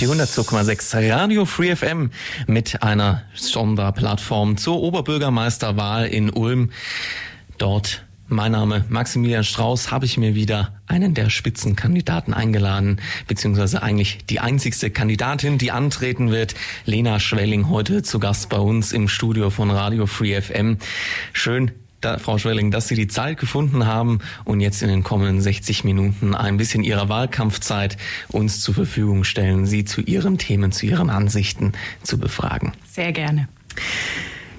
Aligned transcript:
Die 0.00 0.08
102,6 0.08 1.12
Radio 1.12 1.44
Free 1.44 1.76
FM 1.76 2.10
mit 2.48 2.82
einer 2.82 3.22
Sonderplattform 3.34 4.56
zur 4.56 4.82
Oberbürgermeisterwahl 4.82 6.06
in 6.06 6.30
Ulm. 6.30 6.70
Dort 7.58 8.04
mein 8.26 8.52
Name 8.52 8.84
Maximilian 8.88 9.44
Strauß, 9.44 9.92
habe 9.92 10.06
ich 10.06 10.16
mir 10.16 10.34
wieder 10.34 10.80
einen 10.88 11.14
der 11.14 11.30
Spitzenkandidaten 11.30 12.34
eingeladen, 12.34 13.00
beziehungsweise 13.28 13.82
eigentlich 13.82 14.26
die 14.28 14.40
einzigste 14.40 14.90
Kandidatin, 14.90 15.58
die 15.58 15.70
antreten 15.70 16.32
wird. 16.32 16.54
Lena 16.86 17.20
Schwelling 17.20 17.68
heute 17.68 18.02
zu 18.02 18.18
Gast 18.18 18.48
bei 18.48 18.58
uns 18.58 18.92
im 18.92 19.08
Studio 19.08 19.50
von 19.50 19.70
Radio 19.70 20.06
Free 20.06 20.40
FM. 20.40 20.78
Schön, 21.32 21.70
da, 22.04 22.18
Frau 22.18 22.38
Schwelling, 22.38 22.70
dass 22.70 22.88
Sie 22.88 22.94
die 22.94 23.08
Zeit 23.08 23.38
gefunden 23.38 23.86
haben 23.86 24.18
und 24.44 24.60
jetzt 24.60 24.82
in 24.82 24.88
den 24.88 25.02
kommenden 25.02 25.40
60 25.40 25.84
Minuten 25.84 26.34
ein 26.34 26.56
bisschen 26.56 26.84
Ihrer 26.84 27.08
Wahlkampfzeit 27.08 27.96
uns 28.28 28.60
zur 28.60 28.74
Verfügung 28.74 29.24
stellen, 29.24 29.66
Sie 29.66 29.84
zu 29.84 30.00
Ihren 30.00 30.38
Themen, 30.38 30.72
zu 30.72 30.86
Ihren 30.86 31.10
Ansichten 31.10 31.72
zu 32.02 32.18
befragen. 32.18 32.72
Sehr 32.90 33.12
gerne. 33.12 33.48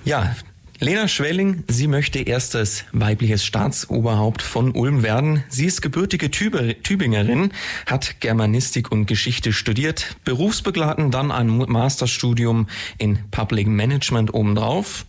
Ja, 0.04 0.36
Lena 0.82 1.08
Schwelling, 1.08 1.64
sie 1.70 1.88
möchte 1.88 2.20
erstes 2.20 2.84
weibliches 2.92 3.46
Staatsoberhaupt 3.46 4.42
von 4.42 4.72
Ulm 4.72 5.04
werden. 5.04 5.42
Sie 5.48 5.66
ist 5.66 5.82
gebürtige 5.82 6.30
Tübingerin, 6.30 7.54
hat 7.86 8.20
Germanistik 8.20 8.92
und 8.92 9.06
Geschichte 9.06 9.54
studiert, 9.54 10.18
berufsbegleitend 10.26 11.14
dann 11.14 11.32
ein 11.32 11.48
Masterstudium 11.48 12.68
in 12.98 13.20
Public 13.32 13.68
Management 13.68 14.34
obendrauf. 14.34 15.06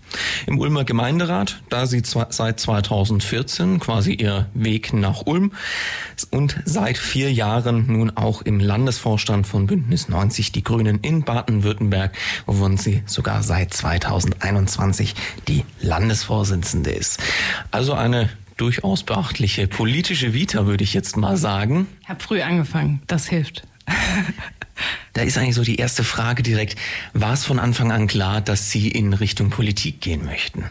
Im 0.47 0.61
Ulmer 0.61 0.85
Gemeinderat, 0.85 1.61
da 1.69 1.87
sie 1.87 2.03
seit 2.05 2.61
2014 2.61 3.81
quasi 3.81 4.15
ihr 4.15 4.49
Weg 4.55 4.93
nach 4.93 5.27
Ulm 5.27 5.51
und 6.31 6.61
seit 6.65 6.97
vier 6.97 7.33
Jahren 7.33 7.87
nun 7.89 8.17
auch 8.17 8.43
im 8.43 8.61
Landesvorstand 8.61 9.49
von 9.49 9.67
Bündnis 9.67 10.09
90 10.09 10.53
Die 10.53 10.63
Grünen 10.63 11.01
in 11.01 11.25
Baden-Württemberg, 11.25 12.17
wovon 12.47 12.77
sie 12.77 13.03
sogar 13.07 13.43
seit 13.43 13.75
2021 13.75 15.17
die 15.49 15.56
Landesvorsitzende 15.81 16.91
ist. 16.91 17.23
Also 17.71 17.95
eine 17.95 18.29
durchaus 18.57 19.03
beachtliche 19.03 19.69
politische 19.69 20.33
Vita, 20.33 20.67
würde 20.67 20.85
ich 20.85 20.95
jetzt 20.95 21.17
mal 21.17 21.37
sagen. 21.37 21.87
Ich 22.03 22.09
habe 22.09 22.23
früh 22.23 22.41
angefangen, 22.41 23.03
das 23.07 23.27
hilft. 23.29 23.63
Da 25.13 25.23
ist 25.23 25.39
eigentlich 25.39 25.55
so 25.55 25.63
die 25.63 25.77
erste 25.77 26.05
Frage 26.05 26.43
direkt. 26.43 26.79
War 27.15 27.33
es 27.33 27.47
von 27.47 27.59
Anfang 27.59 27.91
an 27.91 28.07
klar, 28.07 28.43
dass 28.43 28.71
Sie 28.71 28.89
in 28.89 29.15
Richtung 29.15 29.49
Politik 29.49 30.03
gehen 30.03 30.27
möchten? 30.27 30.67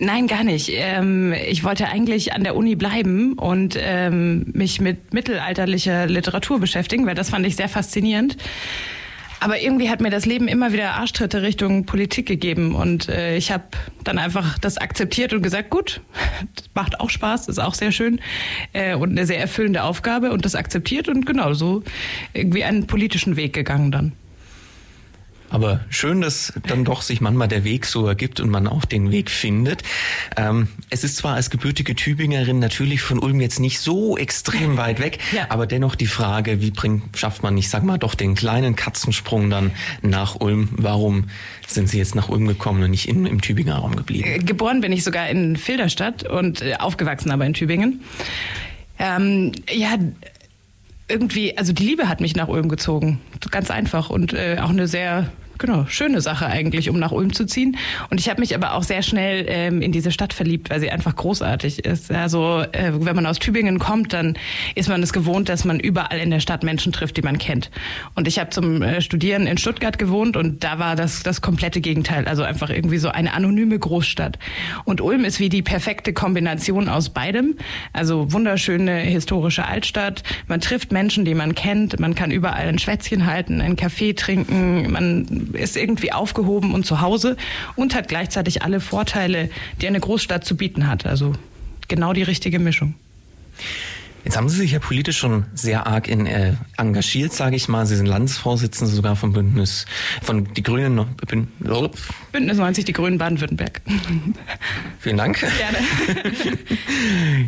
Nein, 0.00 0.26
gar 0.26 0.42
nicht. 0.42 0.70
Ähm, 0.72 1.32
ich 1.32 1.62
wollte 1.62 1.86
eigentlich 1.86 2.32
an 2.32 2.42
der 2.42 2.56
Uni 2.56 2.74
bleiben 2.74 3.34
und 3.34 3.76
ähm, 3.78 4.46
mich 4.54 4.80
mit 4.80 5.12
mittelalterlicher 5.14 6.06
Literatur 6.06 6.58
beschäftigen, 6.58 7.06
weil 7.06 7.14
das 7.14 7.30
fand 7.30 7.46
ich 7.46 7.54
sehr 7.54 7.68
faszinierend. 7.68 8.36
Aber 9.40 9.58
irgendwie 9.58 9.88
hat 9.88 10.02
mir 10.02 10.10
das 10.10 10.26
Leben 10.26 10.48
immer 10.48 10.72
wieder 10.72 10.92
Arschtritte 10.92 11.40
Richtung 11.40 11.86
Politik 11.86 12.26
gegeben 12.26 12.74
und 12.74 13.08
äh, 13.08 13.36
ich 13.36 13.50
habe 13.50 13.64
dann 14.04 14.18
einfach 14.18 14.58
das 14.58 14.76
akzeptiert 14.76 15.32
und 15.32 15.42
gesagt, 15.42 15.70
gut, 15.70 16.02
macht 16.74 17.00
auch 17.00 17.08
Spaß, 17.08 17.48
ist 17.48 17.58
auch 17.58 17.72
sehr 17.72 17.90
schön 17.90 18.20
äh, 18.74 18.94
und 18.94 19.10
eine 19.10 19.24
sehr 19.24 19.40
erfüllende 19.40 19.82
Aufgabe 19.82 20.32
und 20.32 20.44
das 20.44 20.54
akzeptiert 20.54 21.08
und 21.08 21.24
genau 21.24 21.54
so 21.54 21.82
irgendwie 22.34 22.64
einen 22.64 22.86
politischen 22.86 23.36
Weg 23.36 23.54
gegangen 23.54 23.90
dann. 23.90 24.12
Aber 25.50 25.80
schön, 25.90 26.20
dass 26.20 26.52
dann 26.66 26.84
doch 26.84 27.02
sich 27.02 27.20
manchmal 27.20 27.48
der 27.48 27.64
Weg 27.64 27.84
so 27.84 28.06
ergibt 28.06 28.40
und 28.40 28.50
man 28.50 28.66
auch 28.66 28.84
den 28.84 29.10
Weg 29.10 29.30
findet. 29.30 29.82
Ähm, 30.36 30.68
es 30.90 31.04
ist 31.04 31.16
zwar 31.16 31.34
als 31.34 31.50
gebürtige 31.50 31.96
Tübingerin 31.96 32.60
natürlich 32.60 33.02
von 33.02 33.18
Ulm 33.18 33.40
jetzt 33.40 33.58
nicht 33.58 33.80
so 33.80 34.16
extrem 34.16 34.76
weit 34.76 35.00
weg, 35.00 35.18
ja. 35.32 35.46
aber 35.48 35.66
dennoch 35.66 35.96
die 35.96 36.06
Frage, 36.06 36.60
wie 36.60 36.70
bringt, 36.70 37.18
schafft 37.18 37.42
man, 37.42 37.58
ich 37.58 37.68
sag 37.68 37.82
mal, 37.82 37.98
doch 37.98 38.14
den 38.14 38.36
kleinen 38.36 38.76
Katzensprung 38.76 39.50
dann 39.50 39.72
nach 40.02 40.40
Ulm? 40.40 40.68
Warum 40.72 41.24
sind 41.66 41.88
Sie 41.88 41.98
jetzt 41.98 42.14
nach 42.14 42.28
Ulm 42.28 42.46
gekommen 42.46 42.82
und 42.84 42.90
nicht 42.90 43.08
in, 43.08 43.26
im 43.26 43.40
Tübinger 43.40 43.76
Raum 43.76 43.96
geblieben? 43.96 44.28
Äh, 44.28 44.38
geboren 44.38 44.80
bin 44.80 44.92
ich 44.92 45.02
sogar 45.02 45.28
in 45.28 45.56
Filderstadt 45.56 46.22
und 46.22 46.62
äh, 46.62 46.76
aufgewachsen 46.76 47.32
aber 47.32 47.44
in 47.44 47.54
Tübingen. 47.54 48.02
Ähm, 49.00 49.52
ja, 49.72 49.96
irgendwie, 51.10 51.56
also 51.58 51.72
die 51.72 51.84
Liebe 51.84 52.08
hat 52.08 52.20
mich 52.20 52.36
nach 52.36 52.48
Ulm 52.48 52.68
gezogen. 52.68 53.20
Ganz 53.50 53.70
einfach 53.70 54.10
und 54.10 54.32
äh, 54.32 54.58
auch 54.60 54.70
eine 54.70 54.86
sehr 54.86 55.30
genau, 55.60 55.86
schöne 55.86 56.20
Sache 56.20 56.46
eigentlich, 56.46 56.90
um 56.90 56.98
nach 56.98 57.12
Ulm 57.12 57.32
zu 57.32 57.44
ziehen. 57.44 57.76
Und 58.10 58.18
ich 58.18 58.28
habe 58.28 58.40
mich 58.40 58.54
aber 58.56 58.74
auch 58.74 58.82
sehr 58.82 59.02
schnell 59.02 59.44
ähm, 59.46 59.82
in 59.82 59.92
diese 59.92 60.10
Stadt 60.10 60.32
verliebt, 60.32 60.70
weil 60.70 60.80
sie 60.80 60.90
einfach 60.90 61.14
großartig 61.14 61.84
ist. 61.84 62.10
Also 62.10 62.64
äh, 62.72 62.92
wenn 62.94 63.14
man 63.14 63.26
aus 63.26 63.38
Tübingen 63.38 63.78
kommt, 63.78 64.12
dann 64.12 64.36
ist 64.74 64.88
man 64.88 65.02
es 65.02 65.12
gewohnt, 65.12 65.48
dass 65.48 65.64
man 65.64 65.78
überall 65.78 66.18
in 66.18 66.30
der 66.30 66.40
Stadt 66.40 66.64
Menschen 66.64 66.92
trifft, 66.92 67.16
die 67.16 67.22
man 67.22 67.38
kennt. 67.38 67.70
Und 68.16 68.26
ich 68.26 68.38
habe 68.38 68.50
zum 68.50 68.82
äh, 68.82 69.00
Studieren 69.00 69.46
in 69.46 69.58
Stuttgart 69.58 69.98
gewohnt 69.98 70.36
und 70.36 70.64
da 70.64 70.78
war 70.78 70.96
das 70.96 71.22
das 71.22 71.40
komplette 71.42 71.80
Gegenteil. 71.80 72.26
Also 72.26 72.42
einfach 72.42 72.70
irgendwie 72.70 72.98
so 72.98 73.10
eine 73.10 73.34
anonyme 73.34 73.78
Großstadt. 73.78 74.38
Und 74.84 75.00
Ulm 75.00 75.24
ist 75.24 75.38
wie 75.38 75.50
die 75.50 75.62
perfekte 75.62 76.12
Kombination 76.12 76.88
aus 76.88 77.10
beidem. 77.10 77.56
Also 77.92 78.32
wunderschöne 78.32 78.96
historische 78.96 79.66
Altstadt. 79.66 80.22
Man 80.48 80.60
trifft 80.60 80.90
Menschen, 80.90 81.24
die 81.26 81.34
man 81.34 81.54
kennt. 81.54 82.00
Man 82.00 82.14
kann 82.14 82.30
überall 82.30 82.66
ein 82.66 82.78
Schwätzchen 82.78 83.26
halten, 83.26 83.60
einen 83.60 83.76
Kaffee 83.76 84.14
trinken. 84.14 84.90
Man 84.90 85.49
ist 85.52 85.76
irgendwie 85.76 86.12
aufgehoben 86.12 86.74
und 86.74 86.86
zu 86.86 87.00
Hause 87.00 87.36
und 87.76 87.94
hat 87.94 88.08
gleichzeitig 88.08 88.62
alle 88.62 88.80
Vorteile, 88.80 89.50
die 89.80 89.86
eine 89.86 90.00
Großstadt 90.00 90.44
zu 90.44 90.56
bieten 90.56 90.86
hat. 90.86 91.06
Also 91.06 91.32
genau 91.88 92.12
die 92.12 92.22
richtige 92.22 92.58
Mischung. 92.58 92.94
Jetzt 94.24 94.36
haben 94.36 94.48
Sie 94.48 94.58
sich 94.58 94.72
ja 94.72 94.78
politisch 94.78 95.16
schon 95.16 95.46
sehr 95.54 95.86
arg 95.86 96.06
in, 96.06 96.26
äh, 96.26 96.54
engagiert, 96.76 97.32
sage 97.32 97.56
ich 97.56 97.68
mal. 97.68 97.86
Sie 97.86 97.96
sind 97.96 98.06
Landesvorsitzende 98.06 98.92
sogar 98.92 99.16
vom 99.16 99.32
Bündnis, 99.32 99.86
von 100.22 100.52
die 100.52 100.62
Grünen. 100.62 101.06
Bünd, 101.26 101.48
Bündnis 102.30 102.58
90, 102.58 102.84
die 102.84 102.92
Grünen 102.92 103.16
Baden-Württemberg. 103.16 103.80
Vielen 104.98 105.16
Dank. 105.16 105.40
Gerne. 105.40 105.78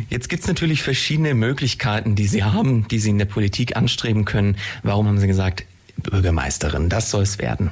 Jetzt 0.09 0.29
gibt's 0.29 0.47
natürlich 0.47 0.81
verschiedene 0.81 1.35
Möglichkeiten, 1.35 2.15
die 2.15 2.25
Sie 2.25 2.43
haben, 2.43 2.87
die 2.87 2.99
Sie 2.99 3.11
in 3.11 3.19
der 3.19 3.25
Politik 3.25 3.77
anstreben 3.77 4.25
können. 4.25 4.57
Warum 4.81 5.07
haben 5.07 5.19
Sie 5.19 5.27
gesagt, 5.27 5.65
Bürgermeisterin, 5.97 6.89
das 6.89 7.11
soll 7.11 7.21
es 7.21 7.37
werden? 7.37 7.69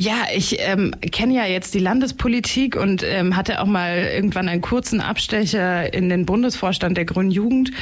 Ja, 0.00 0.28
ich 0.32 0.58
ähm, 0.60 0.92
kenne 1.10 1.34
ja 1.34 1.44
jetzt 1.44 1.74
die 1.74 1.80
Landespolitik 1.80 2.76
und 2.76 3.02
ähm, 3.02 3.34
hatte 3.34 3.60
auch 3.60 3.66
mal 3.66 4.08
irgendwann 4.14 4.48
einen 4.48 4.60
kurzen 4.60 5.00
Abstecher 5.00 5.92
in 5.92 6.08
den 6.08 6.24
Bundesvorstand 6.24 6.96
der 6.96 7.04
Grünen 7.04 7.32
Jugend. 7.32 7.72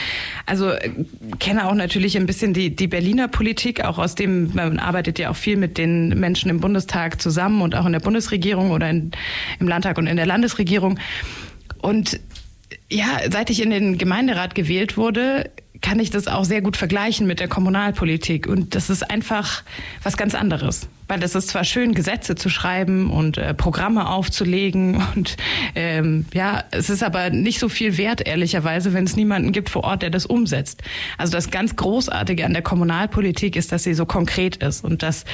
Also 0.47 0.71
äh, 0.71 0.93
kenne 1.41 1.69
auch 1.69 1.75
natürlich 1.75 2.17
ein 2.17 2.25
bisschen 2.25 2.55
die, 2.55 2.75
die 2.75 2.87
Berliner 2.87 3.29
Politik, 3.29 3.85
auch 3.85 3.99
aus 3.99 4.15
dem, 4.15 4.55
man 4.55 4.79
arbeitet 4.79 5.19
ja 5.19 5.29
auch 5.29 5.37
viel 5.37 5.59
mit 5.59 5.77
den 5.77 6.19
Menschen 6.19 6.49
im 6.49 6.59
Bundestag 6.59 7.21
zusammen 7.21 7.61
und 7.61 7.75
auch 7.75 7.85
in 7.85 7.93
der 7.93 8.01
Bundesregierung 8.01 8.71
oder 8.71 8.89
in, 8.89 9.11
im 9.61 9.69
Landtag 9.69 9.99
und 9.99 10.07
in 10.07 10.17
der 10.17 10.25
Landesregierung. 10.25 10.99
Und 11.83 12.19
ja, 12.89 13.21
seit 13.31 13.51
ich 13.51 13.61
in 13.61 13.69
den 13.69 13.99
Gemeinderat 13.99 14.55
gewählt 14.55 14.97
wurde, 14.97 15.51
kann 15.83 16.01
ich 16.01 16.09
das 16.09 16.29
auch 16.29 16.47
sehr 16.47 16.63
gut 16.63 16.79
vergleichen 16.79 17.27
mit 17.27 17.41
der 17.41 17.49
Kommunalpolitik. 17.49 18.47
Und 18.47 18.75
das 18.75 18.89
ist 18.89 19.11
einfach 19.11 19.65
was 20.03 20.17
ganz 20.17 20.35
anderes. 20.35 20.89
Weil 21.09 21.23
es 21.23 21.35
ist 21.35 21.49
zwar 21.49 21.65
schön, 21.65 21.95
Gesetze 21.95 22.35
zu 22.35 22.49
schreiben 22.49 23.11
und 23.11 23.39
äh, 23.39 23.55
Programme 23.55 24.09
aufzulegen 24.09 25.03
und 25.15 25.37
ähm, 25.75 26.27
ja, 26.33 26.65
es 26.71 26.91
ist 26.91 27.03
aber 27.03 27.31
nicht 27.31 27.59
so 27.59 27.69
viel 27.69 27.99
wert, 27.99 28.27
ehrlicherweise, 28.27 28.93
wenn 28.93 29.05
es 29.05 29.17
niemanden 29.17 29.53
gibt 29.53 29.71
vor 29.71 29.85
Ort, 29.85 30.03
der 30.03 30.11
das 30.11 30.27
umsetzt. 30.27 30.83
Also 31.19 31.33
das 31.33 31.51
ganz 31.51 31.77
Großartige 31.77 32.45
an 32.45 32.53
der 32.53 32.63
Kommunalpolitik 32.63 33.57
ist, 33.57 33.73
dass 33.73 33.85
sie 33.85 33.95
so 33.95 34.07
konkret 34.07 34.57
ist 34.57 34.85
und 34.85 35.03
dass 35.03 35.25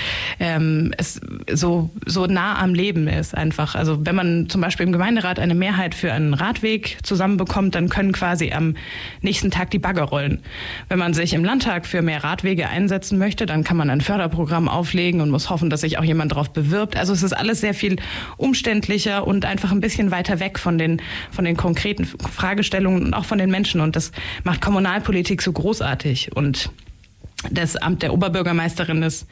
ähm, 0.40 0.92
es 0.98 1.20
so, 1.50 1.90
so 2.06 2.26
nah 2.26 2.58
am 2.60 2.74
Leben 2.74 3.08
ist 3.08 3.34
einfach. 3.34 3.74
Also 3.74 4.04
wenn 4.04 4.14
man 4.14 4.48
zum 4.48 4.60
Beispiel 4.60 4.86
im 4.86 4.92
Gemeinderat 4.92 5.38
eine 5.38 5.54
Mehrheit 5.54 5.94
für 5.94 6.12
einen 6.12 6.34
Radweg 6.34 6.98
zusammenbekommt, 7.02 7.74
dann 7.74 7.88
können 7.88 8.12
quasi 8.12 8.52
am 8.52 8.76
nächsten 9.20 9.50
Tag 9.50 9.70
die 9.70 9.78
Bagger 9.78 10.04
rollen. 10.04 10.40
Wenn 10.88 10.98
man 10.98 11.14
sich 11.14 11.34
im 11.34 11.44
Landtag 11.44 11.86
für 11.86 12.02
mehr 12.02 12.24
Radwege 12.24 12.69
einsetzen 12.69 13.19
möchte, 13.19 13.46
dann 13.46 13.64
kann 13.64 13.76
man 13.76 13.90
ein 13.90 14.00
Förderprogramm 14.00 14.69
auflegen 14.69 15.20
und 15.20 15.30
muss 15.30 15.50
hoffen, 15.50 15.62
hoffen, 15.62 15.70
dass 15.70 15.82
sich 15.82 15.99
auch 15.99 16.05
jemand 16.05 16.32
darauf 16.32 16.50
bewirbt. 16.50 16.97
Also 16.97 17.12
es 17.12 17.23
ist 17.23 17.32
alles 17.32 17.61
sehr 17.61 17.75
viel 17.75 17.97
umständlicher 18.37 19.26
und 19.26 19.44
einfach 19.44 19.70
ein 19.70 19.81
bisschen 19.81 20.11
weiter 20.11 20.41
weg 20.41 20.59
von 20.59 20.76
den, 20.76 21.00
von 21.31 21.44
den 21.44 21.56
konkreten 21.56 22.05
Fragestellungen 22.05 23.05
und 23.05 23.14
auch 23.14 23.25
von 23.25 23.38
den 23.38 23.50
Menschen. 23.50 23.81
Und 23.81 23.94
das 23.94 24.12
macht 24.44 24.61
Kommunalpolitik 24.61 25.41
so 25.41 25.53
großartig. 25.53 26.35
Und 26.35 26.70
das 27.50 27.76
Amt 27.76 28.03
der 28.03 28.12
Oberbürgermeisterin 28.12 29.03
ist 29.03 29.26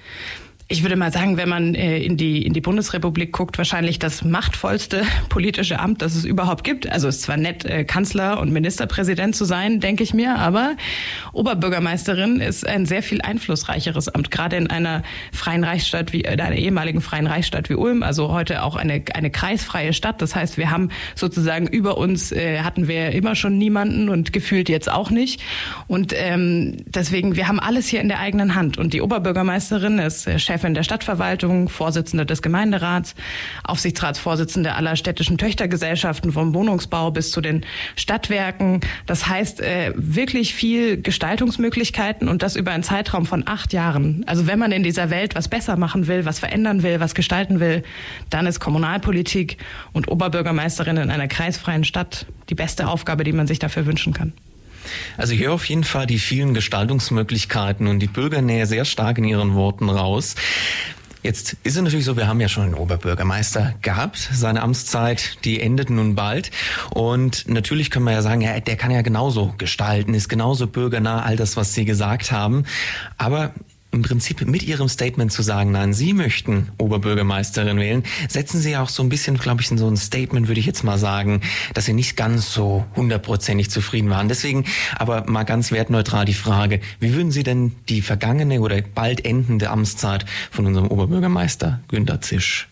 ich 0.73 0.83
würde 0.85 0.95
mal 0.95 1.13
sagen, 1.13 1.37
wenn 1.37 1.49
man 1.49 1.75
äh, 1.75 1.99
in, 1.99 2.17
die, 2.17 2.47
in 2.47 2.53
die 2.53 2.61
Bundesrepublik 2.61 3.33
guckt, 3.33 3.59
wahrscheinlich 3.59 3.99
das 3.99 4.23
machtvollste 4.23 5.03
politische 5.29 5.81
Amt, 5.81 6.01
das 6.01 6.15
es 6.15 6.25
überhaupt 6.25 6.63
gibt. 6.63 6.89
Also 6.89 7.09
es 7.09 7.17
ist 7.17 7.23
zwar 7.23 7.37
nett, 7.37 7.65
äh, 7.65 7.83
Kanzler 7.83 8.39
und 8.39 8.53
Ministerpräsident 8.53 9.35
zu 9.35 9.45
sein, 9.45 9.81
denke 9.81 10.05
ich 10.05 10.15
mir, 10.15 10.37
aber 10.37 10.77
Oberbürgermeisterin 11.33 12.41
ist 12.41 12.65
ein 12.65 12.87
sehr 12.87 13.03
viel 13.03 13.21
einflussreicheres 13.21 14.11
Amt, 14.11 14.31
gerade 14.31 14.57
in 14.57 14.69
einer 14.69 15.03
freien 15.33 15.65
Reichsstadt 15.65 16.13
wie, 16.13 16.21
in 16.21 16.41
einer 16.41 16.55
ehemaligen 16.55 17.01
freien 17.01 17.27
Reichsstadt 17.27 17.69
wie 17.69 17.75
Ulm, 17.75 18.05
also 18.05 18.31
heute 18.31 18.63
auch 18.63 18.77
eine, 18.77 19.03
eine 19.13 19.31
kreisfreie 19.31 19.93
Stadt. 19.93 20.23
Das 20.23 20.37
heißt, 20.37 20.57
wir 20.57 20.71
haben 20.71 20.91
sozusagen 21.17 21.67
über 21.67 21.99
uns, 21.99 22.31
äh, 22.31 22.61
hatten 22.61 22.87
wir 22.87 23.11
immer 23.11 23.35
schon 23.35 23.59
niemanden 23.59 24.09
und 24.09 24.33
gefühlt 24.33 24.69
jetzt 24.69 24.89
auch 24.89 25.11
nicht. 25.11 25.43
Und 25.89 26.15
ähm, 26.17 26.77
deswegen, 26.87 27.35
wir 27.35 27.49
haben 27.49 27.59
alles 27.59 27.89
hier 27.89 28.01
in 28.01 28.09
der 28.09 28.21
eigenen 28.21 28.55
Hand. 28.55 28.79
Und 28.79 28.93
die 28.93 29.03
Oberbürgermeisterin 29.03 29.99
ist 29.99 30.29
äh, 30.29 30.39
Chef 30.39 30.60
Chefin 30.61 30.75
der 30.75 30.83
Stadtverwaltung, 30.83 31.71
Vorsitzende 31.71 32.27
des 32.27 32.43
Gemeinderats, 32.43 33.15
Aufsichtsratsvorsitzende 33.65 34.75
aller 34.75 34.95
städtischen 34.95 35.39
Töchtergesellschaften 35.39 36.33
vom 36.33 36.53
Wohnungsbau 36.53 37.11
bis 37.11 37.31
zu 37.31 37.41
den 37.41 37.65
Stadtwerken. 37.97 38.81
Das 39.07 39.27
heißt, 39.27 39.63
äh, 39.63 39.93
wirklich 39.97 40.55
viel 40.55 41.01
Gestaltungsmöglichkeiten 41.01 42.29
und 42.29 42.43
das 42.43 42.57
über 42.57 42.73
einen 42.73 42.83
Zeitraum 42.83 43.25
von 43.25 43.45
acht 43.47 43.73
Jahren. 43.73 44.23
Also 44.27 44.47
wenn 44.47 44.59
man 44.59 44.71
in 44.71 44.83
dieser 44.83 45.09
Welt 45.09 45.35
was 45.35 45.49
besser 45.49 45.79
machen 45.79 46.09
will, 46.09 46.27
was 46.27 46.39
verändern 46.39 46.83
will, 46.83 47.01
was 47.01 47.15
gestalten 47.15 47.59
will, 47.59 47.83
dann 48.29 48.47
ist 48.47 48.61
Kommunalpolitik 48.61 49.57
und 49.95 50.09
Oberbürgermeisterin 50.09 50.99
in 50.99 51.11
einer 51.11 51.29
kreisfreien 51.29 51.85
Stadt 51.85 52.27
die 52.51 52.55
beste 52.55 52.87
Aufgabe, 52.87 53.25
die 53.25 53.33
man 53.33 53.47
sich 53.47 53.61
dafür 53.61 53.87
wünschen 53.87 54.13
kann. 54.13 54.35
Also 55.17 55.35
ich 55.35 55.41
höre 55.41 55.53
auf 55.53 55.65
jeden 55.65 55.85
Fall 55.85 56.07
die 56.07 56.19
vielen 56.19 56.55
Gestaltungsmöglichkeiten 56.55 57.87
und 57.87 58.01
die 58.01 58.07
Bürgernähe 58.07 58.67
sehr 58.67 58.85
stark 58.85 59.19
in 59.19 59.25
Ihren 59.25 59.55
Worten 59.55 59.89
raus. 59.89 60.35
Jetzt 61.23 61.57
ist 61.65 61.77
es 61.77 61.83
natürlich 61.83 62.07
so, 62.07 62.17
wir 62.17 62.27
haben 62.29 62.41
ja 62.41 62.49
schon 62.49 62.65
einen 62.65 62.75
Oberbürgermeister 62.75 63.75
gehabt. 63.83 64.17
Seine 64.33 64.63
Amtszeit, 64.63 65.45
die 65.45 65.61
endet 65.61 65.91
nun 65.91 66.15
bald. 66.15 66.51
Und 66.95 67.47
natürlich 67.47 67.91
können 67.91 68.07
wir 68.07 68.13
ja 68.13 68.23
sagen, 68.23 68.41
ja, 68.41 68.59
der 68.59 68.77
kann 68.77 68.91
ja 68.91 69.03
genauso 69.03 69.55
gestalten, 69.59 70.15
ist 70.15 70.31
genauso 70.31 70.67
bürgernah, 70.67 71.23
all 71.23 71.37
das, 71.37 71.59
was 71.59 71.75
Sie 71.75 71.85
gesagt 71.85 72.33
haben. 72.33 72.65
Aber 73.19 73.53
im 73.93 74.03
Prinzip 74.03 74.47
mit 74.47 74.63
Ihrem 74.63 74.89
Statement 74.89 75.33
zu 75.33 75.43
sagen, 75.43 75.73
nein, 75.73 75.93
Sie 75.93 76.13
möchten 76.13 76.69
Oberbürgermeisterin 76.79 77.79
wählen, 77.79 78.05
setzen 78.29 78.61
Sie 78.61 78.77
auch 78.77 78.89
so 78.89 79.03
ein 79.03 79.09
bisschen, 79.09 79.37
glaube 79.37 79.63
ich, 79.63 79.71
in 79.71 79.79
so 79.79 79.89
ein 79.89 79.97
Statement, 79.97 80.49
würde 80.49 80.61
ich 80.61 80.67
jetzt 80.67 80.85
mal 80.85 80.99
sagen, 80.99 81.41
dass 81.75 81.87
Sie 81.87 81.93
nicht 81.93 82.17
ganz 82.17 82.53
so 82.53 82.85
hundertprozentig 82.97 83.71
zufrieden 83.71 84.11
waren. 84.11 84.29
Deswegen 84.29 84.65
aber 84.97 85.29
mal 85.29 85.45
ganz 85.45 85.73
wertneutral 85.73 86.25
die 86.25 86.35
Frage, 86.35 86.81
wie 87.01 87.15
würden 87.15 87.33
Sie 87.33 87.43
denn 87.43 87.73
die 87.89 88.03
vergangene 88.03 88.61
oder 88.61 88.81
bald 88.83 89.25
endende 89.25 89.71
Amtszeit 89.71 90.25
von 90.51 90.67
unserem 90.67 90.89
Oberbürgermeister 90.89 91.81
Günter 91.89 92.21
Zisch 92.21 92.70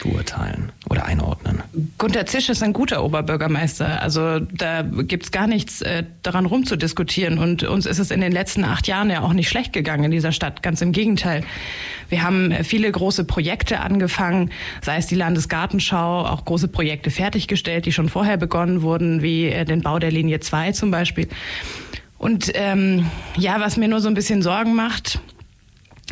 beurteilen 0.00 0.72
oder 0.88 1.04
einordnen? 1.06 1.62
Gunter 1.98 2.26
Zisch 2.26 2.48
ist 2.48 2.62
ein 2.62 2.72
guter 2.72 3.04
Oberbürgermeister. 3.04 4.02
Also 4.02 4.40
da 4.40 4.82
gibt's 4.82 5.30
gar 5.30 5.46
nichts 5.46 5.82
äh, 5.82 6.04
daran 6.22 6.46
rumzudiskutieren. 6.46 7.38
Und 7.38 7.62
uns 7.62 7.86
ist 7.86 7.98
es 7.98 8.10
in 8.10 8.20
den 8.20 8.32
letzten 8.32 8.64
acht 8.64 8.86
Jahren 8.86 9.10
ja 9.10 9.22
auch 9.22 9.32
nicht 9.32 9.48
schlecht 9.48 9.72
gegangen 9.72 10.04
in 10.04 10.10
dieser 10.10 10.32
Stadt. 10.32 10.62
Ganz 10.62 10.80
im 10.82 10.92
Gegenteil. 10.92 11.44
Wir 12.08 12.22
haben 12.22 12.52
viele 12.64 12.90
große 12.90 13.24
Projekte 13.24 13.80
angefangen, 13.80 14.50
sei 14.82 14.96
es 14.96 15.06
die 15.06 15.14
Landesgartenschau, 15.14 16.26
auch 16.26 16.44
große 16.44 16.68
Projekte 16.68 17.10
fertiggestellt, 17.10 17.86
die 17.86 17.92
schon 17.92 18.08
vorher 18.08 18.36
begonnen 18.36 18.82
wurden, 18.82 19.22
wie 19.22 19.46
äh, 19.46 19.64
den 19.64 19.82
Bau 19.82 19.98
der 19.98 20.10
Linie 20.10 20.40
2 20.40 20.72
zum 20.72 20.90
Beispiel. 20.90 21.28
Und 22.18 22.52
ähm, 22.54 23.06
ja, 23.38 23.60
was 23.60 23.78
mir 23.78 23.88
nur 23.88 24.00
so 24.00 24.08
ein 24.08 24.14
bisschen 24.14 24.42
Sorgen 24.42 24.74
macht, 24.74 25.20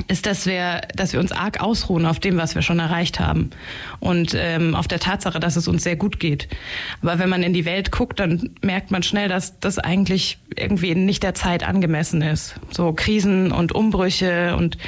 ist, 0.06 0.26
dass 0.26 0.46
wir, 0.46 0.82
dass 0.94 1.12
wir 1.12 1.20
uns 1.20 1.32
arg 1.32 1.60
ausruhen 1.60 2.06
auf 2.06 2.20
dem, 2.20 2.36
was 2.36 2.54
wir 2.54 2.62
schon 2.62 2.78
erreicht 2.78 3.20
haben 3.20 3.50
und 4.00 4.34
ähm, 4.36 4.74
auf 4.74 4.88
der 4.88 5.00
Tatsache, 5.00 5.40
dass 5.40 5.56
es 5.56 5.68
uns 5.68 5.82
sehr 5.82 5.96
gut 5.96 6.20
geht. 6.20 6.48
Aber 7.02 7.18
wenn 7.18 7.28
man 7.28 7.42
in 7.42 7.52
die 7.52 7.64
Welt 7.64 7.90
guckt, 7.90 8.20
dann 8.20 8.50
merkt 8.62 8.90
man 8.90 9.02
schnell, 9.02 9.28
dass 9.28 9.58
das 9.60 9.78
eigentlich 9.78 10.38
irgendwie 10.56 10.94
nicht 10.94 11.22
der 11.22 11.34
Zeit 11.34 11.66
angemessen 11.66 12.22
ist. 12.22 12.54
So 12.70 12.92
Krisen 12.92 13.52
und 13.52 13.72
Umbrüche 13.72 14.56
und 14.56 14.78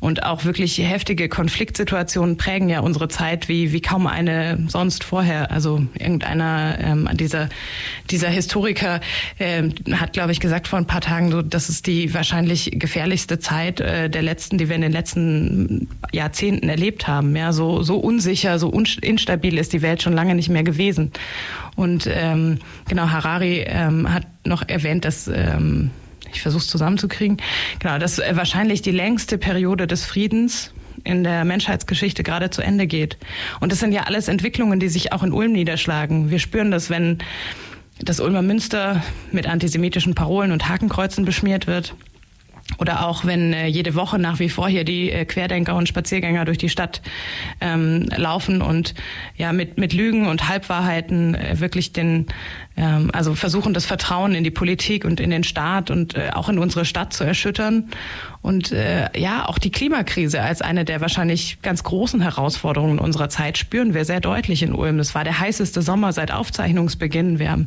und 0.00 0.24
auch 0.24 0.44
wirklich 0.44 0.78
heftige 0.78 1.28
Konfliktsituationen 1.28 2.36
prägen 2.36 2.68
ja 2.68 2.80
unsere 2.80 3.08
Zeit 3.08 3.48
wie 3.48 3.72
wie 3.72 3.80
kaum 3.80 4.06
eine 4.06 4.64
sonst 4.68 5.04
vorher. 5.04 5.50
Also 5.50 5.86
irgendeiner 5.98 6.78
ähm, 6.80 7.08
dieser 7.14 7.48
dieser 8.10 8.28
Historiker 8.28 9.00
äh, 9.38 9.62
hat, 9.92 10.12
glaube 10.12 10.32
ich, 10.32 10.40
gesagt 10.40 10.68
vor 10.68 10.78
ein 10.78 10.86
paar 10.86 11.00
Tagen, 11.00 11.30
so, 11.30 11.42
das 11.42 11.68
ist 11.68 11.86
die 11.86 12.12
wahrscheinlich 12.14 12.70
gefährlichste 12.74 13.38
Zeit 13.38 13.80
äh, 13.80 14.08
der 14.08 14.22
letzten 14.22 14.55
Krisen, 14.56 14.58
die 14.58 14.68
wir 14.68 14.76
in 14.76 14.82
den 14.82 14.92
letzten 14.92 15.88
Jahrzehnten 16.12 16.68
erlebt 16.68 17.06
haben. 17.06 17.36
Ja, 17.36 17.52
so, 17.52 17.82
so 17.82 17.98
unsicher, 17.98 18.58
so 18.58 18.70
instabil 18.70 19.58
ist 19.58 19.72
die 19.72 19.82
Welt 19.82 20.02
schon 20.02 20.12
lange 20.12 20.34
nicht 20.34 20.48
mehr 20.48 20.64
gewesen. 20.64 21.12
Und 21.76 22.08
ähm, 22.10 22.58
genau, 22.88 23.08
Harari 23.08 23.64
ähm, 23.66 24.12
hat 24.12 24.26
noch 24.44 24.68
erwähnt, 24.68 25.04
dass 25.04 25.28
ähm, 25.28 25.90
ich 26.32 26.42
versuche 26.42 26.62
es 26.62 26.68
zusammenzukriegen. 26.68 27.38
Genau, 27.78 27.98
dass 27.98 28.18
äh, 28.18 28.32
wahrscheinlich 28.34 28.82
die 28.82 28.92
längste 28.92 29.38
Periode 29.38 29.86
des 29.86 30.04
Friedens 30.04 30.72
in 31.04 31.22
der 31.22 31.44
Menschheitsgeschichte 31.44 32.22
gerade 32.22 32.50
zu 32.50 32.62
Ende 32.62 32.86
geht. 32.86 33.16
Und 33.60 33.70
das 33.70 33.78
sind 33.78 33.92
ja 33.92 34.02
alles 34.02 34.28
Entwicklungen, 34.28 34.80
die 34.80 34.88
sich 34.88 35.12
auch 35.12 35.22
in 35.22 35.32
Ulm 35.32 35.52
niederschlagen. 35.52 36.30
Wir 36.30 36.38
spüren 36.38 36.70
das, 36.70 36.90
wenn 36.90 37.18
das 38.00 38.20
Ulmer 38.20 38.42
Münster 38.42 39.02
mit 39.32 39.46
antisemitischen 39.46 40.14
Parolen 40.14 40.52
und 40.52 40.68
Hakenkreuzen 40.68 41.24
beschmiert 41.24 41.66
wird. 41.66 41.94
Oder 42.78 43.06
auch 43.06 43.24
wenn 43.24 43.52
äh, 43.52 43.66
jede 43.66 43.94
Woche 43.94 44.18
nach 44.18 44.38
wie 44.38 44.48
vor 44.48 44.68
hier 44.68 44.84
die 44.84 45.10
äh, 45.10 45.24
Querdenker 45.24 45.76
und 45.76 45.88
Spaziergänger 45.88 46.44
durch 46.44 46.58
die 46.58 46.68
Stadt 46.68 47.00
ähm, 47.60 48.08
laufen 48.16 48.60
und 48.60 48.94
ja 49.36 49.52
mit, 49.52 49.78
mit 49.78 49.92
Lügen 49.92 50.26
und 50.26 50.48
Halbwahrheiten 50.48 51.34
äh, 51.34 51.60
wirklich 51.60 51.92
den, 51.92 52.26
ähm, 52.76 53.10
also 53.12 53.34
versuchen 53.34 53.74
das 53.74 53.86
Vertrauen 53.86 54.34
in 54.34 54.44
die 54.44 54.50
Politik 54.50 55.04
und 55.04 55.20
in 55.20 55.30
den 55.30 55.44
Staat 55.44 55.90
und 55.90 56.14
äh, 56.14 56.30
auch 56.34 56.48
in 56.48 56.58
unsere 56.58 56.84
Stadt 56.84 57.12
zu 57.12 57.24
erschüttern. 57.24 57.90
Und 58.42 58.70
äh, 58.70 59.08
ja, 59.18 59.48
auch 59.48 59.58
die 59.58 59.70
Klimakrise 59.70 60.40
als 60.42 60.62
eine 60.62 60.84
der 60.84 61.00
wahrscheinlich 61.00 61.62
ganz 61.62 61.82
großen 61.82 62.20
Herausforderungen 62.20 62.98
unserer 62.98 63.28
Zeit 63.28 63.58
spüren 63.58 63.94
wir 63.94 64.04
sehr 64.04 64.20
deutlich 64.20 64.62
in 64.62 64.72
Ulm. 64.72 64.98
Es 64.98 65.14
war 65.14 65.24
der 65.24 65.40
heißeste 65.40 65.82
Sommer 65.82 66.12
seit 66.12 66.32
Aufzeichnungsbeginn. 66.32 67.38
Wir 67.38 67.50
haben 67.50 67.66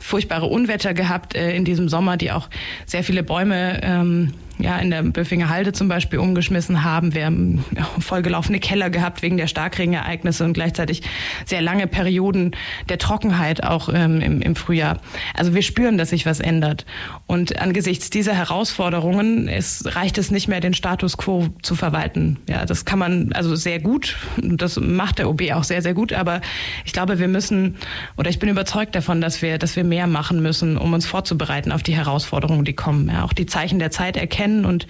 furchtbare 0.00 0.46
Unwetter 0.46 0.94
gehabt 0.94 1.34
äh, 1.34 1.54
in 1.54 1.64
diesem 1.64 1.88
Sommer, 1.88 2.16
die 2.16 2.32
auch 2.32 2.48
sehr 2.86 3.04
viele 3.04 3.22
Bäume 3.22 3.80
ähm, 3.82 4.34
ja, 4.58 4.78
in 4.78 4.90
der 4.90 5.02
Böfinger 5.02 5.48
Halde 5.48 5.72
zum 5.72 5.88
Beispiel 5.88 6.18
umgeschmissen 6.18 6.84
haben. 6.84 7.14
Wir 7.14 7.26
haben 7.26 7.64
vollgelaufene 7.98 8.60
Keller 8.60 8.90
gehabt 8.90 9.22
wegen 9.22 9.36
der 9.36 9.48
Starkregenereignisse 9.48 10.44
und 10.44 10.52
gleichzeitig 10.52 11.02
sehr 11.44 11.60
lange 11.60 11.86
Perioden 11.86 12.52
der 12.88 12.98
Trockenheit 12.98 13.64
auch 13.64 13.88
ähm, 13.92 14.20
im, 14.20 14.40
im 14.40 14.54
Frühjahr. 14.54 15.00
Also 15.34 15.54
wir 15.54 15.62
spüren, 15.62 15.98
dass 15.98 16.10
sich 16.10 16.24
was 16.24 16.40
ändert. 16.40 16.86
Und 17.26 17.60
angesichts 17.60 18.10
dieser 18.10 18.34
Herausforderungen 18.34 19.48
ist, 19.48 19.96
reicht 19.96 20.18
es 20.18 20.30
nicht 20.30 20.46
mehr, 20.46 20.60
den 20.60 20.74
Status 20.74 21.16
quo 21.16 21.48
zu 21.62 21.74
verwalten. 21.74 22.38
Ja, 22.48 22.64
das 22.64 22.84
kann 22.84 22.98
man 22.98 23.32
also 23.32 23.56
sehr 23.56 23.80
gut. 23.80 24.16
Das 24.36 24.78
macht 24.78 25.18
der 25.18 25.28
OB 25.28 25.42
auch 25.52 25.64
sehr, 25.64 25.82
sehr 25.82 25.94
gut. 25.94 26.12
Aber 26.12 26.40
ich 26.84 26.92
glaube, 26.92 27.18
wir 27.18 27.28
müssen, 27.28 27.76
oder 28.16 28.30
ich 28.30 28.38
bin 28.38 28.48
überzeugt 28.48 28.94
davon, 28.94 29.20
dass 29.20 29.42
wir, 29.42 29.58
dass 29.58 29.74
wir 29.74 29.84
mehr 29.84 30.06
machen 30.06 30.42
müssen, 30.42 30.76
um 30.76 30.92
uns 30.92 31.06
vorzubereiten 31.06 31.72
auf 31.72 31.82
die 31.82 31.96
Herausforderungen, 31.96 32.64
die 32.64 32.74
kommen. 32.74 33.08
Ja, 33.08 33.24
auch 33.24 33.32
die 33.32 33.46
Zeichen 33.46 33.80
der 33.80 33.90
Zeit 33.90 34.16
erkennen 34.16 34.43
und, 34.64 34.86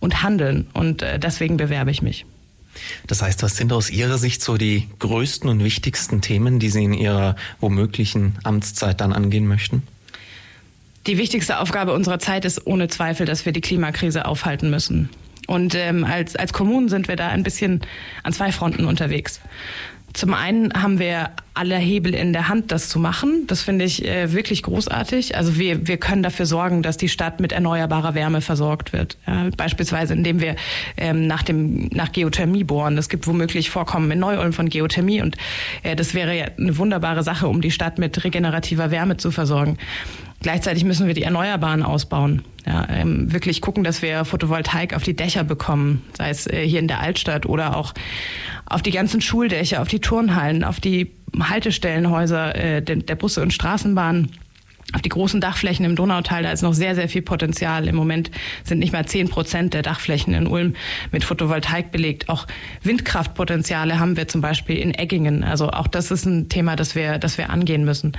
und 0.00 0.22
handeln. 0.22 0.66
Und 0.72 1.02
äh, 1.02 1.18
deswegen 1.18 1.56
bewerbe 1.56 1.90
ich 1.90 2.02
mich. 2.02 2.26
Das 3.06 3.22
heißt, 3.22 3.42
was 3.42 3.56
sind 3.56 3.72
aus 3.72 3.90
Ihrer 3.90 4.18
Sicht 4.18 4.42
so 4.42 4.56
die 4.56 4.88
größten 4.98 5.48
und 5.48 5.64
wichtigsten 5.64 6.20
Themen, 6.20 6.58
die 6.58 6.70
Sie 6.70 6.84
in 6.84 6.92
Ihrer 6.92 7.36
womöglichen 7.60 8.38
Amtszeit 8.44 9.00
dann 9.00 9.12
angehen 9.12 9.46
möchten? 9.46 9.82
Die 11.06 11.18
wichtigste 11.18 11.58
Aufgabe 11.58 11.92
unserer 11.94 12.18
Zeit 12.18 12.44
ist 12.44 12.66
ohne 12.66 12.88
Zweifel, 12.88 13.26
dass 13.26 13.46
wir 13.46 13.52
die 13.52 13.60
Klimakrise 13.60 14.26
aufhalten 14.26 14.70
müssen. 14.70 15.08
Und 15.46 15.74
ähm, 15.74 16.04
als, 16.04 16.36
als 16.36 16.52
Kommunen 16.52 16.90
sind 16.90 17.08
wir 17.08 17.16
da 17.16 17.28
ein 17.28 17.42
bisschen 17.42 17.80
an 18.22 18.34
zwei 18.34 18.52
Fronten 18.52 18.84
unterwegs. 18.84 19.40
Zum 20.18 20.34
einen 20.34 20.72
haben 20.72 20.98
wir 20.98 21.30
alle 21.54 21.76
Hebel 21.76 22.12
in 22.12 22.32
der 22.32 22.48
Hand, 22.48 22.72
das 22.72 22.88
zu 22.88 22.98
machen. 22.98 23.44
Das 23.46 23.62
finde 23.62 23.84
ich 23.84 24.04
äh, 24.04 24.32
wirklich 24.32 24.64
großartig. 24.64 25.36
Also 25.36 25.56
wir, 25.56 25.86
wir 25.86 25.96
können 25.96 26.24
dafür 26.24 26.44
sorgen, 26.44 26.82
dass 26.82 26.96
die 26.96 27.08
Stadt 27.08 27.38
mit 27.38 27.52
erneuerbarer 27.52 28.16
Wärme 28.16 28.40
versorgt 28.40 28.92
wird. 28.92 29.16
Ja, 29.28 29.48
beispielsweise 29.56 30.14
indem 30.14 30.40
wir 30.40 30.56
ähm, 30.96 31.28
nach, 31.28 31.44
dem, 31.44 31.86
nach 31.92 32.10
Geothermie 32.10 32.64
bohren. 32.64 32.98
Es 32.98 33.08
gibt 33.08 33.28
womöglich 33.28 33.70
Vorkommen 33.70 34.10
in 34.10 34.18
Neu-Ulm 34.18 34.52
von 34.52 34.68
Geothermie 34.68 35.22
und 35.22 35.36
äh, 35.84 35.94
das 35.94 36.14
wäre 36.14 36.36
ja 36.36 36.46
eine 36.58 36.76
wunderbare 36.78 37.22
Sache, 37.22 37.46
um 37.46 37.60
die 37.60 37.70
Stadt 37.70 38.00
mit 38.00 38.24
regenerativer 38.24 38.90
Wärme 38.90 39.18
zu 39.18 39.30
versorgen. 39.30 39.78
Gleichzeitig 40.40 40.84
müssen 40.84 41.06
wir 41.06 41.14
die 41.14 41.24
Erneuerbaren 41.24 41.82
ausbauen. 41.82 42.42
Ja, 42.64 42.86
ähm, 42.90 43.32
wirklich 43.32 43.60
gucken, 43.60 43.82
dass 43.82 44.02
wir 44.02 44.24
Photovoltaik 44.24 44.94
auf 44.94 45.02
die 45.02 45.16
Dächer 45.16 45.42
bekommen, 45.42 46.04
sei 46.16 46.30
es 46.30 46.46
äh, 46.46 46.66
hier 46.66 46.80
in 46.80 46.88
der 46.88 47.00
Altstadt 47.00 47.46
oder 47.46 47.76
auch 47.76 47.94
auf 48.66 48.82
die 48.82 48.90
ganzen 48.90 49.20
Schuldächer, 49.20 49.80
auf 49.80 49.88
die 49.88 50.00
Turnhallen, 50.00 50.64
auf 50.64 50.78
die 50.78 51.12
Haltestellenhäuser 51.40 52.54
äh, 52.54 52.82
der, 52.82 52.96
der 52.96 53.14
Busse 53.14 53.42
und 53.42 53.52
Straßenbahnen 53.52 54.32
auf 54.94 55.02
die 55.02 55.10
großen 55.10 55.40
Dachflächen 55.40 55.84
im 55.84 55.96
Donautal, 55.96 56.42
da 56.42 56.50
ist 56.50 56.62
noch 56.62 56.72
sehr, 56.72 56.94
sehr 56.94 57.10
viel 57.10 57.20
Potenzial. 57.20 57.88
Im 57.88 57.94
Moment 57.94 58.30
sind 58.64 58.78
nicht 58.78 58.92
mal 58.92 59.04
zehn 59.04 59.28
Prozent 59.28 59.74
der 59.74 59.82
Dachflächen 59.82 60.32
in 60.32 60.46
Ulm 60.46 60.74
mit 61.12 61.24
Photovoltaik 61.24 61.92
belegt. 61.92 62.30
Auch 62.30 62.46
Windkraftpotenziale 62.84 64.00
haben 64.00 64.16
wir 64.16 64.28
zum 64.28 64.40
Beispiel 64.40 64.78
in 64.78 64.94
Eggingen. 64.94 65.44
Also 65.44 65.68
auch 65.70 65.88
das 65.88 66.10
ist 66.10 66.24
ein 66.24 66.48
Thema, 66.48 66.74
das 66.74 66.94
wir, 66.94 67.18
das 67.18 67.36
wir 67.36 67.50
angehen 67.50 67.84
müssen. 67.84 68.16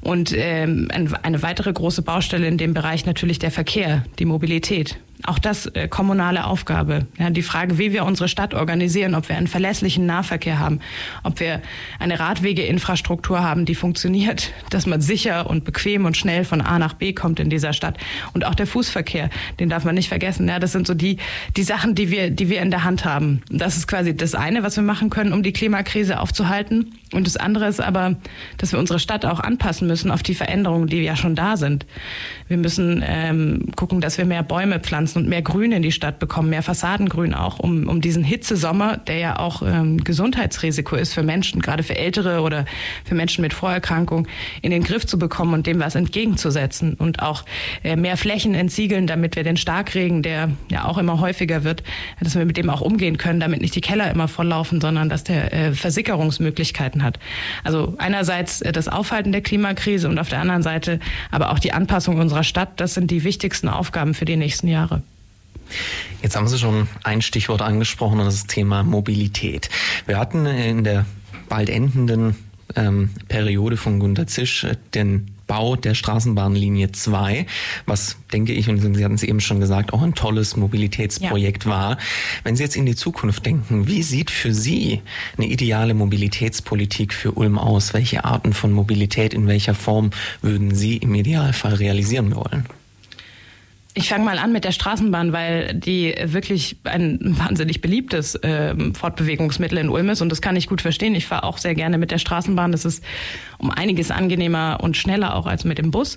Und 0.00 0.32
ähm, 0.36 0.88
eine 0.90 1.42
weitere 1.42 1.72
große 1.72 2.02
Baustelle 2.02 2.46
in 2.46 2.56
dem 2.56 2.72
Bereich 2.72 3.04
natürlich 3.04 3.40
der 3.40 3.50
Verkehr, 3.50 4.04
die 4.20 4.24
Mobilität. 4.24 4.98
Auch 5.24 5.38
das 5.38 5.66
äh, 5.66 5.86
kommunale 5.86 6.44
Aufgabe. 6.46 7.06
Ja, 7.16 7.30
die 7.30 7.42
Frage, 7.42 7.78
wie 7.78 7.92
wir 7.92 8.04
unsere 8.04 8.28
Stadt 8.28 8.54
organisieren, 8.54 9.14
ob 9.14 9.28
wir 9.28 9.36
einen 9.36 9.46
verlässlichen 9.46 10.04
Nahverkehr 10.04 10.58
haben, 10.58 10.80
ob 11.22 11.38
wir 11.38 11.62
eine 12.00 12.18
Radwegeinfrastruktur 12.18 13.40
haben, 13.40 13.64
die 13.64 13.76
funktioniert, 13.76 14.52
dass 14.70 14.86
man 14.86 15.00
sicher 15.00 15.48
und 15.48 15.64
bequem 15.64 16.06
und 16.06 16.16
schnell 16.16 16.44
von 16.44 16.60
A 16.60 16.78
nach 16.78 16.94
B 16.94 17.12
kommt 17.12 17.38
in 17.38 17.50
dieser 17.50 17.72
Stadt. 17.72 17.98
Und 18.32 18.44
auch 18.44 18.56
der 18.56 18.66
Fußverkehr, 18.66 19.30
den 19.60 19.68
darf 19.68 19.84
man 19.84 19.94
nicht 19.94 20.08
vergessen. 20.08 20.48
Ja, 20.48 20.58
das 20.58 20.72
sind 20.72 20.88
so 20.88 20.94
die, 20.94 21.18
die 21.56 21.62
Sachen, 21.62 21.94
die 21.94 22.10
wir, 22.10 22.30
die 22.30 22.48
wir 22.48 22.60
in 22.60 22.70
der 22.70 22.82
Hand 22.82 23.04
haben. 23.04 23.42
Das 23.48 23.76
ist 23.76 23.86
quasi 23.86 24.16
das 24.16 24.34
eine, 24.34 24.64
was 24.64 24.76
wir 24.76 24.82
machen 24.82 25.08
können, 25.08 25.32
um 25.32 25.44
die 25.44 25.52
Klimakrise 25.52 26.18
aufzuhalten. 26.18 26.94
Und 27.12 27.26
das 27.26 27.36
andere 27.36 27.68
ist 27.68 27.80
aber, 27.80 28.16
dass 28.58 28.72
wir 28.72 28.78
unsere 28.78 28.98
Stadt 28.98 29.24
auch 29.24 29.38
anpassen 29.38 29.86
müssen 29.86 30.10
auf 30.10 30.22
die 30.22 30.34
Veränderungen, 30.34 30.88
die 30.88 31.02
ja 31.02 31.14
schon 31.14 31.36
da 31.36 31.56
sind. 31.56 31.86
Wir 32.52 32.58
müssen 32.58 33.02
ähm, 33.06 33.70
gucken, 33.76 34.02
dass 34.02 34.18
wir 34.18 34.26
mehr 34.26 34.42
Bäume 34.42 34.78
pflanzen 34.78 35.22
und 35.22 35.28
mehr 35.30 35.40
Grün 35.40 35.72
in 35.72 35.80
die 35.80 35.90
Stadt 35.90 36.18
bekommen, 36.18 36.50
mehr 36.50 36.62
Fassadengrün 36.62 37.32
auch, 37.32 37.58
um, 37.58 37.88
um 37.88 38.02
diesen 38.02 38.22
Hitzesommer, 38.22 38.98
der 38.98 39.16
ja 39.16 39.38
auch 39.38 39.62
ähm, 39.62 40.04
Gesundheitsrisiko 40.04 40.96
ist 40.96 41.14
für 41.14 41.22
Menschen, 41.22 41.62
gerade 41.62 41.82
für 41.82 41.96
Ältere 41.96 42.42
oder 42.42 42.66
für 43.06 43.14
Menschen 43.14 43.40
mit 43.40 43.54
Vorerkrankung, 43.54 44.28
in 44.60 44.70
den 44.70 44.84
Griff 44.84 45.06
zu 45.06 45.18
bekommen 45.18 45.54
und 45.54 45.66
dem 45.66 45.80
was 45.80 45.94
entgegenzusetzen. 45.94 46.92
Und 46.92 47.22
auch 47.22 47.46
äh, 47.84 47.96
mehr 47.96 48.18
Flächen 48.18 48.54
entsiegeln, 48.54 49.06
damit 49.06 49.34
wir 49.34 49.44
den 49.44 49.56
Starkregen, 49.56 50.22
der 50.22 50.50
ja 50.70 50.84
auch 50.84 50.98
immer 50.98 51.20
häufiger 51.20 51.64
wird, 51.64 51.82
dass 52.20 52.34
wir 52.34 52.44
mit 52.44 52.58
dem 52.58 52.68
auch 52.68 52.82
umgehen 52.82 53.16
können, 53.16 53.40
damit 53.40 53.62
nicht 53.62 53.74
die 53.74 53.80
Keller 53.80 54.10
immer 54.10 54.28
volllaufen, 54.28 54.78
sondern 54.78 55.08
dass 55.08 55.24
der 55.24 55.54
äh, 55.54 55.72
Versickerungsmöglichkeiten 55.72 57.02
hat. 57.02 57.18
Also 57.64 57.94
einerseits 57.96 58.60
äh, 58.60 58.72
das 58.72 58.88
Aufhalten 58.88 59.32
der 59.32 59.40
Klimakrise 59.40 60.06
und 60.06 60.18
auf 60.18 60.28
der 60.28 60.40
anderen 60.40 60.62
Seite 60.62 61.00
aber 61.30 61.50
auch 61.50 61.58
die 61.58 61.72
Anpassung 61.72 62.18
unserer 62.18 62.41
Stadt. 62.44 62.80
Das 62.80 62.94
sind 62.94 63.10
die 63.10 63.24
wichtigsten 63.24 63.68
Aufgaben 63.68 64.14
für 64.14 64.24
die 64.24 64.36
nächsten 64.36 64.68
Jahre. 64.68 65.02
Jetzt 66.22 66.36
haben 66.36 66.48
Sie 66.48 66.58
schon 66.58 66.88
ein 67.02 67.22
Stichwort 67.22 67.62
angesprochen 67.62 68.20
und 68.20 68.26
das 68.26 68.34
ist 68.34 68.48
Thema 68.48 68.82
Mobilität. 68.82 69.70
Wir 70.06 70.18
hatten 70.18 70.46
in 70.46 70.84
der 70.84 71.06
bald 71.48 71.70
endenden 71.70 72.36
ähm, 72.76 73.10
Periode 73.28 73.76
von 73.76 73.98
Gunter 73.98 74.26
Zisch 74.26 74.66
den 74.94 75.31
Bau 75.46 75.76
der 75.76 75.94
Straßenbahnlinie 75.94 76.92
2, 76.92 77.46
was, 77.86 78.16
denke 78.32 78.52
ich, 78.52 78.68
und 78.68 78.94
Sie 78.94 79.04
hatten 79.04 79.14
es 79.14 79.22
eben 79.22 79.40
schon 79.40 79.60
gesagt, 79.60 79.92
auch 79.92 80.02
ein 80.02 80.14
tolles 80.14 80.56
Mobilitätsprojekt 80.56 81.64
ja. 81.64 81.70
war. 81.70 81.98
Wenn 82.44 82.56
Sie 82.56 82.62
jetzt 82.62 82.76
in 82.76 82.86
die 82.86 82.96
Zukunft 82.96 83.44
denken, 83.46 83.86
wie 83.86 84.02
sieht 84.02 84.30
für 84.30 84.52
Sie 84.52 85.02
eine 85.36 85.46
ideale 85.46 85.94
Mobilitätspolitik 85.94 87.12
für 87.14 87.32
Ulm 87.32 87.58
aus? 87.58 87.94
Welche 87.94 88.24
Arten 88.24 88.52
von 88.52 88.72
Mobilität 88.72 89.34
in 89.34 89.46
welcher 89.46 89.74
Form 89.74 90.10
würden 90.40 90.74
Sie 90.74 90.96
im 90.96 91.14
Idealfall 91.14 91.74
realisieren 91.74 92.34
wollen? 92.34 92.66
Ich 93.94 94.08
fange 94.08 94.24
mal 94.24 94.38
an 94.38 94.52
mit 94.52 94.64
der 94.64 94.72
Straßenbahn, 94.72 95.34
weil 95.34 95.74
die 95.74 96.14
wirklich 96.24 96.78
ein 96.84 97.18
wahnsinnig 97.22 97.82
beliebtes 97.82 98.34
äh, 98.36 98.74
Fortbewegungsmittel 98.94 99.76
in 99.76 99.90
Ulm 99.90 100.08
ist 100.08 100.22
und 100.22 100.30
das 100.30 100.40
kann 100.40 100.56
ich 100.56 100.66
gut 100.66 100.80
verstehen. 100.80 101.14
Ich 101.14 101.26
fahre 101.26 101.44
auch 101.44 101.58
sehr 101.58 101.74
gerne 101.74 101.98
mit 101.98 102.10
der 102.10 102.18
Straßenbahn. 102.18 102.72
Das 102.72 102.86
ist 102.86 103.04
um 103.58 103.70
einiges 103.70 104.10
angenehmer 104.10 104.78
und 104.80 104.96
schneller 104.96 105.34
auch 105.34 105.46
als 105.46 105.64
mit 105.64 105.76
dem 105.76 105.90
Bus. 105.90 106.16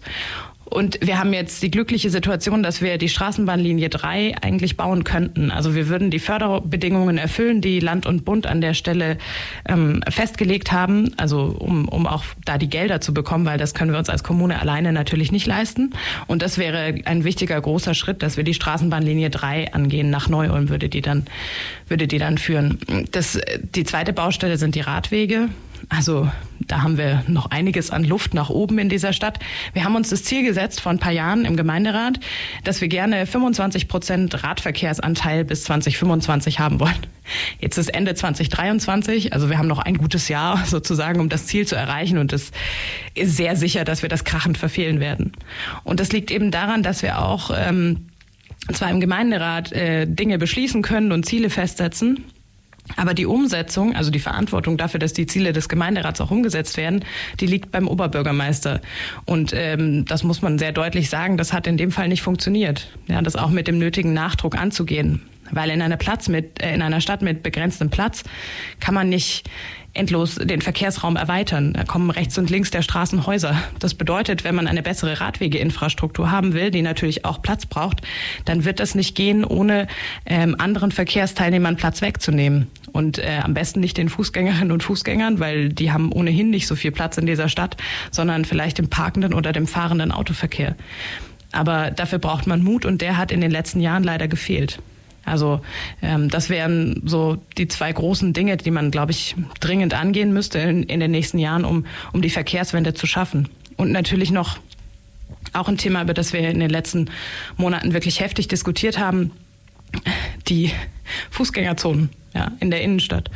Und 0.65 0.99
wir 1.01 1.19
haben 1.19 1.31
jetzt 1.31 1.61
die 1.61 1.69
glückliche 1.69 2.09
Situation, 2.09 2.63
dass 2.63 2.81
wir 2.81 2.97
die 2.97 3.07
Straßenbahnlinie 3.07 3.89
3 3.89 4.35
eigentlich 4.41 4.77
bauen 4.77 5.03
könnten. 5.03 5.51
Also 5.51 5.75
wir 5.75 5.87
würden 5.89 6.09
die 6.09 6.19
Förderbedingungen 6.19 7.17
erfüllen, 7.17 7.61
die 7.61 7.79
Land 7.79 8.05
und 8.05 8.25
Bund 8.25 8.47
an 8.47 8.61
der 8.61 8.73
Stelle 8.73 9.17
ähm, 9.69 10.01
festgelegt 10.09 10.71
haben, 10.71 11.13
also 11.17 11.55
um, 11.59 11.87
um 11.87 12.07
auch 12.07 12.23
da 12.45 12.57
die 12.57 12.69
Gelder 12.69 12.99
zu 12.99 13.13
bekommen, 13.13 13.45
weil 13.45 13.59
das 13.59 13.73
können 13.75 13.91
wir 13.91 13.99
uns 13.99 14.09
als 14.09 14.23
Kommune 14.23 14.59
alleine 14.59 14.91
natürlich 14.91 15.31
nicht 15.31 15.45
leisten. 15.45 15.93
Und 16.27 16.41
das 16.41 16.57
wäre 16.57 16.95
ein 17.05 17.23
wichtiger 17.23 17.61
großer 17.61 17.93
Schritt, 17.93 18.23
dass 18.23 18.35
wir 18.35 18.43
die 18.43 18.55
Straßenbahnlinie 18.55 19.29
3 19.29 19.73
angehen. 19.73 20.09
Nach 20.09 20.29
Neu-Ulm 20.29 20.69
würde 20.69 20.89
die 20.89 21.01
dann, 21.01 21.25
würde 21.87 22.07
die 22.07 22.17
dann 22.17 22.39
führen. 22.39 22.79
Das, 23.11 23.39
die 23.75 23.83
zweite 23.83 24.13
Baustelle 24.13 24.57
sind 24.57 24.73
die 24.73 24.81
Radwege. 24.81 25.49
Also 25.89 26.29
da 26.59 26.81
haben 26.81 26.97
wir 26.97 27.23
noch 27.27 27.51
einiges 27.51 27.91
an 27.91 28.03
Luft 28.03 28.33
nach 28.33 28.49
oben 28.49 28.79
in 28.79 28.89
dieser 28.89 29.13
Stadt. 29.13 29.39
Wir 29.73 29.83
haben 29.83 29.95
uns 29.95 30.09
das 30.09 30.23
Ziel 30.23 30.43
gesetzt 30.43 30.81
vor 30.81 30.91
ein 30.91 30.99
paar 30.99 31.11
Jahren 31.11 31.45
im 31.45 31.55
Gemeinderat, 31.55 32.19
dass 32.63 32.81
wir 32.81 32.87
gerne 32.87 33.25
25 33.25 33.87
Prozent 33.87 34.43
Radverkehrsanteil 34.43 35.45
bis 35.45 35.63
2025 35.65 36.59
haben 36.59 36.79
wollen. 36.79 36.95
Jetzt 37.59 37.77
ist 37.77 37.89
Ende 37.89 38.15
2023, 38.15 39.33
also 39.33 39.49
wir 39.49 39.57
haben 39.57 39.67
noch 39.67 39.79
ein 39.79 39.97
gutes 39.97 40.27
Jahr 40.27 40.63
sozusagen, 40.65 41.19
um 41.19 41.29
das 41.29 41.45
Ziel 41.47 41.67
zu 41.67 41.75
erreichen 41.75 42.17
und 42.17 42.33
es 42.33 42.51
ist 43.13 43.37
sehr 43.37 43.55
sicher, 43.55 43.83
dass 43.83 44.01
wir 44.01 44.09
das 44.09 44.23
krachend 44.23 44.57
verfehlen 44.57 44.99
werden. 44.99 45.33
Und 45.83 45.99
das 45.99 46.11
liegt 46.11 46.31
eben 46.31 46.51
daran, 46.51 46.83
dass 46.83 47.01
wir 47.01 47.19
auch 47.19 47.51
ähm, 47.55 48.07
zwar 48.73 48.89
im 48.89 48.99
Gemeinderat 48.99 49.71
äh, 49.71 50.05
Dinge 50.07 50.37
beschließen 50.37 50.81
können 50.81 51.11
und 51.11 51.25
Ziele 51.25 51.49
festsetzen, 51.49 52.23
aber 52.95 53.13
die 53.13 53.25
Umsetzung, 53.25 53.95
also 53.95 54.11
die 54.11 54.19
Verantwortung 54.19 54.77
dafür, 54.77 54.99
dass 54.99 55.13
die 55.13 55.25
Ziele 55.25 55.53
des 55.53 55.69
Gemeinderats 55.69 56.21
auch 56.21 56.31
umgesetzt 56.31 56.77
werden, 56.77 57.03
die 57.39 57.47
liegt 57.47 57.71
beim 57.71 57.87
Oberbürgermeister. 57.87 58.81
Und 59.25 59.53
ähm, 59.53 60.05
das 60.05 60.23
muss 60.23 60.41
man 60.41 60.59
sehr 60.59 60.71
deutlich 60.71 61.09
sagen, 61.09 61.37
das 61.37 61.51
hat 61.51 61.67
in 61.67 61.77
dem 61.77 61.91
Fall 61.91 62.07
nicht 62.07 62.21
funktioniert. 62.21 62.89
Ja, 63.07 63.21
das 63.21 63.35
auch 63.35 63.49
mit 63.49 63.67
dem 63.67 63.79
nötigen 63.79 64.13
Nachdruck 64.13 64.57
anzugehen. 64.57 65.21
Weil 65.51 65.69
in 65.69 65.81
einer 65.81 65.97
Platz 65.97 66.27
mit, 66.27 66.61
äh, 66.61 66.73
in 66.73 66.81
einer 66.81 67.01
Stadt 67.01 67.21
mit 67.21 67.43
begrenztem 67.43 67.89
Platz 67.89 68.23
kann 68.79 68.95
man 68.95 69.09
nicht 69.09 69.49
endlos 69.95 70.35
den 70.35 70.61
Verkehrsraum 70.61 71.15
erweitern. 71.15 71.73
Da 71.73 71.83
kommen 71.83 72.09
rechts 72.09 72.37
und 72.37 72.49
links 72.49 72.69
der 72.69 72.81
Straßenhäuser. 72.81 73.57
Das 73.79 73.93
bedeutet, 73.93 74.43
wenn 74.43 74.55
man 74.55 74.67
eine 74.67 74.83
bessere 74.83 75.19
Radwegeinfrastruktur 75.19 76.31
haben 76.31 76.53
will, 76.53 76.71
die 76.71 76.81
natürlich 76.81 77.25
auch 77.25 77.41
Platz 77.41 77.65
braucht, 77.65 78.01
dann 78.45 78.65
wird 78.65 78.79
das 78.79 78.95
nicht 78.95 79.15
gehen, 79.15 79.43
ohne 79.43 79.87
ähm, 80.25 80.55
anderen 80.59 80.91
Verkehrsteilnehmern 80.91 81.77
Platz 81.77 82.01
wegzunehmen. 82.01 82.67
Und 82.91 83.17
äh, 83.17 83.39
am 83.43 83.53
besten 83.53 83.79
nicht 83.79 83.97
den 83.97 84.09
Fußgängerinnen 84.09 84.71
und 84.71 84.83
Fußgängern, 84.83 85.39
weil 85.39 85.69
die 85.69 85.91
haben 85.91 86.11
ohnehin 86.11 86.49
nicht 86.49 86.67
so 86.67 86.75
viel 86.75 86.91
Platz 86.91 87.17
in 87.17 87.25
dieser 87.25 87.49
Stadt, 87.49 87.77
sondern 88.11 88.45
vielleicht 88.45 88.77
dem 88.77 88.89
parkenden 88.89 89.33
oder 89.33 89.51
dem 89.51 89.67
fahrenden 89.67 90.11
Autoverkehr. 90.11 90.75
Aber 91.51 91.91
dafür 91.91 92.19
braucht 92.19 92.47
man 92.47 92.63
Mut 92.63 92.85
und 92.85 93.01
der 93.01 93.17
hat 93.17 93.31
in 93.31 93.41
den 93.41 93.51
letzten 93.51 93.79
Jahren 93.79 94.03
leider 94.03 94.27
gefehlt. 94.27 94.79
Also 95.25 95.61
ähm, 96.01 96.29
das 96.29 96.49
wären 96.49 97.01
so 97.05 97.37
die 97.57 97.67
zwei 97.67 97.91
großen 97.91 98.33
Dinge, 98.33 98.57
die 98.57 98.71
man, 98.71 98.91
glaube 98.91 99.11
ich, 99.11 99.35
dringend 99.59 99.93
angehen 99.93 100.33
müsste 100.33 100.59
in, 100.59 100.83
in 100.83 100.99
den 100.99 101.11
nächsten 101.11 101.39
Jahren, 101.39 101.65
um, 101.65 101.85
um 102.13 102.21
die 102.21 102.29
Verkehrswende 102.29 102.93
zu 102.93 103.07
schaffen. 103.07 103.49
Und 103.75 103.91
natürlich 103.91 104.31
noch 104.31 104.59
auch 105.53 105.67
ein 105.67 105.77
Thema, 105.77 106.01
über 106.01 106.13
das 106.13 106.33
wir 106.33 106.47
in 106.47 106.59
den 106.59 106.69
letzten 106.69 107.09
Monaten 107.57 107.93
wirklich 107.93 108.19
heftig 108.19 108.47
diskutiert 108.47 108.99
haben, 108.99 109.31
die 110.47 110.71
Fußgängerzonen 111.31 112.09
ja, 112.33 112.51
in 112.59 112.71
der 112.71 112.81
Innenstadt. 112.81 113.31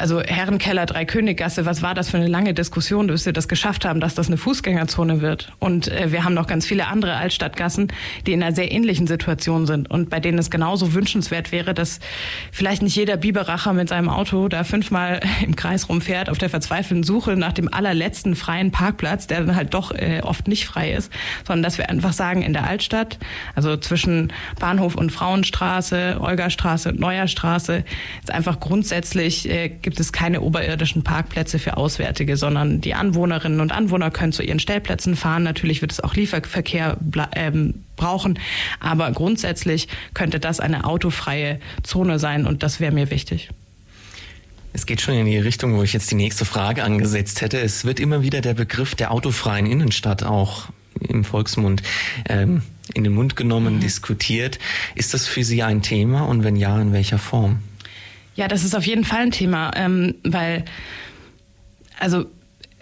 Also 0.00 0.22
Herrenkeller, 0.22 0.86
Dreiköniggasse, 0.86 1.66
was 1.66 1.82
war 1.82 1.94
das 1.94 2.08
für 2.08 2.16
eine 2.16 2.26
lange 2.26 2.54
Diskussion, 2.54 3.08
bis 3.08 3.26
wir 3.26 3.34
das 3.34 3.48
geschafft 3.48 3.84
haben, 3.84 4.00
dass 4.00 4.14
das 4.14 4.28
eine 4.28 4.38
Fußgängerzone 4.38 5.20
wird. 5.20 5.52
Und 5.58 5.88
äh, 5.88 6.10
wir 6.10 6.24
haben 6.24 6.32
noch 6.32 6.46
ganz 6.46 6.64
viele 6.64 6.86
andere 6.86 7.16
Altstadtgassen, 7.16 7.92
die 8.26 8.32
in 8.32 8.42
einer 8.42 8.54
sehr 8.54 8.72
ähnlichen 8.72 9.06
Situation 9.06 9.66
sind 9.66 9.90
und 9.90 10.08
bei 10.08 10.18
denen 10.18 10.38
es 10.38 10.50
genauso 10.50 10.94
wünschenswert 10.94 11.52
wäre, 11.52 11.74
dass 11.74 12.00
vielleicht 12.50 12.80
nicht 12.80 12.96
jeder 12.96 13.18
Biberacher 13.18 13.74
mit 13.74 13.90
seinem 13.90 14.08
Auto 14.08 14.48
da 14.48 14.64
fünfmal 14.64 15.20
im 15.44 15.54
Kreis 15.54 15.90
rumfährt 15.90 16.30
auf 16.30 16.38
der 16.38 16.48
verzweifelten 16.48 17.02
Suche 17.02 17.36
nach 17.36 17.52
dem 17.52 17.72
allerletzten 17.72 18.36
freien 18.36 18.70
Parkplatz, 18.70 19.26
der 19.26 19.42
dann 19.42 19.54
halt 19.54 19.74
doch 19.74 19.92
äh, 19.92 20.22
oft 20.22 20.48
nicht 20.48 20.64
frei 20.64 20.94
ist, 20.94 21.12
sondern 21.46 21.62
dass 21.62 21.76
wir 21.76 21.90
einfach 21.90 22.14
sagen, 22.14 22.40
in 22.40 22.54
der 22.54 22.66
Altstadt, 22.66 23.18
also 23.54 23.76
zwischen 23.76 24.32
Bahnhof 24.58 24.94
und 24.94 25.12
Frauenstraße, 25.12 26.16
Olgastraße 26.20 26.88
und 26.88 27.00
Neuerstraße, 27.00 27.84
ist 28.22 28.30
einfach 28.30 28.60
grundsätzlich 28.60 29.46
äh, 29.46 29.68
gibt 29.90 29.98
es 29.98 30.12
keine 30.12 30.40
oberirdischen 30.42 31.02
Parkplätze 31.02 31.58
für 31.58 31.76
Auswärtige, 31.76 32.36
sondern 32.36 32.80
die 32.80 32.94
Anwohnerinnen 32.94 33.58
und 33.58 33.72
Anwohner 33.72 34.12
können 34.12 34.32
zu 34.32 34.44
ihren 34.44 34.60
Stellplätzen 34.60 35.16
fahren. 35.16 35.42
Natürlich 35.42 35.80
wird 35.80 35.90
es 35.90 35.98
auch 35.98 36.14
Lieferverkehr 36.14 36.96
ähm, 37.34 37.82
brauchen, 37.96 38.38
aber 38.78 39.10
grundsätzlich 39.10 39.88
könnte 40.14 40.38
das 40.38 40.60
eine 40.60 40.84
autofreie 40.84 41.58
Zone 41.82 42.20
sein 42.20 42.46
und 42.46 42.62
das 42.62 42.78
wäre 42.78 42.92
mir 42.92 43.10
wichtig. 43.10 43.50
Es 44.72 44.86
geht 44.86 45.00
schon 45.00 45.14
in 45.14 45.26
die 45.26 45.38
Richtung, 45.38 45.76
wo 45.76 45.82
ich 45.82 45.92
jetzt 45.92 46.08
die 46.12 46.14
nächste 46.14 46.44
Frage 46.44 46.84
angesetzt 46.84 47.40
hätte. 47.40 47.58
Es 47.58 47.84
wird 47.84 47.98
immer 47.98 48.22
wieder 48.22 48.42
der 48.42 48.54
Begriff 48.54 48.94
der 48.94 49.10
autofreien 49.10 49.66
Innenstadt 49.66 50.22
auch 50.22 50.68
im 51.00 51.24
Volksmund 51.24 51.82
ähm, 52.28 52.62
in 52.94 53.02
den 53.02 53.12
Mund 53.12 53.34
genommen, 53.34 53.76
mhm. 53.76 53.80
diskutiert. 53.80 54.60
Ist 54.94 55.14
das 55.14 55.26
für 55.26 55.42
Sie 55.42 55.64
ein 55.64 55.82
Thema 55.82 56.28
und 56.28 56.44
wenn 56.44 56.54
ja, 56.54 56.80
in 56.80 56.92
welcher 56.92 57.18
Form? 57.18 57.58
Ja, 58.36 58.48
das 58.48 58.64
ist 58.64 58.74
auf 58.74 58.86
jeden 58.86 59.04
Fall 59.04 59.20
ein 59.22 59.30
Thema, 59.30 59.70
ähm, 59.74 60.14
weil 60.24 60.64
also 61.98 62.26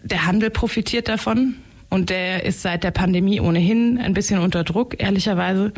der 0.02 0.26
Handel 0.26 0.50
profitiert 0.50 1.08
davon. 1.08 1.56
Und 1.90 2.10
der 2.10 2.44
ist 2.44 2.60
seit 2.60 2.84
der 2.84 2.90
Pandemie 2.90 3.40
ohnehin 3.40 3.98
ein 3.98 4.12
bisschen 4.12 4.40
unter 4.40 4.62
Druck, 4.62 5.00
ehrlicherweise, 5.02 5.72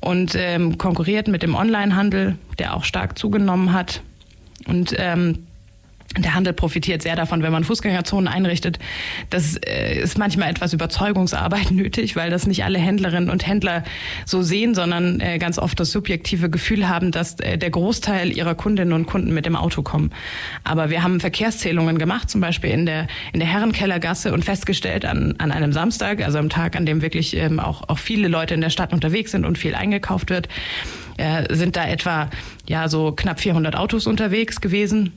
und 0.00 0.34
ähm, 0.36 0.76
konkurriert 0.76 1.26
mit 1.26 1.42
dem 1.42 1.54
Onlinehandel, 1.54 2.36
der 2.58 2.76
auch 2.76 2.84
stark 2.84 3.18
zugenommen 3.18 3.72
hat. 3.72 4.02
Und 4.66 4.94
ähm, 4.98 5.46
der 6.22 6.34
Handel 6.34 6.52
profitiert 6.52 7.02
sehr 7.02 7.16
davon, 7.16 7.42
wenn 7.42 7.52
man 7.52 7.64
Fußgängerzonen 7.64 8.28
einrichtet. 8.28 8.78
Das 9.30 9.56
äh, 9.56 9.98
ist 10.00 10.16
manchmal 10.18 10.50
etwas 10.50 10.72
Überzeugungsarbeit 10.72 11.70
nötig, 11.70 12.14
weil 12.16 12.30
das 12.30 12.46
nicht 12.46 12.64
alle 12.64 12.78
Händlerinnen 12.78 13.30
und 13.30 13.46
Händler 13.46 13.82
so 14.24 14.42
sehen, 14.42 14.74
sondern 14.74 15.20
äh, 15.20 15.38
ganz 15.38 15.58
oft 15.58 15.78
das 15.80 15.90
subjektive 15.90 16.50
Gefühl 16.50 16.88
haben, 16.88 17.10
dass 17.10 17.40
äh, 17.40 17.58
der 17.58 17.70
Großteil 17.70 18.30
ihrer 18.30 18.54
Kundinnen 18.54 18.92
und 18.92 19.06
Kunden 19.06 19.34
mit 19.34 19.46
dem 19.46 19.56
Auto 19.56 19.82
kommen. 19.82 20.12
Aber 20.62 20.90
wir 20.90 21.02
haben 21.02 21.20
Verkehrszählungen 21.20 21.98
gemacht, 21.98 22.30
zum 22.30 22.40
Beispiel 22.40 22.70
in 22.70 22.86
der, 22.86 23.08
in 23.32 23.40
der 23.40 23.48
Herrenkellergasse 23.48 24.32
und 24.32 24.44
festgestellt 24.44 25.04
an, 25.04 25.34
an 25.38 25.50
einem 25.50 25.72
Samstag, 25.72 26.22
also 26.22 26.38
am 26.38 26.48
Tag, 26.48 26.76
an 26.76 26.86
dem 26.86 27.02
wirklich 27.02 27.36
ähm, 27.36 27.58
auch, 27.58 27.88
auch 27.88 27.98
viele 27.98 28.28
Leute 28.28 28.54
in 28.54 28.60
der 28.60 28.70
Stadt 28.70 28.92
unterwegs 28.92 29.32
sind 29.32 29.44
und 29.44 29.58
viel 29.58 29.74
eingekauft 29.74 30.30
wird, 30.30 30.48
sind 31.50 31.76
da 31.76 31.86
etwa 31.86 32.28
ja 32.66 32.88
so 32.88 33.12
knapp 33.12 33.38
400 33.38 33.76
Autos 33.76 34.08
unterwegs 34.08 34.60
gewesen 34.60 35.12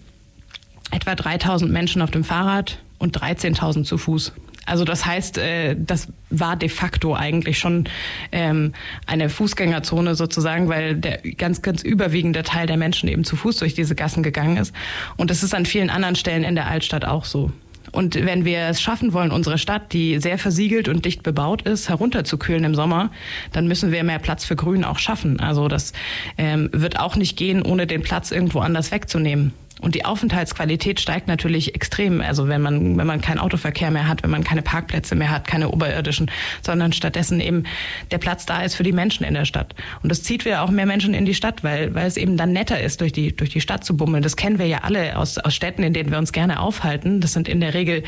etwa 0.91 1.15
3000 1.15 1.72
Menschen 1.72 2.01
auf 2.01 2.12
dem 2.12 2.24
Fahrrad 2.24 2.79
und 2.98 3.20
13.000 3.20 3.84
zu 3.84 3.98
Fuß. 3.98 4.34
Also 4.67 4.84
das 4.84 5.06
heißt, 5.06 5.38
äh, 5.38 5.75
das 5.79 6.10
war 6.29 6.58
de 6.58 6.67
facto 6.67 7.15
eigentlich 7.15 7.58
schon 7.58 7.86
ähm, 8.34 8.74
eine 9.06 9.29
Fußgängerzone 9.29 10.15
sozusagen, 10.15 10.67
weil 10.67 10.96
der 10.96 11.20
ganz, 11.38 11.62
ganz 11.62 11.84
überwiegende 11.84 12.44
Teil 12.44 12.67
der 12.67 12.75
Menschen 12.75 13.08
eben 13.08 13.24
zu 13.24 13.38
Fuß 13.38 13.58
durch 13.58 13.75
diese 13.75 13.96
Gassen 13.96 14.24
gegangen 14.24 14.58
ist. 14.58 14.75
Und 15.15 15.32
das 15.32 15.41
ist 15.41 15.56
an 15.56 15.65
vielen 15.65 15.89
anderen 15.89 16.15
Stellen 16.15 16.44
in 16.44 16.56
der 16.56 16.67
Altstadt 16.67 17.06
auch 17.06 17.24
so. 17.24 17.51
Und 17.94 18.15
wenn 18.15 18.44
wir 18.44 18.60
es 18.67 18.82
schaffen 18.82 19.13
wollen, 19.13 19.32
unsere 19.32 19.58
Stadt, 19.58 19.94
die 19.94 20.20
sehr 20.20 20.38
versiegelt 20.38 20.89
und 20.89 21.06
dicht 21.06 21.24
bebaut 21.24 21.62
ist, 21.62 21.88
herunterzukühlen 21.88 22.65
im 22.65 22.75
Sommer, 22.75 23.12
dann 23.53 23.67
müssen 23.67 23.94
wir 23.94 24.03
mehr 24.03 24.20
Platz 24.20 24.44
für 24.44 24.58
Grün 24.58 24.84
auch 24.84 25.00
schaffen. 25.00 25.39
Also 25.39 25.70
das 25.70 25.94
ähm, 26.38 26.70
wird 26.74 27.00
auch 27.00 27.15
nicht 27.15 27.38
gehen, 27.38 27.62
ohne 27.62 27.88
den 27.88 28.01
Platz 28.01 28.32
irgendwo 28.32 28.60
anders 28.60 28.91
wegzunehmen. 28.91 29.53
Und 29.81 29.96
die 29.96 30.05
Aufenthaltsqualität 30.05 31.00
steigt 31.00 31.27
natürlich 31.27 31.75
extrem. 31.75 32.22
Also 32.22 32.48
wenn 32.48 32.62
man, 32.62 32.98
wenn 32.98 33.07
man 33.07 33.22
keinen 33.22 33.39
Autoverkehr 33.39 33.91
mehr 33.91 34.07
hat, 34.07 34.24
wenn 34.24 34.29
man 34.29 34.43
keine 34.43 34.62
Parkplätze 34.62 35.15
mehr 35.15 35.29
hat, 35.29 35.48
keine 35.48 35.69
oberirdischen, 35.69 36.31
sondern 36.62 36.93
stattdessen 36.93 37.39
eben 37.39 37.63
der 38.12 38.17
Platz 38.17 38.46
da 38.46 38.63
ist 38.63 38.75
für 38.75 38.84
die 38.84 38.91
Menschen 38.91 39.24
in 39.24 39.34
der 39.34 39.46
Stadt. 39.46 39.75
Und 40.01 40.10
das 40.10 40.24
zieht 40.24 40.46
wieder 40.46 40.63
auch 40.63 40.72
mehr 40.72 40.86
Menschen 40.86 41.13
in 41.13 41.25
die 41.25 41.36
Stadt, 41.36 41.63
weil, 41.63 41.93
weil 41.93 42.07
es 42.07 42.17
eben 42.17 42.38
dann 42.38 42.53
netter 42.53 42.81
ist, 42.81 43.01
durch 43.01 43.12
die, 43.12 43.36
durch 43.36 43.51
die 43.51 43.62
Stadt 43.62 43.84
zu 43.84 43.96
bummeln. 43.96 44.24
Das 44.24 44.36
kennen 44.36 44.57
wir 44.57 44.67
ja 44.67 44.79
alle 44.79 45.17
aus, 45.17 45.38
aus 45.38 45.53
Städten, 45.53 45.84
in 45.84 45.93
denen 45.93 46.12
wir 46.12 46.17
uns 46.17 46.31
gerne 46.31 46.60
aufhalten. 46.60 47.22
Das 47.22 47.34
sind 47.34 47.48
in 47.48 47.60
der 47.60 47.74
Regel 47.74 48.03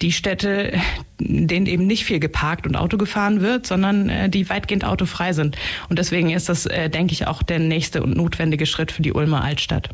die 0.00 0.12
Städte, 0.12 0.72
in 1.18 1.46
denen 1.46 1.66
eben 1.66 1.86
nicht 1.86 2.04
viel 2.04 2.18
geparkt 2.18 2.66
und 2.66 2.76
Auto 2.76 2.96
gefahren 2.96 3.40
wird, 3.40 3.66
sondern 3.66 4.08
äh, 4.08 4.28
die 4.28 4.48
weitgehend 4.48 4.84
autofrei 4.84 5.32
sind. 5.32 5.56
Und 5.88 5.98
deswegen 5.98 6.30
ist 6.30 6.48
das, 6.48 6.66
äh, 6.66 6.88
denke 6.88 7.12
ich, 7.12 7.26
auch 7.26 7.42
der 7.42 7.58
nächste 7.58 8.02
und 8.02 8.16
notwendige 8.16 8.66
Schritt 8.66 8.90
für 8.90 9.02
die 9.02 9.12
Ulmer 9.12 9.44
Altstadt. 9.44 9.90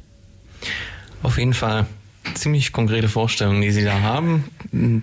Auf 1.23 1.39
jeden 1.39 1.55
Fall 1.55 1.87
ziemlich 2.35 2.73
konkrete 2.73 3.09
Vorstellungen, 3.09 3.61
die 3.61 3.71
Sie 3.71 3.85
da 3.85 4.01
haben. 4.01 4.45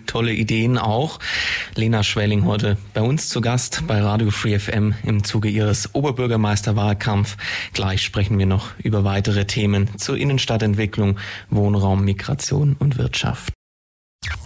Tolle 0.07 0.33
Ideen 0.33 0.77
auch. 0.77 1.19
Lena 1.75 2.03
Schwelling 2.03 2.45
heute 2.45 2.77
bei 2.93 3.01
uns 3.01 3.29
zu 3.29 3.41
Gast 3.41 3.83
bei 3.87 4.01
Radio 4.01 4.31
Free 4.31 4.57
FM 4.57 4.93
im 5.03 5.23
Zuge 5.23 5.49
ihres 5.49 5.93
Oberbürgermeisterwahlkampf. 5.93 7.37
Gleich 7.73 8.03
sprechen 8.03 8.37
wir 8.39 8.45
noch 8.45 8.69
über 8.83 9.03
weitere 9.03 9.45
Themen 9.45 9.89
zur 9.97 10.17
Innenstadtentwicklung, 10.17 11.19
Wohnraum, 11.49 12.03
Migration 12.03 12.75
und 12.79 12.97
Wirtschaft. 12.97 13.53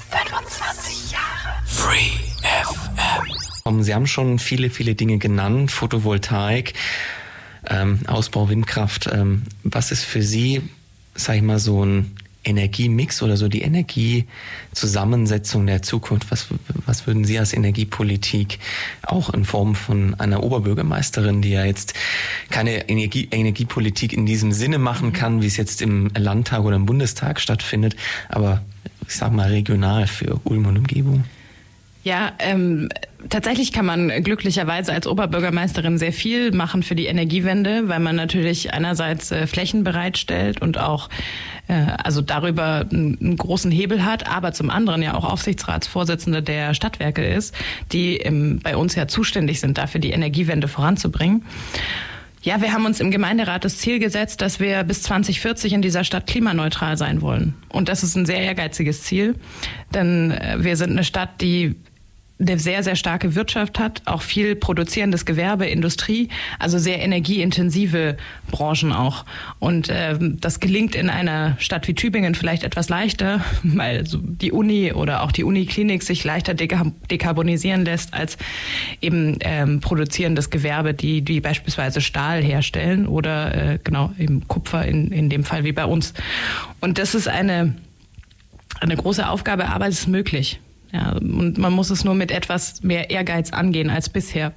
25 0.09 1.11
Jahre 1.11 1.65
Free 1.65 2.11
FM. 3.63 3.83
Sie 3.83 3.93
haben 3.93 4.07
schon 4.07 4.39
viele, 4.39 4.69
viele 4.69 4.95
Dinge 4.95 5.17
genannt. 5.17 5.71
Photovoltaik, 5.71 6.73
ähm, 7.69 7.99
Ausbau 8.07 8.49
Windkraft. 8.49 9.07
Ähm, 9.11 9.43
was 9.63 9.91
ist 9.91 10.03
für 10.03 10.21
Sie 10.21 10.61
sag 11.15 11.35
ich 11.35 11.41
mal, 11.41 11.59
so 11.59 11.85
ein 11.85 12.15
Energiemix 12.43 13.21
oder 13.21 13.37
so 13.37 13.47
die 13.47 13.61
Energiezusammensetzung 13.61 15.67
der 15.67 15.83
Zukunft? 15.83 16.31
Was, 16.31 16.47
was 16.85 17.05
würden 17.05 17.23
Sie 17.23 17.37
als 17.37 17.53
Energiepolitik 17.53 18.57
auch 19.03 19.31
in 19.33 19.45
Form 19.45 19.75
von 19.75 20.15
einer 20.19 20.43
Oberbürgermeisterin, 20.43 21.41
die 21.41 21.51
ja 21.51 21.65
jetzt 21.65 21.93
keine 22.49 22.89
Energie, 22.89 23.27
Energiepolitik 23.31 24.13
in 24.13 24.25
diesem 24.25 24.51
Sinne 24.51 24.79
machen 24.79 25.09
mhm. 25.09 25.13
kann, 25.13 25.41
wie 25.41 25.47
es 25.47 25.57
jetzt 25.57 25.81
im 25.81 26.09
Landtag 26.17 26.63
oder 26.63 26.77
im 26.77 26.85
Bundestag 26.85 27.39
stattfindet, 27.39 27.95
aber 28.29 28.61
ich 29.07 29.15
sag 29.15 29.31
mal 29.31 29.49
regional 29.49 30.07
für 30.07 30.39
Ulm 30.43 30.65
und 30.65 30.77
Umgebung? 30.77 31.25
Ja, 32.03 32.33
ähm, 32.39 32.89
tatsächlich 33.29 33.71
kann 33.71 33.85
man 33.85 34.09
glücklicherweise 34.23 34.93
als 34.93 35.07
Oberbürgermeisterin 35.07 35.97
sehr 35.97 36.13
viel 36.13 36.51
machen 36.51 36.83
für 36.83 36.95
die 36.95 37.05
Energiewende, 37.05 37.87
weil 37.87 37.99
man 37.99 38.15
natürlich 38.15 38.73
einerseits 38.73 39.31
äh, 39.31 39.47
Flächen 39.47 39.83
bereitstellt 39.83 40.61
und 40.61 40.77
auch 40.77 41.09
äh, 41.67 41.85
also 42.03 42.21
darüber 42.21 42.85
einen, 42.91 43.37
großen 43.37 43.71
Hebel 43.71 44.05
hat, 44.05 44.27
aber 44.27 44.53
zum 44.53 44.69
anderen 44.69 45.01
ja 45.01 45.13
auch 45.13 45.25
Aufsichtsratsvorsitzende 45.25 46.43
der 46.43 46.73
Stadtwerke 46.73 47.25
ist, 47.25 47.55
die 47.91 48.21
bei 48.63 48.75
uns 48.75 48.95
ja 48.95 49.07
zuständig 49.07 49.59
sind, 49.59 49.77
dafür 49.77 50.01
die 50.01 50.11
Energiewende 50.11 50.67
voranzubringen. 50.67 51.43
Ja, 52.43 52.59
wir 52.59 52.73
haben 52.73 52.85
uns 52.85 52.99
im 52.99 53.11
Gemeinderat 53.11 53.65
das 53.65 53.77
Ziel 53.77 53.99
gesetzt, 53.99 54.41
dass 54.41 54.59
wir 54.59 54.83
bis 54.83 55.03
2040 55.03 55.73
in 55.73 55.83
dieser 55.83 56.03
Stadt 56.03 56.25
klimaneutral 56.25 56.97
sein 56.97 57.21
wollen. 57.21 57.53
Und 57.69 57.87
das 57.87 58.01
ist 58.01 58.15
ein 58.15 58.25
sehr 58.25 58.39
ehrgeiziges 58.39 59.03
Ziel, 59.03 59.35
denn 59.93 60.31
äh, 60.31 60.57
wir 60.59 60.75
sind 60.75 60.91
eine 60.91 61.03
Stadt, 61.03 61.39
die 61.39 61.75
eine 62.41 62.59
sehr, 62.59 62.83
sehr 62.83 62.95
starke 62.95 63.35
Wirtschaft 63.35 63.79
hat, 63.79 64.01
auch 64.05 64.21
viel 64.21 64.55
produzierendes 64.55 65.25
Gewerbe, 65.25 65.67
Industrie, 65.67 66.29
also 66.59 66.79
sehr 66.79 66.99
energieintensive 67.01 68.17
Branchen 68.49 68.91
auch. 68.91 69.25
Und 69.59 69.89
ähm, 69.91 70.39
das 70.41 70.59
gelingt 70.59 70.95
in 70.95 71.09
einer 71.09 71.55
Stadt 71.59 71.87
wie 71.87 71.93
Tübingen 71.93 72.35
vielleicht 72.35 72.63
etwas 72.63 72.89
leichter, 72.89 73.41
weil 73.63 74.03
die 74.03 74.51
Uni 74.51 74.91
oder 74.91 75.23
auch 75.23 75.31
die 75.31 75.43
Uniklinik 75.43 76.03
sich 76.03 76.23
leichter 76.23 76.53
dekarbonisieren 76.53 77.85
lässt 77.85 78.13
als 78.13 78.37
eben 79.01 79.37
ähm, 79.41 79.79
produzierendes 79.79 80.49
Gewerbe, 80.49 80.93
die, 80.93 81.21
die 81.21 81.41
beispielsweise 81.41 82.01
Stahl 82.01 82.41
herstellen 82.41 83.07
oder 83.07 83.73
äh, 83.73 83.79
genau 83.83 84.11
eben 84.17 84.47
Kupfer 84.47 84.85
in, 84.85 85.11
in 85.11 85.29
dem 85.29 85.43
Fall 85.43 85.63
wie 85.63 85.71
bei 85.71 85.85
uns. 85.85 86.13
Und 86.79 86.97
das 86.97 87.13
ist 87.13 87.27
eine, 87.27 87.75
eine 88.79 88.95
große 88.95 89.29
Aufgabe, 89.29 89.69
aber 89.69 89.87
es 89.87 90.01
ist 90.01 90.07
möglich. 90.07 90.59
Ja, 90.93 91.13
und 91.13 91.57
man 91.57 91.73
muss 91.73 91.89
es 91.89 92.03
nur 92.03 92.15
mit 92.15 92.31
etwas 92.31 92.83
mehr 92.83 93.09
Ehrgeiz 93.09 93.51
angehen 93.51 93.89
als 93.89 94.09
bisher. 94.09 94.53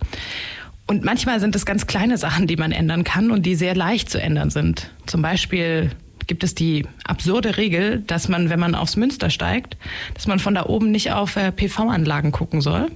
Und 0.87 1.05
manchmal 1.05 1.41
sind 1.41 1.57
es 1.57 1.65
ganz 1.65 1.87
kleine 1.87 2.19
Sachen, 2.19 2.47
die 2.47 2.57
man 2.57 2.73
ändern 2.73 3.05
kann 3.05 3.31
und 3.31 3.47
die 3.47 3.55
sehr 3.55 3.75
leicht 3.75 4.11
zu 4.11 4.21
ändern 4.21 4.51
sind. 4.51 4.91
Zum 5.07 5.23
Beispiel 5.23 5.91
gibt 6.27 6.45
es 6.45 6.55
die 6.55 6.87
absurde 7.05 7.57
Regel, 7.57 8.01
dass 8.01 8.29
man, 8.29 8.51
wenn 8.51 8.61
man 8.61 8.75
aufs 8.75 8.97
Münster 8.97 9.31
steigt, 9.31 9.77
dass 10.15 10.27
man 10.27 10.39
von 10.39 10.55
da 10.55 10.67
oben 10.67 10.91
nicht 10.91 11.13
auf 11.13 11.37
äh, 11.37 11.53
PV-Anlagen 11.53 12.33
gucken 12.33 12.61
soll, 12.61 12.91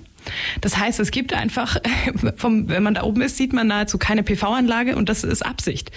das 0.60 0.76
heißt, 0.76 1.00
es 1.00 1.10
gibt 1.10 1.32
einfach, 1.32 1.76
vom, 2.36 2.68
wenn 2.68 2.82
man 2.82 2.94
da 2.94 3.02
oben 3.02 3.22
ist, 3.22 3.36
sieht 3.36 3.52
man 3.52 3.66
nahezu 3.66 3.98
keine 3.98 4.22
PV-Anlage 4.22 4.96
und 4.96 5.08
das 5.08 5.24
ist 5.24 5.44
Absicht. 5.44 5.90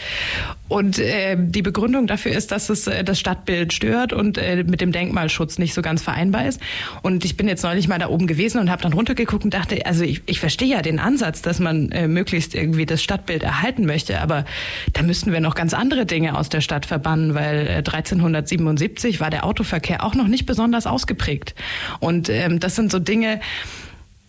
Und 0.67 0.99
äh, 0.99 1.35
die 1.37 1.61
Begründung 1.61 2.07
dafür 2.07 2.31
ist, 2.31 2.51
dass 2.51 2.69
es 2.69 2.87
äh, 2.87 3.03
das 3.03 3.19
Stadtbild 3.19 3.73
stört 3.73 4.13
und 4.13 4.37
äh, 4.37 4.63
mit 4.63 4.81
dem 4.81 4.91
Denkmalschutz 4.91 5.57
nicht 5.57 5.73
so 5.73 5.81
ganz 5.81 6.01
vereinbar 6.01 6.47
ist. 6.47 6.61
Und 7.01 7.25
ich 7.25 7.37
bin 7.37 7.47
jetzt 7.47 7.63
neulich 7.63 7.87
mal 7.87 7.99
da 7.99 8.07
oben 8.07 8.27
gewesen 8.27 8.59
und 8.59 8.69
habe 8.69 8.81
dann 8.81 8.93
runtergeguckt 8.93 9.43
und 9.43 9.53
dachte, 9.53 9.85
also 9.85 10.03
ich, 10.03 10.21
ich 10.25 10.39
verstehe 10.39 10.69
ja 10.69 10.81
den 10.81 10.99
Ansatz, 10.99 11.41
dass 11.41 11.59
man 11.59 11.91
äh, 11.91 12.07
möglichst 12.07 12.55
irgendwie 12.55 12.85
das 12.85 13.03
Stadtbild 13.03 13.43
erhalten 13.43 13.85
möchte, 13.85 14.21
aber 14.21 14.45
da 14.93 15.03
müssten 15.03 15.31
wir 15.33 15.41
noch 15.41 15.55
ganz 15.55 15.73
andere 15.73 16.05
Dinge 16.05 16.37
aus 16.37 16.49
der 16.49 16.61
Stadt 16.61 16.85
verbannen, 16.85 17.33
weil 17.33 17.67
äh, 17.67 17.75
1377 17.77 19.19
war 19.19 19.29
der 19.29 19.45
Autoverkehr 19.45 20.03
auch 20.03 20.15
noch 20.15 20.27
nicht 20.27 20.45
besonders 20.45 20.87
ausgeprägt. 20.87 21.55
Und 21.99 22.29
ähm, 22.29 22.59
das 22.59 22.75
sind 22.75 22.91
so 22.91 22.99
Dinge, 22.99 23.39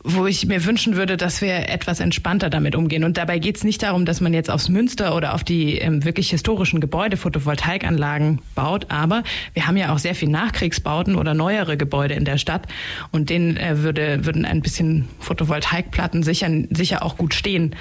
wo 0.04 0.26
ich 0.26 0.46
mir 0.46 0.64
wünschen 0.64 0.96
würde, 0.96 1.16
dass 1.16 1.40
wir 1.40 1.68
etwas 1.68 2.00
entspannter 2.00 2.50
damit 2.50 2.74
umgehen. 2.74 3.04
Und 3.04 3.18
dabei 3.18 3.38
geht 3.38 3.56
es 3.56 3.64
nicht 3.64 3.82
darum, 3.82 4.04
dass 4.04 4.20
man 4.20 4.34
jetzt 4.34 4.50
aufs 4.50 4.68
Münster 4.68 5.14
oder 5.14 5.34
auf 5.34 5.44
die 5.44 5.78
ähm, 5.78 6.04
wirklich 6.04 6.30
historischen 6.30 6.80
Gebäude 6.80 7.16
Photovoltaikanlagen 7.16 8.40
baut, 8.54 8.86
aber 8.88 9.22
wir 9.54 9.66
haben 9.66 9.76
ja 9.76 9.92
auch 9.92 9.98
sehr 9.98 10.14
viel 10.14 10.28
Nachkriegsbauten 10.28 11.14
oder 11.14 11.34
neuere 11.34 11.76
Gebäude 11.76 12.14
in 12.14 12.24
der 12.24 12.38
Stadt 12.38 12.66
und 13.12 13.30
denen 13.30 13.56
äh, 13.56 13.82
würde, 13.82 14.24
würden 14.26 14.44
ein 14.44 14.60
bisschen 14.60 15.08
Photovoltaikplatten 15.20 16.22
sicher, 16.22 16.50
sicher 16.70 17.04
auch 17.04 17.16
gut 17.16 17.34
stehen. 17.34 17.76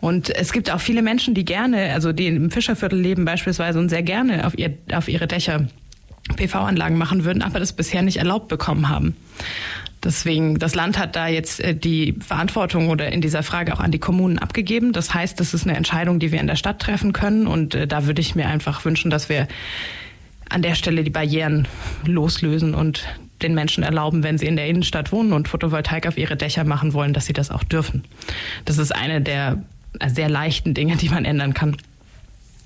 Und 0.00 0.30
es 0.30 0.52
gibt 0.52 0.70
auch 0.70 0.80
viele 0.80 1.02
Menschen, 1.02 1.34
die 1.34 1.44
gerne, 1.44 1.92
also 1.92 2.12
die 2.12 2.28
im 2.28 2.50
Fischerviertel 2.50 3.00
leben 3.00 3.24
beispielsweise 3.24 3.78
und 3.78 3.88
sehr 3.88 4.02
gerne 4.02 4.46
auf, 4.46 4.56
ihr, 4.56 4.74
auf 4.92 5.08
ihre 5.08 5.26
Dächer 5.26 5.66
PV-Anlagen 6.36 6.98
machen 6.98 7.24
würden, 7.24 7.42
aber 7.42 7.58
das 7.58 7.72
bisher 7.72 8.02
nicht 8.02 8.18
erlaubt 8.18 8.48
bekommen 8.48 8.88
haben. 8.88 9.16
Deswegen, 10.06 10.60
das 10.60 10.76
Land 10.76 10.98
hat 10.98 11.16
da 11.16 11.26
jetzt 11.26 11.58
äh, 11.60 11.74
die 11.74 12.14
Verantwortung 12.20 12.90
oder 12.90 13.10
in 13.10 13.20
dieser 13.20 13.42
Frage 13.42 13.74
auch 13.74 13.80
an 13.80 13.90
die 13.90 13.98
Kommunen 13.98 14.38
abgegeben. 14.38 14.92
Das 14.92 15.12
heißt, 15.12 15.40
das 15.40 15.52
ist 15.52 15.66
eine 15.66 15.76
Entscheidung, 15.76 16.20
die 16.20 16.30
wir 16.30 16.38
in 16.38 16.46
der 16.46 16.54
Stadt 16.54 16.78
treffen 16.80 17.12
können. 17.12 17.48
Und 17.48 17.74
äh, 17.74 17.88
da 17.88 18.06
würde 18.06 18.20
ich 18.20 18.36
mir 18.36 18.46
einfach 18.46 18.84
wünschen, 18.84 19.10
dass 19.10 19.28
wir 19.28 19.48
an 20.48 20.62
der 20.62 20.76
Stelle 20.76 21.02
die 21.02 21.10
Barrieren 21.10 21.66
loslösen 22.04 22.76
und 22.76 23.04
den 23.42 23.52
Menschen 23.52 23.82
erlauben, 23.82 24.22
wenn 24.22 24.38
sie 24.38 24.46
in 24.46 24.54
der 24.54 24.68
Innenstadt 24.68 25.10
wohnen 25.10 25.32
und 25.32 25.48
Photovoltaik 25.48 26.06
auf 26.06 26.16
ihre 26.16 26.36
Dächer 26.36 26.62
machen 26.62 26.92
wollen, 26.92 27.12
dass 27.12 27.26
sie 27.26 27.32
das 27.32 27.50
auch 27.50 27.64
dürfen. 27.64 28.04
Das 28.64 28.78
ist 28.78 28.94
eine 28.94 29.20
der 29.20 29.58
sehr 30.06 30.28
leichten 30.28 30.72
Dinge, 30.72 30.96
die 30.96 31.08
man 31.08 31.24
ändern 31.24 31.52
kann. 31.52 31.76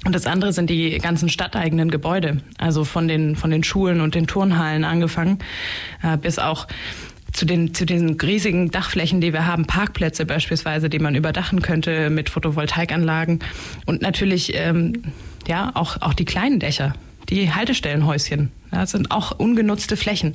Und 0.04 0.14
das 0.14 0.26
andere 0.26 0.52
sind 0.52 0.68
die 0.68 0.98
ganzen 0.98 1.30
stadteigenen 1.30 1.90
Gebäude, 1.90 2.42
also 2.58 2.84
von 2.84 3.08
den, 3.08 3.34
von 3.34 3.50
den 3.50 3.64
Schulen 3.64 4.00
und 4.02 4.14
den 4.14 4.26
Turnhallen 4.26 4.84
angefangen, 4.84 5.38
äh, 6.02 6.18
bis 6.18 6.38
auch 6.38 6.66
zu 7.32 7.44
den, 7.44 7.74
zu 7.74 7.86
den 7.86 8.18
riesigen 8.20 8.70
Dachflächen, 8.70 9.20
die 9.20 9.32
wir 9.32 9.46
haben, 9.46 9.66
Parkplätze 9.66 10.26
beispielsweise, 10.26 10.88
die 10.88 10.98
man 10.98 11.14
überdachen 11.14 11.62
könnte 11.62 12.10
mit 12.10 12.30
Photovoltaikanlagen 12.30 13.40
und 13.86 14.02
natürlich 14.02 14.52
ähm, 14.54 15.02
ja 15.46 15.70
auch, 15.74 16.00
auch 16.00 16.14
die 16.14 16.24
kleinen 16.24 16.60
Dächer, 16.60 16.94
die 17.28 17.52
Haltestellenhäuschen. 17.52 18.50
Das 18.70 18.92
sind 18.92 19.10
auch 19.10 19.32
ungenutzte 19.32 19.96
Flächen. 19.96 20.34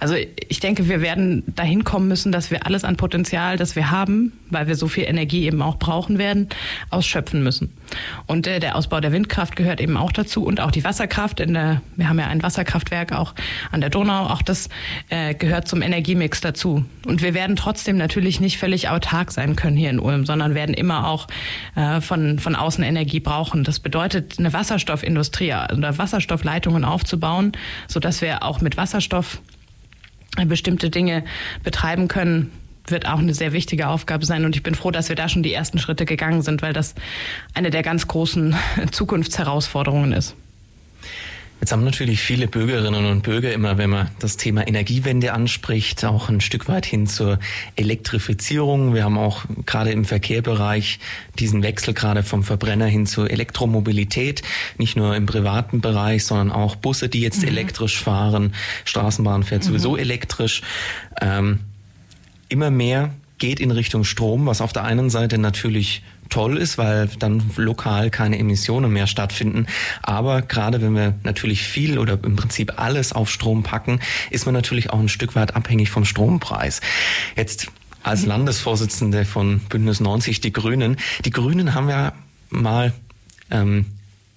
Also 0.00 0.14
ich 0.14 0.60
denke, 0.60 0.88
wir 0.88 1.00
werden 1.00 1.42
dahin 1.54 1.84
kommen 1.84 2.08
müssen, 2.08 2.32
dass 2.32 2.50
wir 2.50 2.66
alles 2.66 2.84
an 2.84 2.96
Potenzial, 2.96 3.56
das 3.56 3.76
wir 3.76 3.90
haben, 3.90 4.32
weil 4.50 4.66
wir 4.66 4.76
so 4.76 4.88
viel 4.88 5.04
Energie 5.04 5.44
eben 5.44 5.60
auch 5.62 5.78
brauchen 5.78 6.18
werden, 6.18 6.48
ausschöpfen 6.90 7.42
müssen. 7.42 7.72
Und 8.26 8.46
äh, 8.46 8.60
der 8.60 8.76
Ausbau 8.76 9.00
der 9.00 9.12
Windkraft 9.12 9.56
gehört 9.56 9.80
eben 9.80 9.96
auch 9.96 10.12
dazu 10.12 10.44
und 10.44 10.60
auch 10.60 10.70
die 10.70 10.84
Wasserkraft. 10.84 11.40
In 11.40 11.54
der, 11.54 11.82
wir 11.96 12.08
haben 12.08 12.18
ja 12.18 12.26
ein 12.26 12.42
Wasserkraftwerk 12.42 13.12
auch 13.12 13.34
an 13.70 13.80
der 13.80 13.90
Donau. 13.90 14.26
Auch 14.26 14.42
das 14.42 14.68
äh, 15.08 15.34
gehört 15.34 15.68
zum 15.68 15.82
Energiemix 15.82 16.40
dazu. 16.40 16.84
Und 17.06 17.22
wir 17.22 17.34
werden 17.34 17.56
trotzdem 17.56 17.96
natürlich 17.96 18.40
nicht 18.40 18.58
völlig 18.58 18.88
autark 18.88 19.30
sein 19.32 19.56
können 19.56 19.76
hier 19.76 19.90
in 19.90 19.98
Ulm, 19.98 20.24
sondern 20.26 20.54
werden 20.54 20.74
immer 20.74 21.06
auch 21.08 21.26
äh, 21.76 22.00
von, 22.00 22.38
von 22.38 22.56
außen 22.56 22.82
Energie 22.82 23.20
brauchen. 23.20 23.64
Das 23.64 23.80
bedeutet, 23.80 24.38
eine 24.38 24.52
Wasserstoffindustrie 24.52 25.54
oder 25.72 25.98
Wasserstoffleitungen 25.98 26.84
aufzubauen, 26.84 27.52
so 27.88 28.00
dass 28.00 28.20
wir 28.20 28.42
auch 28.42 28.60
mit 28.60 28.76
Wasserstoff 28.76 29.40
bestimmte 30.46 30.90
Dinge 30.90 31.24
betreiben 31.62 32.08
können, 32.08 32.50
wird 32.86 33.06
auch 33.06 33.18
eine 33.18 33.34
sehr 33.34 33.52
wichtige 33.52 33.88
Aufgabe 33.88 34.26
sein. 34.26 34.44
Und 34.44 34.56
ich 34.56 34.62
bin 34.62 34.74
froh, 34.74 34.90
dass 34.90 35.08
wir 35.08 35.16
da 35.16 35.28
schon 35.28 35.42
die 35.42 35.52
ersten 35.52 35.78
Schritte 35.78 36.04
gegangen 36.04 36.42
sind, 36.42 36.60
weil 36.60 36.72
das 36.72 36.94
eine 37.54 37.70
der 37.70 37.82
ganz 37.82 38.08
großen 38.08 38.54
Zukunftsherausforderungen 38.90 40.12
ist. 40.12 40.36
Jetzt 41.60 41.72
haben 41.72 41.84
natürlich 41.84 42.20
viele 42.20 42.46
Bürgerinnen 42.46 43.06
und 43.06 43.22
Bürger 43.22 43.52
immer, 43.52 43.78
wenn 43.78 43.88
man 43.88 44.10
das 44.18 44.36
Thema 44.36 44.68
Energiewende 44.68 45.32
anspricht, 45.32 46.04
auch 46.04 46.28
ein 46.28 46.42
Stück 46.42 46.68
weit 46.68 46.84
hin 46.84 47.06
zur 47.06 47.38
Elektrifizierung. 47.76 48.92
Wir 48.92 49.04
haben 49.04 49.16
auch 49.16 49.44
gerade 49.64 49.90
im 49.90 50.04
Verkehrbereich 50.04 50.98
diesen 51.38 51.62
Wechsel 51.62 51.94
gerade 51.94 52.22
vom 52.22 52.42
Verbrenner 52.42 52.86
hin 52.86 53.06
zur 53.06 53.30
Elektromobilität. 53.30 54.42
Nicht 54.76 54.96
nur 54.96 55.16
im 55.16 55.24
privaten 55.24 55.80
Bereich, 55.80 56.26
sondern 56.26 56.52
auch 56.52 56.76
Busse, 56.76 57.08
die 57.08 57.20
jetzt 57.20 57.42
mhm. 57.42 57.48
elektrisch 57.48 57.98
fahren. 57.98 58.54
Straßenbahn 58.84 59.42
fährt 59.42 59.62
mhm. 59.62 59.68
sowieso 59.68 59.96
elektrisch. 59.96 60.60
Ähm, 61.22 61.60
immer 62.50 62.70
mehr 62.70 63.14
geht 63.38 63.58
in 63.58 63.70
Richtung 63.70 64.04
Strom, 64.04 64.46
was 64.46 64.60
auf 64.60 64.72
der 64.72 64.84
einen 64.84 65.08
Seite 65.10 65.38
natürlich 65.38 66.02
toll 66.28 66.56
ist, 66.58 66.78
weil 66.78 67.08
dann 67.18 67.42
lokal 67.56 68.10
keine 68.10 68.38
Emissionen 68.38 68.92
mehr 68.92 69.06
stattfinden. 69.06 69.66
Aber 70.02 70.42
gerade 70.42 70.80
wenn 70.80 70.94
wir 70.94 71.14
natürlich 71.22 71.62
viel 71.62 71.98
oder 71.98 72.18
im 72.22 72.36
Prinzip 72.36 72.78
alles 72.78 73.12
auf 73.12 73.30
Strom 73.30 73.62
packen, 73.62 74.00
ist 74.30 74.46
man 74.46 74.54
natürlich 74.54 74.90
auch 74.90 74.98
ein 74.98 75.08
Stück 75.08 75.34
weit 75.34 75.56
abhängig 75.56 75.90
vom 75.90 76.04
Strompreis. 76.04 76.80
Jetzt 77.36 77.68
als 78.02 78.26
Landesvorsitzende 78.26 79.24
von 79.24 79.60
Bündnis 79.60 80.00
90 80.00 80.40
Die 80.40 80.52
Grünen. 80.52 80.96
Die 81.24 81.30
Grünen 81.30 81.74
haben 81.74 81.88
ja 81.88 82.12
mal 82.50 82.92
ähm, 83.50 83.86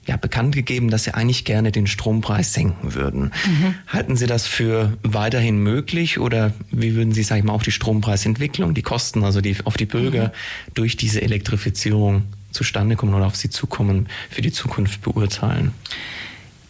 ja, 0.07 0.17
bekannt 0.17 0.55
gegeben, 0.55 0.89
dass 0.89 1.03
Sie 1.03 1.13
eigentlich 1.13 1.43
gerne 1.45 1.71
den 1.71 1.85
Strompreis 1.85 2.53
senken 2.53 2.93
würden. 2.93 3.31
Mhm. 3.45 3.75
Halten 3.87 4.15
Sie 4.15 4.25
das 4.25 4.47
für 4.47 4.97
weiterhin 5.03 5.59
möglich 5.59 6.19
oder 6.19 6.53
wie 6.71 6.95
würden 6.95 7.13
Sie, 7.13 7.23
sag 7.23 7.37
ich 7.37 7.43
mal, 7.43 7.53
auch 7.53 7.63
die 7.63 7.71
Strompreisentwicklung, 7.71 8.73
die 8.73 8.81
Kosten, 8.81 9.23
also 9.23 9.41
die 9.41 9.57
auf 9.65 9.75
die 9.75 9.85
Bürger 9.85 10.27
mhm. 10.27 10.73
durch 10.73 10.97
diese 10.97 11.21
Elektrifizierung 11.21 12.23
zustande 12.51 12.95
kommen 12.95 13.13
oder 13.13 13.27
auf 13.27 13.35
sie 13.35 13.49
zukommen, 13.49 14.07
für 14.29 14.41
die 14.41 14.51
Zukunft 14.51 15.01
beurteilen? 15.01 15.73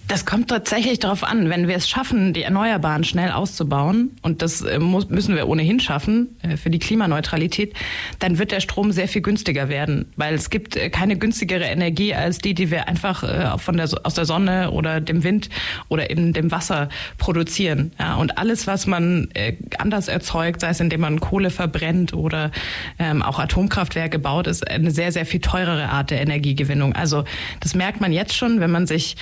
Das 0.08 0.26
kommt 0.26 0.50
tatsächlich 0.50 1.00
darauf 1.00 1.26
an, 1.26 1.50
wenn 1.50 1.68
wir 1.68 1.76
es 1.76 1.90
schaffen, 1.90 2.32
die 2.32 2.44
Erneuerbaren 2.44 3.04
schnell 3.04 3.30
auszubauen, 3.32 4.16
und 4.22 4.42
das 4.42 4.62
äh, 4.62 4.80
muss, 4.80 5.10
müssen 5.10 5.36
wir 5.36 5.50
ohnehin 5.50 5.82
schaffen 5.82 6.38
äh, 6.44 6.56
für 6.56 6.70
die 6.70 6.80
Klimaneutralität, 6.80 7.74
dann 8.20 8.40
wird 8.40 8.52
der 8.52 8.62
Strom 8.62 8.94
sehr 8.94 9.10
viel 9.10 9.22
günstiger 9.22 9.68
werden, 9.68 10.06
weil 10.16 10.36
es 10.36 10.50
gibt 10.50 10.78
äh, 10.78 10.90
keine 10.90 11.18
günstigere 11.18 11.66
Energie 11.66 12.14
als 12.14 12.38
die, 12.38 12.54
die 12.54 12.72
wir 12.72 12.88
einfach 12.88 13.18
von 13.60 13.78
der, 13.78 13.90
aus 14.04 14.14
der 14.14 14.26
Sonne 14.26 14.72
oder 14.72 15.02
dem 15.02 15.24
Wind 15.24 15.50
oder 15.90 16.10
eben 16.10 16.32
dem 16.32 16.52
Wasser 16.52 16.90
produzieren. 17.18 17.92
Ja, 18.00 18.16
und 18.16 18.38
alles, 18.38 18.68
was 18.68 18.88
man 18.88 19.30
anders 19.78 20.08
erzeugt, 20.08 20.62
sei 20.62 20.70
es 20.70 20.80
indem 20.80 21.02
man 21.02 21.20
Kohle 21.20 21.50
verbrennt 21.50 22.14
oder 22.14 22.52
ähm, 23.00 23.22
auch 23.22 23.40
Atomkraftwerke 23.40 24.20
baut, 24.20 24.48
ist 24.48 24.68
eine 24.68 24.92
sehr, 24.92 25.12
sehr 25.12 25.26
viel 25.26 25.42
teurere 25.42 25.90
Art 25.90 26.12
der 26.12 26.22
Energiegewinnung. 26.22 26.94
Also 26.94 27.24
das 27.60 27.76
merkt 27.76 28.02
man 28.02 28.12
jetzt 28.12 28.36
schon, 28.36 28.60
wenn 28.60 28.72
man 28.72 28.88
sich 28.88 29.16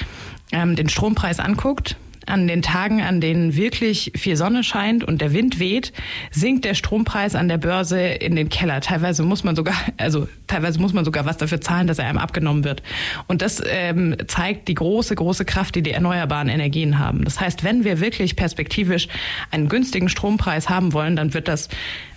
ähm, 0.55 0.75
den 0.75 0.89
Strompreis 0.89 1.39
anguckt, 1.39 1.97
an 2.25 2.47
den 2.47 2.61
Tagen, 2.61 3.01
an 3.01 3.21
denen 3.21 3.55
wirklich 3.55 4.11
viel 4.15 4.35
Sonne 4.35 4.63
scheint 4.63 5.03
und 5.03 5.21
der 5.21 5.33
Wind 5.33 5.59
weht, 5.59 5.93
sinkt 6.31 6.65
der 6.65 6.73
Strompreis 6.73 7.35
an 7.35 7.47
der 7.47 7.57
Börse 7.57 7.99
in 7.99 8.35
den 8.35 8.49
Keller. 8.49 8.81
Teilweise 8.81 9.23
muss 9.23 9.43
man 9.43 9.55
sogar, 9.55 9.75
also 9.97 10.27
teilweise 10.47 10.79
muss 10.79 10.93
man 10.93 11.05
sogar 11.05 11.25
was 11.25 11.37
dafür 11.37 11.61
zahlen, 11.61 11.87
dass 11.87 11.99
er 11.99 12.07
einem 12.07 12.17
abgenommen 12.17 12.63
wird. 12.63 12.81
Und 13.27 13.41
das 13.41 13.61
ähm, 13.67 14.15
zeigt 14.27 14.67
die 14.67 14.73
große, 14.73 15.15
große 15.15 15.45
Kraft, 15.45 15.75
die 15.75 15.83
die 15.83 15.91
erneuerbaren 15.91 16.49
Energien 16.49 16.97
haben. 16.97 17.23
Das 17.23 17.39
heißt, 17.39 17.63
wenn 17.63 17.83
wir 17.83 17.99
wirklich 17.99 18.35
perspektivisch 18.35 19.07
einen 19.51 19.69
günstigen 19.69 20.09
Strompreis 20.09 20.69
haben 20.69 20.93
wollen, 20.93 21.15
dann 21.15 21.33
wird 21.33 21.47
das 21.47 21.69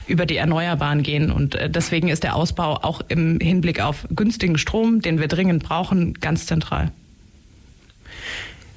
über 0.07 0.25
die 0.25 0.37
Erneuerbaren 0.37 1.03
gehen. 1.03 1.31
Und 1.31 1.55
äh, 1.55 1.69
deswegen 1.69 2.09
ist 2.09 2.23
der 2.23 2.35
Ausbau 2.35 2.77
auch 2.77 3.03
im 3.09 3.41
Hinblick 3.41 3.83
auf 3.83 4.07
günstigen 4.15 4.57
Strom, 4.57 5.03
den 5.03 5.21
wir 5.21 5.29
dringend 5.29 5.63
brauchen, 5.63 6.15
ganz 6.15 6.47
zentral. 6.47 6.93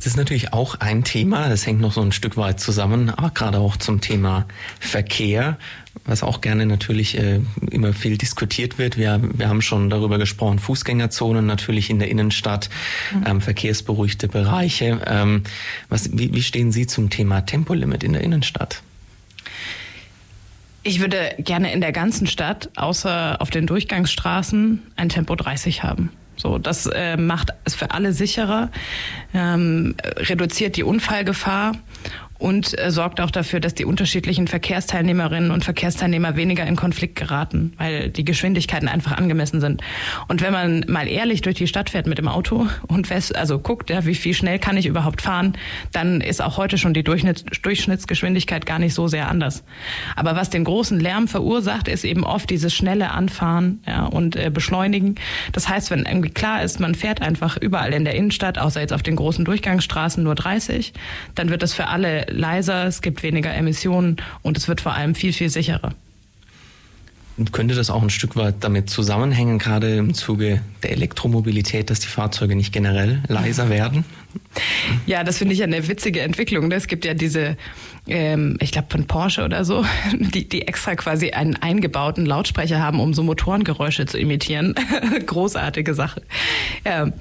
Das 0.02 0.08
ist 0.08 0.18
natürlich 0.18 0.52
auch 0.52 0.80
ein 0.80 1.04
Thema, 1.04 1.48
das 1.48 1.68
hängt 1.68 1.80
noch 1.80 1.92
so 1.92 2.02
ein 2.02 2.12
Stück 2.12 2.36
weit 2.36 2.60
zusammen, 2.60 3.12
aber 3.12 3.30
gerade 3.30 3.60
auch 3.60 3.78
zum 3.78 4.02
Thema 4.02 4.48
Verkehr, 4.80 5.60
was 6.06 6.24
auch 6.24 6.42
gerne 6.42 6.66
natürlich 6.66 7.20
äh, 7.20 7.42
immer 7.70 7.94
viel 7.94 8.18
diskutiert 8.18 8.80
wird. 8.80 8.98
Wir, 8.98 9.22
wir 9.22 9.48
haben 9.48 9.62
schon 9.62 9.92
darüber 9.92 10.18
gesprochen, 10.18 10.58
Fußgängerzonen 10.58 11.46
natürlich 11.46 11.92
in 11.92 12.00
der 12.00 12.10
Innenstadt, 12.10 12.72
mhm. 13.14 13.26
ähm, 13.28 13.42
verkehrsberuhigte 13.42 14.28
Bereiche. 14.28 15.02
Ähm, 15.06 15.44
was, 15.88 16.18
wie, 16.18 16.34
wie 16.34 16.42
stehen 16.42 16.72
Sie 16.72 16.88
zum 16.88 17.12
Thema 17.12 17.42
Tempolimit 17.42 18.04
in 18.04 18.14
der 18.14 18.24
Innenstadt? 18.24 18.82
Ich 20.82 21.00
würde 21.00 21.36
gerne 21.38 21.72
in 21.74 21.80
der 21.80 21.92
ganzen 21.92 22.26
Stadt, 22.26 22.72
außer 22.76 23.40
auf 23.40 23.52
den 23.52 23.68
Durchgangsstraßen, 23.68 24.82
ein 24.96 25.10
Tempo 25.10 25.36
30 25.36 25.84
haben. 25.84 26.10
So, 26.42 26.58
das 26.58 26.88
äh, 26.88 27.18
macht 27.18 27.52
es 27.66 27.76
für 27.76 27.92
alle 27.92 28.14
sicherer, 28.14 28.72
ähm, 29.32 29.96
reduziert 30.18 30.76
die 30.76 30.82
Unfallgefahr 30.82 31.74
und 32.42 32.78
äh, 32.80 32.90
sorgt 32.90 33.22
auch 33.22 33.30
dafür, 33.30 33.60
dass 33.60 33.76
die 33.76 33.86
unterschiedlichen 33.86 34.48
Verkehrsteilnehmerinnen 34.48 35.52
und 35.52 35.64
Verkehrsteilnehmer 35.64 36.36
weniger 36.36 36.66
in 36.66 36.76
Konflikt 36.76 37.16
geraten, 37.16 37.74
weil 37.78 38.10
die 38.10 38.26
Geschwindigkeiten 38.26 38.88
einfach 38.88 39.12
angemessen 39.12 39.62
sind. 39.62 39.82
Und 40.28 40.42
wenn 40.42 40.52
man 40.52 40.86
mal 40.88 41.08
ehrlich 41.08 41.42
durch 41.42 41.56
die 41.56 41.68
Stadt 41.68 41.92
fährt 41.92 42.08
mit 42.08 42.18
dem 42.18 42.28
Auto 42.28 42.68
und 42.88 43.08
fest, 43.08 43.36
also 43.36 43.60
guckt, 43.60 43.92
ja, 43.92 44.06
wie 44.06 44.16
viel 44.16 44.34
schnell 44.34 44.58
kann 44.58 44.76
ich 44.76 44.88
überhaupt 44.88 45.22
fahren, 45.22 45.54
dann 45.92 46.20
ist 46.20 46.42
auch 46.42 46.58
heute 46.58 46.80
schon 46.80 46.96
die 46.96 47.04
Durchschnitts 47.04 47.46
Durchschnittsgeschwindigkeit 47.62 48.66
gar 48.66 48.80
nicht 48.80 48.96
so 48.96 49.08
sehr 49.08 49.28
anders. 49.28 49.64
Aber 50.16 50.36
was 50.36 50.50
den 50.50 50.64
großen 50.64 51.00
Lärm 51.00 51.28
verursacht, 51.28 51.88
ist 51.88 52.04
eben 52.04 52.24
oft 52.24 52.50
dieses 52.50 52.74
schnelle 52.74 53.12
Anfahren 53.12 53.84
ja, 53.86 54.06
und 54.06 54.36
äh, 54.36 54.50
Beschleunigen. 54.50 55.16
Das 55.52 55.70
heißt, 55.70 55.92
wenn 55.92 56.06
irgendwie 56.06 56.32
klar 56.32 56.64
ist, 56.64 56.80
man 56.80 56.96
fährt 56.96 57.22
einfach 57.22 57.58
überall 57.58 57.94
in 57.94 58.04
der 58.04 58.16
Innenstadt, 58.16 58.58
außer 58.58 58.82
jetzt 58.82 58.94
auf 58.94 59.04
den 59.04 59.16
großen 59.16 59.46
Durchgangsstraßen 59.46 60.24
nur 60.24 60.34
30, 60.34 60.94
dann 61.36 61.50
wird 61.50 61.62
das 61.62 61.74
für 61.74 61.88
alle 61.88 62.31
leiser, 62.32 62.86
es 62.86 63.02
gibt 63.02 63.24
weniger 63.24 63.54
Emissionen 63.54 64.18
und 64.42 64.58
es 64.58 64.68
wird 64.68 64.82
vor 64.82 64.94
allem 64.94 65.16
viel, 65.16 65.34
viel 65.34 65.50
sicherer. 65.50 65.94
Könnte 67.52 67.76
das 67.76 67.90
auch 67.90 68.04
ein 68.04 68.10
Stück 68.10 68.36
weit 68.36 68.56
damit 68.60 68.90
zusammenhängen, 68.90 69.58
gerade 69.58 69.96
im 69.96 70.14
Zuge 70.14 70.62
der 70.84 70.92
Elektromobilität, 70.92 71.90
dass 71.90 72.00
die 72.00 72.08
Fahrzeuge 72.08 72.56
nicht 72.56 72.74
generell 72.74 73.22
leiser 73.28 73.70
werden? 73.70 74.04
Ja, 75.06 75.24
das 75.24 75.38
finde 75.38 75.54
ich 75.54 75.64
eine 75.64 75.88
witzige 75.88 76.22
Entwicklung. 76.22 76.72
Es 76.72 76.88
gibt 76.88 77.06
ja 77.06 77.14
diese, 77.14 77.58
ähm, 78.08 78.58
ich 78.60 78.72
glaube 78.72 78.90
von 78.90 79.08
Porsche 79.08 79.44
oder 79.44 79.66
so, 79.66 79.86
die, 80.14 80.48
die 80.48 80.68
extra 80.68 80.96
quasi 80.96 81.32
einen 81.32 81.56
eingebauten 81.56 82.26
Lautsprecher 82.26 82.80
haben, 82.80 83.00
um 83.00 83.14
so 83.14 83.24
Motorengeräusche 83.24 84.06
zu 84.06 84.18
imitieren. 84.20 84.76
Großartige 85.26 85.94
Sache. 85.94 86.22
Ähm, 86.86 87.14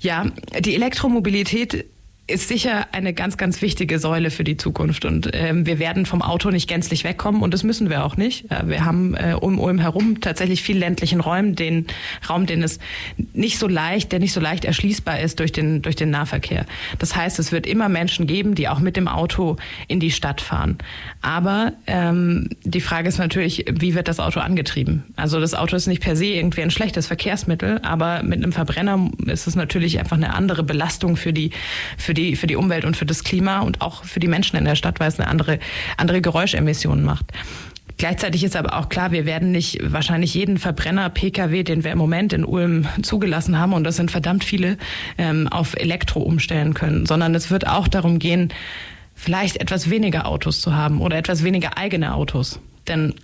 ja, 0.00 0.26
die 0.60 0.74
Elektromobilität 0.74 1.86
ist 2.28 2.48
sicher 2.48 2.88
eine 2.90 3.14
ganz, 3.14 3.36
ganz 3.36 3.62
wichtige 3.62 4.00
Säule 4.00 4.30
für 4.30 4.42
die 4.42 4.56
Zukunft. 4.56 5.04
Und 5.04 5.30
ähm, 5.32 5.64
wir 5.64 5.78
werden 5.78 6.06
vom 6.06 6.22
Auto 6.22 6.50
nicht 6.50 6.68
gänzlich 6.68 7.04
wegkommen 7.04 7.40
und 7.40 7.54
das 7.54 7.62
müssen 7.62 7.88
wir 7.88 8.04
auch 8.04 8.16
nicht. 8.16 8.50
Äh, 8.50 8.66
wir 8.66 8.84
haben 8.84 9.14
äh, 9.14 9.34
um 9.40 9.60
Ulm 9.60 9.78
herum 9.78 10.20
tatsächlich 10.20 10.62
viel 10.62 10.76
ländlichen 10.76 11.20
Räumen, 11.20 11.54
den 11.54 11.86
Raum, 12.28 12.46
den 12.46 12.64
es 12.64 12.80
nicht 13.32 13.60
so 13.60 13.68
leicht, 13.68 14.10
der 14.10 14.18
nicht 14.18 14.32
so 14.32 14.40
leicht 14.40 14.64
erschließbar 14.64 15.20
ist 15.20 15.38
durch 15.38 15.52
den, 15.52 15.82
durch 15.82 15.94
den 15.94 16.10
Nahverkehr. 16.10 16.66
Das 16.98 17.14
heißt, 17.14 17.38
es 17.38 17.52
wird 17.52 17.64
immer 17.64 17.88
Menschen 17.88 18.26
geben, 18.26 18.56
die 18.56 18.68
auch 18.68 18.80
mit 18.80 18.96
dem 18.96 19.06
Auto 19.06 19.56
in 19.86 20.00
die 20.00 20.10
Stadt 20.10 20.40
fahren. 20.40 20.78
Aber 21.22 21.74
ähm, 21.86 22.48
die 22.64 22.80
Frage 22.80 23.08
ist 23.08 23.18
natürlich, 23.18 23.66
wie 23.70 23.94
wird 23.94 24.08
das 24.08 24.18
Auto 24.18 24.40
angetrieben? 24.40 25.04
Also 25.14 25.38
das 25.38 25.54
Auto 25.54 25.76
ist 25.76 25.86
nicht 25.86 26.02
per 26.02 26.16
se 26.16 26.26
irgendwie 26.26 26.62
ein 26.62 26.72
schlechtes 26.72 27.06
Verkehrsmittel, 27.06 27.78
aber 27.84 28.24
mit 28.24 28.42
einem 28.42 28.50
Verbrenner 28.50 29.10
ist 29.26 29.46
es 29.46 29.54
natürlich 29.54 30.00
einfach 30.00 30.16
eine 30.16 30.34
andere 30.34 30.64
Belastung 30.64 31.16
für 31.16 31.32
die, 31.32 31.50
für 31.96 32.15
die, 32.16 32.34
für 32.36 32.46
die 32.46 32.56
Umwelt 32.56 32.84
und 32.84 32.96
für 32.96 33.06
das 33.06 33.22
Klima 33.22 33.60
und 33.60 33.80
auch 33.80 34.04
für 34.04 34.20
die 34.20 34.28
Menschen 34.28 34.56
in 34.56 34.64
der 34.64 34.74
Stadt, 34.74 34.98
weil 34.98 35.08
es 35.08 35.20
eine 35.20 35.28
andere, 35.28 35.58
andere 35.96 36.20
Geräuschemissionen 36.20 37.04
macht. 37.04 37.26
Gleichzeitig 37.98 38.44
ist 38.44 38.56
aber 38.56 38.78
auch 38.78 38.88
klar, 38.90 39.10
wir 39.10 39.24
werden 39.24 39.52
nicht 39.52 39.78
wahrscheinlich 39.82 40.34
jeden 40.34 40.58
Verbrenner 40.58 41.08
Pkw, 41.08 41.62
den 41.62 41.82
wir 41.82 41.92
im 41.92 41.98
Moment 41.98 42.34
in 42.34 42.44
Ulm 42.44 42.86
zugelassen 43.02 43.58
haben, 43.58 43.72
und 43.72 43.84
das 43.84 43.96
sind 43.96 44.10
verdammt 44.10 44.44
viele, 44.44 44.76
ähm, 45.16 45.48
auf 45.48 45.74
Elektro 45.74 46.20
umstellen 46.20 46.74
können, 46.74 47.06
sondern 47.06 47.34
es 47.34 47.50
wird 47.50 47.66
auch 47.66 47.88
darum 47.88 48.18
gehen, 48.18 48.52
vielleicht 49.14 49.56
etwas 49.56 49.88
weniger 49.88 50.26
Autos 50.26 50.60
zu 50.60 50.74
haben 50.74 51.00
oder 51.00 51.16
etwas 51.16 51.42
weniger 51.42 51.78
eigene 51.78 52.14
Autos. 52.14 52.60
Denn 52.86 53.14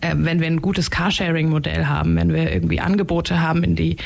äh, 0.00 0.14
wenn 0.16 0.40
wir 0.40 0.48
ein 0.48 0.60
gutes 0.60 0.90
Carsharing-Modell 0.90 1.86
haben, 1.86 2.16
wenn 2.16 2.32
wir 2.32 2.52
irgendwie 2.52 2.80
Angebote 2.80 3.40
haben, 3.40 3.62
in 3.62 3.76
die 3.76 3.96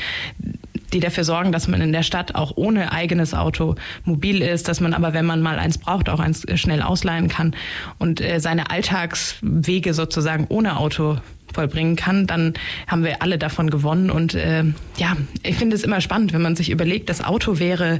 die 0.93 0.99
dafür 0.99 1.23
sorgen, 1.23 1.51
dass 1.51 1.67
man 1.67 1.81
in 1.81 1.91
der 1.91 2.03
Stadt 2.03 2.35
auch 2.35 2.53
ohne 2.55 2.91
eigenes 2.91 3.33
Auto 3.33 3.75
mobil 4.05 4.41
ist, 4.41 4.67
dass 4.67 4.79
man 4.79 4.93
aber, 4.93 5.13
wenn 5.13 5.25
man 5.25 5.41
mal 5.41 5.59
eins 5.59 5.77
braucht, 5.77 6.09
auch 6.09 6.19
eins 6.19 6.45
schnell 6.55 6.81
ausleihen 6.81 7.27
kann 7.27 7.55
und 7.97 8.21
äh, 8.21 8.39
seine 8.39 8.69
Alltagswege 8.69 9.93
sozusagen 9.93 10.45
ohne 10.49 10.77
Auto 10.77 11.17
vollbringen 11.53 11.95
kann, 11.95 12.27
dann 12.27 12.53
haben 12.87 13.03
wir 13.03 13.21
alle 13.21 13.37
davon 13.37 13.69
gewonnen. 13.69 14.09
Und 14.09 14.35
äh, 14.35 14.63
ja, 14.97 15.17
ich 15.43 15.55
finde 15.55 15.75
es 15.75 15.83
immer 15.83 16.01
spannend, 16.01 16.33
wenn 16.33 16.41
man 16.41 16.55
sich 16.55 16.69
überlegt, 16.69 17.09
das 17.09 17.23
Auto 17.23 17.59
wäre 17.59 17.99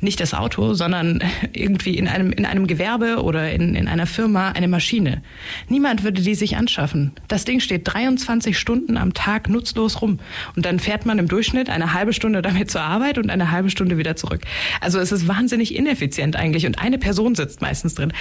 nicht 0.00 0.20
das 0.20 0.32
Auto, 0.32 0.74
sondern 0.74 1.20
irgendwie 1.52 1.96
in 1.96 2.06
einem, 2.06 2.30
in 2.32 2.46
einem 2.46 2.66
Gewerbe 2.66 3.22
oder 3.22 3.50
in, 3.50 3.74
in 3.74 3.88
einer 3.88 4.06
Firma 4.06 4.50
eine 4.50 4.68
Maschine. 4.68 5.22
Niemand 5.68 6.04
würde 6.04 6.22
die 6.22 6.34
sich 6.34 6.56
anschaffen. 6.56 7.12
Das 7.26 7.44
Ding 7.44 7.60
steht 7.60 7.82
23 7.84 8.56
Stunden 8.56 8.96
am 8.96 9.12
Tag 9.12 9.48
nutzlos 9.48 10.00
rum. 10.00 10.20
Und 10.54 10.64
dann 10.64 10.78
fährt 10.78 11.04
man 11.04 11.18
im 11.18 11.26
Durchschnitt 11.26 11.68
eine 11.68 11.94
halbe 11.94 12.12
Stunde 12.12 12.42
damit 12.42 12.70
zur 12.70 12.82
Arbeit 12.82 13.18
und 13.18 13.30
eine 13.30 13.50
halbe 13.50 13.70
Stunde 13.70 13.98
wieder 13.98 14.14
zurück. 14.14 14.42
Also 14.80 15.00
es 15.00 15.10
ist 15.10 15.26
wahnsinnig 15.26 15.74
ineffizient 15.74 16.36
eigentlich 16.36 16.66
und 16.66 16.78
eine 16.78 16.98
Person 16.98 17.34
sitzt 17.34 17.60
meistens 17.60 17.94
drin. 17.94 18.12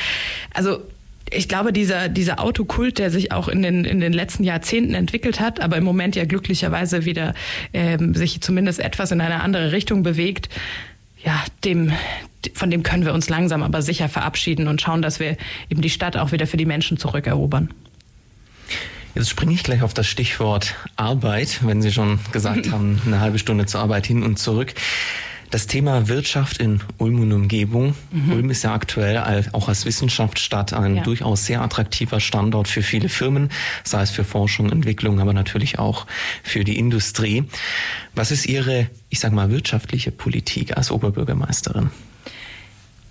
Also 0.54 0.82
ich 1.32 1.50
glaube, 1.50 1.74
dieser, 1.74 2.10
dieser 2.10 2.40
Autokult, 2.40 3.00
der 3.00 3.12
sich 3.12 3.32
auch 3.32 3.50
in 3.50 3.62
den, 3.62 3.86
in 3.86 4.00
den 4.00 4.14
letzten 4.14 4.44
Jahrzehnten 4.44 4.94
entwickelt 4.94 5.40
hat, 5.40 5.60
aber 5.60 5.78
im 5.78 5.84
Moment 5.84 6.16
ja 6.16 6.26
glücklicherweise 6.26 7.06
wieder 7.06 7.34
ähm, 7.74 8.16
sich 8.16 8.42
zumindest 8.42 8.80
etwas 8.80 9.12
in 9.12 9.22
eine 9.22 9.42
andere 9.42 9.72
Richtung 9.74 10.04
bewegt, 10.04 10.50
ja, 11.24 11.44
dem, 11.64 11.92
von 12.54 12.70
dem 12.70 12.84
können 12.84 13.06
wir 13.06 13.14
uns 13.14 13.30
langsam 13.30 13.64
aber 13.64 13.82
sicher 13.82 14.10
verabschieden 14.10 14.68
und 14.68 14.82
schauen, 14.82 15.02
dass 15.02 15.20
wir 15.20 15.38
eben 15.70 15.82
die 15.82 15.90
Stadt 15.90 16.18
auch 16.18 16.32
wieder 16.32 16.48
für 16.48 16.58
die 16.58 16.66
Menschen 16.66 16.98
zurückerobern. 16.98 17.74
Jetzt 19.16 19.30
springe 19.30 19.54
ich 19.54 19.64
gleich 19.64 19.82
auf 19.82 19.96
das 19.96 20.06
Stichwort 20.08 20.76
Arbeit, 20.96 21.66
wenn 21.66 21.82
Sie 21.82 21.92
schon 21.92 22.20
gesagt 22.32 22.72
haben, 22.72 23.02
eine 23.06 23.20
halbe 23.20 23.40
Stunde 23.40 23.66
zur 23.66 23.82
Arbeit 23.82 24.06
hin 24.06 24.22
und 24.22 24.38
zurück. 24.38 24.76
Das 25.50 25.66
Thema 25.66 26.10
Wirtschaft 26.10 26.58
in 26.58 26.82
Ulm 26.98 27.22
und 27.22 27.32
Umgebung. 27.32 27.96
Mhm. 28.12 28.34
Ulm 28.34 28.50
ist 28.50 28.64
ja 28.64 28.74
aktuell 28.74 29.18
auch 29.54 29.70
als 29.70 29.86
Wissenschaftsstadt 29.86 30.74
ein 30.74 30.98
ja. 30.98 31.04
durchaus 31.04 31.46
sehr 31.46 31.62
attraktiver 31.62 32.20
Standort 32.20 32.68
für 32.68 32.82
viele 32.82 33.08
Firmen, 33.08 33.50
sei 33.86 34.02
es 34.02 34.12
für 34.12 34.26
Forschung, 34.26 34.70
Entwicklung, 34.72 35.22
aber 35.22 35.32
natürlich 35.32 35.80
auch 35.80 36.06
für 36.44 36.66
die 36.66 36.78
Industrie. 36.78 37.46
Was 38.14 38.32
ist 38.32 38.46
Ihre, 38.46 38.90
ich 39.10 39.20
sage 39.20 39.36
mal, 39.36 39.50
wirtschaftliche 39.50 40.12
Politik 40.12 40.76
als 40.76 40.92
Oberbürgermeisterin? 40.92 41.92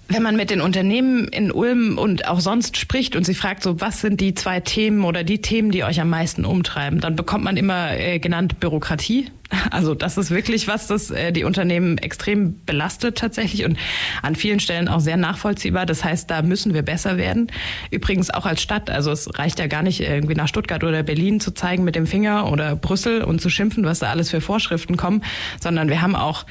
Wenn 0.09 0.23
man 0.23 0.37
mit 0.37 0.51
den 0.51 0.61
Unternehmen 0.61 1.27
in 1.29 1.51
Ulm 1.51 1.99
und 1.99 2.29
auch 2.29 2.41
sonst 2.41 2.77
spricht 2.77 3.17
und 3.17 3.25
sie 3.25 3.35
fragt 3.35 3.63
so, 3.63 3.81
was 3.81 4.01
sind 4.01 4.21
die 4.21 4.35
zwei 4.35 4.61
Themen 4.61 5.05
oder 5.05 5.25
die 5.25 5.41
Themen, 5.41 5.73
die 5.73 5.83
euch 5.83 6.01
am 6.01 6.11
meisten 6.11 6.45
umtreiben, 6.45 7.01
dann 7.01 7.17
bekommt 7.17 7.43
man 7.43 7.57
immer 7.57 7.99
äh, 7.99 8.19
genannt 8.19 8.61
Bürokratie. 8.61 9.31
Also 9.71 9.95
das 9.95 10.19
ist 10.19 10.33
wirklich 10.33 10.67
was, 10.67 10.89
das 10.89 11.13
äh, 11.13 11.31
die 11.31 11.45
Unternehmen 11.45 11.99
extrem 11.99 12.61
belastet 12.67 13.17
tatsächlich 13.19 13.65
und 13.65 13.79
an 14.23 14.35
vielen 14.35 14.59
Stellen 14.59 14.89
auch 14.89 14.99
sehr 14.99 15.17
nachvollziehbar. 15.17 15.87
Das 15.87 16.03
heißt, 16.03 16.29
da 16.29 16.43
müssen 16.43 16.75
wir 16.75 16.83
besser 16.83 17.17
werden. 17.17 17.47
Übrigens 17.93 18.31
auch 18.31 18.45
als 18.45 18.61
Stadt. 18.61 18.91
Also 18.91 19.13
es 19.13 19.39
reicht 19.39 19.61
ja 19.61 19.69
gar 19.69 19.85
nicht 19.85 20.01
irgendwie 20.01 20.35
nach 20.35 20.49
Stuttgart 20.49 20.83
oder 20.83 21.05
Berlin 21.05 21.39
zu 21.39 21.53
zeigen 21.53 21.85
mit 21.85 21.95
dem 21.95 22.09
Finger 22.09 22.51
oder 22.51 22.75
Brüssel 22.75 23.23
und 23.23 23.41
zu 23.41 23.49
schimpfen, 23.49 23.85
was 23.85 24.01
da 24.01 24.11
alles 24.11 24.31
für 24.31 24.41
Vorschriften 24.41 24.97
kommen, 24.97 25.23
sondern 25.61 25.89
wir 25.89 26.03
haben 26.03 26.17
auch 26.17 26.45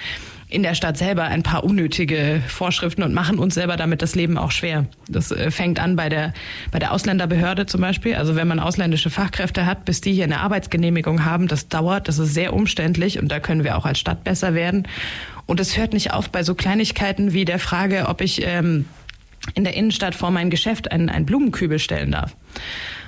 in 0.55 0.63
der 0.63 0.73
Stadt 0.73 0.97
selber 0.97 1.25
ein 1.25 1.43
paar 1.43 1.65
unnötige 1.65 2.41
Vorschriften 2.47 3.03
und 3.03 3.13
machen 3.13 3.39
uns 3.39 3.55
selber 3.55 3.75
damit 3.75 4.01
das 4.01 4.15
Leben 4.15 4.37
auch 4.37 4.51
schwer. 4.51 4.85
Das 5.09 5.29
äh, 5.31 5.51
fängt 5.51 5.81
an 5.81 5.97
bei 5.97 6.07
der, 6.07 6.33
bei 6.71 6.79
der 6.79 6.93
Ausländerbehörde 6.93 7.65
zum 7.65 7.81
Beispiel. 7.81 8.15
Also 8.15 8.37
wenn 8.37 8.47
man 8.47 8.61
ausländische 8.61 9.09
Fachkräfte 9.09 9.65
hat, 9.65 9.83
bis 9.83 9.99
die 9.99 10.13
hier 10.13 10.23
eine 10.23 10.39
Arbeitsgenehmigung 10.39 11.25
haben, 11.25 11.49
das 11.49 11.67
dauert, 11.67 12.07
das 12.07 12.19
ist 12.19 12.33
sehr 12.33 12.53
umständlich 12.53 13.19
und 13.19 13.27
da 13.27 13.41
können 13.41 13.65
wir 13.65 13.77
auch 13.77 13.85
als 13.85 13.99
Stadt 13.99 14.23
besser 14.23 14.53
werden. 14.53 14.87
Und 15.45 15.59
es 15.59 15.77
hört 15.77 15.91
nicht 15.91 16.13
auf 16.13 16.29
bei 16.29 16.41
so 16.41 16.55
Kleinigkeiten 16.55 17.33
wie 17.33 17.43
der 17.43 17.59
Frage, 17.59 18.05
ob 18.07 18.21
ich 18.21 18.41
ähm, 18.45 18.85
in 19.55 19.65
der 19.65 19.73
Innenstadt 19.73 20.15
vor 20.15 20.31
mein 20.31 20.49
Geschäft 20.49 20.89
einen, 20.89 21.09
einen 21.09 21.25
Blumenkübel 21.25 21.79
stellen 21.79 22.11
darf 22.11 22.33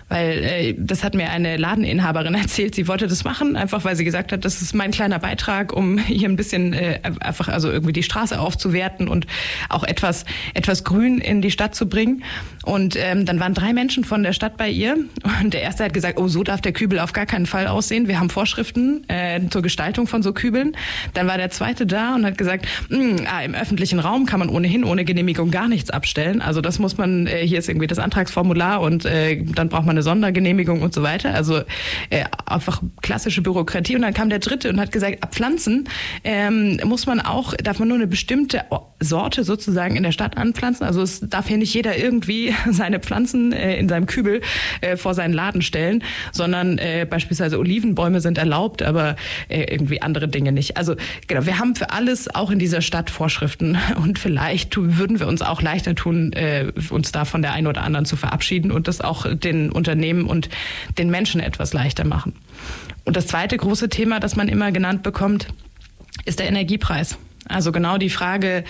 weil 0.10 0.44
äh, 0.44 0.76
das 0.78 1.04
hat 1.04 1.16
mir 1.16 1.30
eine 1.30 1.58
Ladeninhaberin 1.58 2.34
erzählt, 2.36 2.76
sie 2.76 2.88
wollte 2.88 3.08
das 3.08 3.24
machen, 3.24 3.56
einfach 3.56 3.84
weil 3.84 3.96
sie 3.96 4.04
gesagt 4.04 4.32
hat, 4.32 4.46
das 4.46 4.62
ist 4.62 4.74
mein 4.74 4.92
kleiner 4.92 5.20
Beitrag, 5.20 5.74
um 5.74 5.98
hier 5.98 6.30
ein 6.30 6.36
bisschen 6.36 6.74
äh, 6.74 7.00
einfach 7.20 7.48
also 7.50 7.70
irgendwie 7.70 7.94
die 7.94 8.04
Straße 8.04 8.40
aufzuwerten 8.40 9.08
und 9.08 9.28
auch 9.70 9.84
etwas 9.84 10.26
etwas 10.54 10.84
Grün 10.84 11.20
in 11.20 11.42
die 11.42 11.52
Stadt 11.52 11.76
zu 11.76 11.90
bringen. 11.90 12.24
Und 12.64 12.98
ähm, 12.98 13.26
dann 13.26 13.40
waren 13.40 13.54
drei 13.54 13.74
Menschen 13.74 14.04
von 14.04 14.24
der 14.24 14.34
Stadt 14.34 14.58
bei 14.58 14.70
ihr 14.70 14.98
und 15.42 15.54
der 15.54 15.62
erste 15.62 15.86
hat 15.86 15.94
gesagt, 15.94 16.20
oh 16.20 16.28
so 16.28 16.44
darf 16.44 16.62
der 16.62 16.74
Kübel 16.74 17.00
auf 17.00 17.14
gar 17.14 17.26
keinen 17.26 17.46
Fall 17.46 17.68
aussehen. 17.68 18.08
Wir 18.08 18.20
haben 18.20 18.30
Vorschriften 18.30 19.04
äh, 19.10 19.40
zur 19.50 19.62
Gestaltung 19.62 20.08
von 20.08 20.22
so 20.22 20.34
Kübeln. 20.34 20.76
Dann 21.14 21.28
war 21.28 21.38
der 21.38 21.50
zweite 21.50 21.86
da 21.86 22.16
und 22.16 22.26
hat 22.26 22.38
gesagt, 22.38 22.68
hm, 22.90 23.26
ah, 23.26 23.42
im 23.42 23.56
öffentlichen 23.56 24.00
Raum 24.00 24.26
kann 24.26 24.40
man 24.40 24.50
ohnehin 24.50 24.84
ohne 24.84 25.06
Genehmigung 25.06 25.52
gar 25.52 25.68
nichts 25.68 25.90
abstellen. 25.90 26.42
Also 26.42 26.62
das 26.62 26.80
muss 26.80 26.98
man, 26.98 27.28
äh, 27.28 27.46
hier 27.46 27.60
ist 27.60 27.70
irgendwie 27.70 27.88
das 27.88 28.00
Antragsformular 28.00 28.82
und 28.82 29.06
äh, 29.06 29.44
dann 29.44 29.70
braucht 29.70 29.86
man 29.86 29.96
eine 29.98 30.04
Sondergenehmigung 30.04 30.82
und 30.82 30.94
so 30.94 31.02
weiter. 31.04 31.34
Also 31.34 31.62
äh, 32.10 32.26
einfach 32.46 32.82
klassische 33.02 33.42
Bürokratie. 33.42 33.96
Und 33.96 34.04
dann 34.04 34.14
kam 34.14 34.30
der 34.30 34.40
dritte 34.40 34.70
und 34.70 34.80
hat 34.80 34.92
gesagt, 34.92 35.24
ab 35.24 35.34
Pflanzen 35.34 35.90
ähm, 36.24 36.80
muss 36.86 37.06
man 37.08 37.20
auch, 37.20 37.54
darf 37.56 37.80
man 37.80 37.88
nur 37.88 37.98
eine 37.98 38.08
bestimmte 38.08 38.64
Sorte 39.00 39.44
sozusagen 39.44 39.96
in 39.96 40.04
der 40.04 40.12
Stadt 40.12 40.38
anpflanzen. 40.38 40.86
Also 40.86 41.02
es 41.02 41.22
darf 41.22 41.48
hier 41.48 41.58
nicht 41.58 41.74
jeder 41.74 41.98
irgendwie 41.98 42.54
seine 42.72 43.00
Pflanzen 43.00 43.52
äh, 43.52 43.78
in 43.78 43.90
seinem 43.90 44.06
Kübel 44.06 44.42
äh, 44.82 44.98
vor 44.98 45.14
seinen 45.14 45.34
Laden 45.34 45.62
stellen, 45.62 46.04
sondern 46.32 46.78
äh, 46.78 47.08
beispielsweise 47.10 47.60
Olivenbäume 47.60 48.22
sind 48.22 48.38
erlaubt, 48.38 48.84
aber 48.84 49.16
äh, 49.50 49.64
irgendwie 49.64 50.02
andere 50.02 50.28
Dinge 50.28 50.52
nicht. 50.52 50.78
Also 50.78 50.96
genau, 51.28 51.46
wir 51.46 51.58
haben 51.58 51.76
für 51.76 51.90
alles 51.90 52.34
auch 52.34 52.52
in 52.52 52.60
dieser 52.60 52.82
Stadt 52.82 53.10
Vorschriften 53.10 53.78
und 54.04 54.20
vielleicht 54.20 54.78
würden 54.78 55.20
wir 55.20 55.28
uns 55.28 55.42
auch 55.42 55.62
leichter 55.62 55.96
tun, 55.96 56.34
äh, 56.34 56.72
uns 56.90 57.12
da 57.12 57.26
von 57.26 57.42
der 57.42 57.54
einen 57.54 57.68
oder 57.68 57.84
anderen 57.84 58.06
zu 58.06 58.16
verabschieden 58.16 58.72
und 58.72 58.88
das 58.88 59.02
auch 59.02 59.26
den 59.34 59.72
Unternehmen 59.72 59.87
und 60.28 60.50
den 60.98 61.10
Menschen 61.10 61.40
etwas 61.42 61.74
leichter 61.74 62.06
machen. 62.06 62.36
Und 63.06 63.16
das 63.16 63.28
zweite 63.28 63.56
große 63.56 63.90
Thema, 63.90 64.20
das 64.20 64.36
man 64.36 64.50
immer 64.50 64.72
genannt 64.72 65.04
bekommt, 65.04 65.48
ist 66.26 66.40
der 66.40 66.48
Energiepreis. 66.48 67.18
Also 67.48 67.72
genau 67.72 67.98
die 67.98 68.10
Frage, 68.10 68.64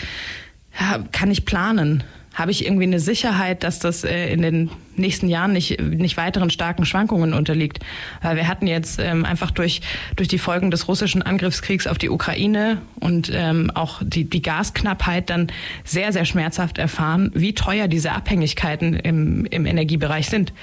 kann 1.11 1.31
ich 1.31 1.45
planen? 1.45 2.03
Habe 2.37 2.51
ich 2.51 2.63
irgendwie 2.63 2.83
eine 2.83 2.99
Sicherheit, 2.99 3.63
dass 3.63 3.79
das 3.79 4.03
äh, 4.03 4.31
in 4.31 4.43
den 4.43 4.69
nächsten 4.95 5.27
Jahren 5.27 5.53
nicht, 5.53 5.81
nicht 5.81 6.17
weiteren 6.17 6.51
starken 6.51 6.85
Schwankungen 6.85 7.33
unterliegt. 7.33 7.79
Weil 8.21 8.35
wir 8.35 8.47
hatten 8.47 8.67
jetzt 8.67 8.99
ähm, 8.99 9.25
einfach 9.25 9.49
durch, 9.49 9.81
durch 10.15 10.27
die 10.27 10.37
Folgen 10.37 10.69
des 10.69 10.87
russischen 10.87 11.23
Angriffskriegs 11.23 11.87
auf 11.87 11.97
die 11.97 12.11
Ukraine 12.11 12.77
und 12.99 13.31
ähm, 13.33 13.71
auch 13.73 14.01
die, 14.03 14.25
die 14.25 14.43
Gasknappheit 14.43 15.31
dann 15.31 15.47
sehr, 15.83 16.13
sehr 16.13 16.25
schmerzhaft 16.25 16.77
erfahren, 16.77 17.31
wie 17.33 17.55
teuer 17.55 17.87
diese 17.87 18.11
Abhängigkeiten 18.11 18.93
im, 18.93 19.45
im 19.45 19.65
Energiebereich 19.65 20.29
sind. 20.29 20.53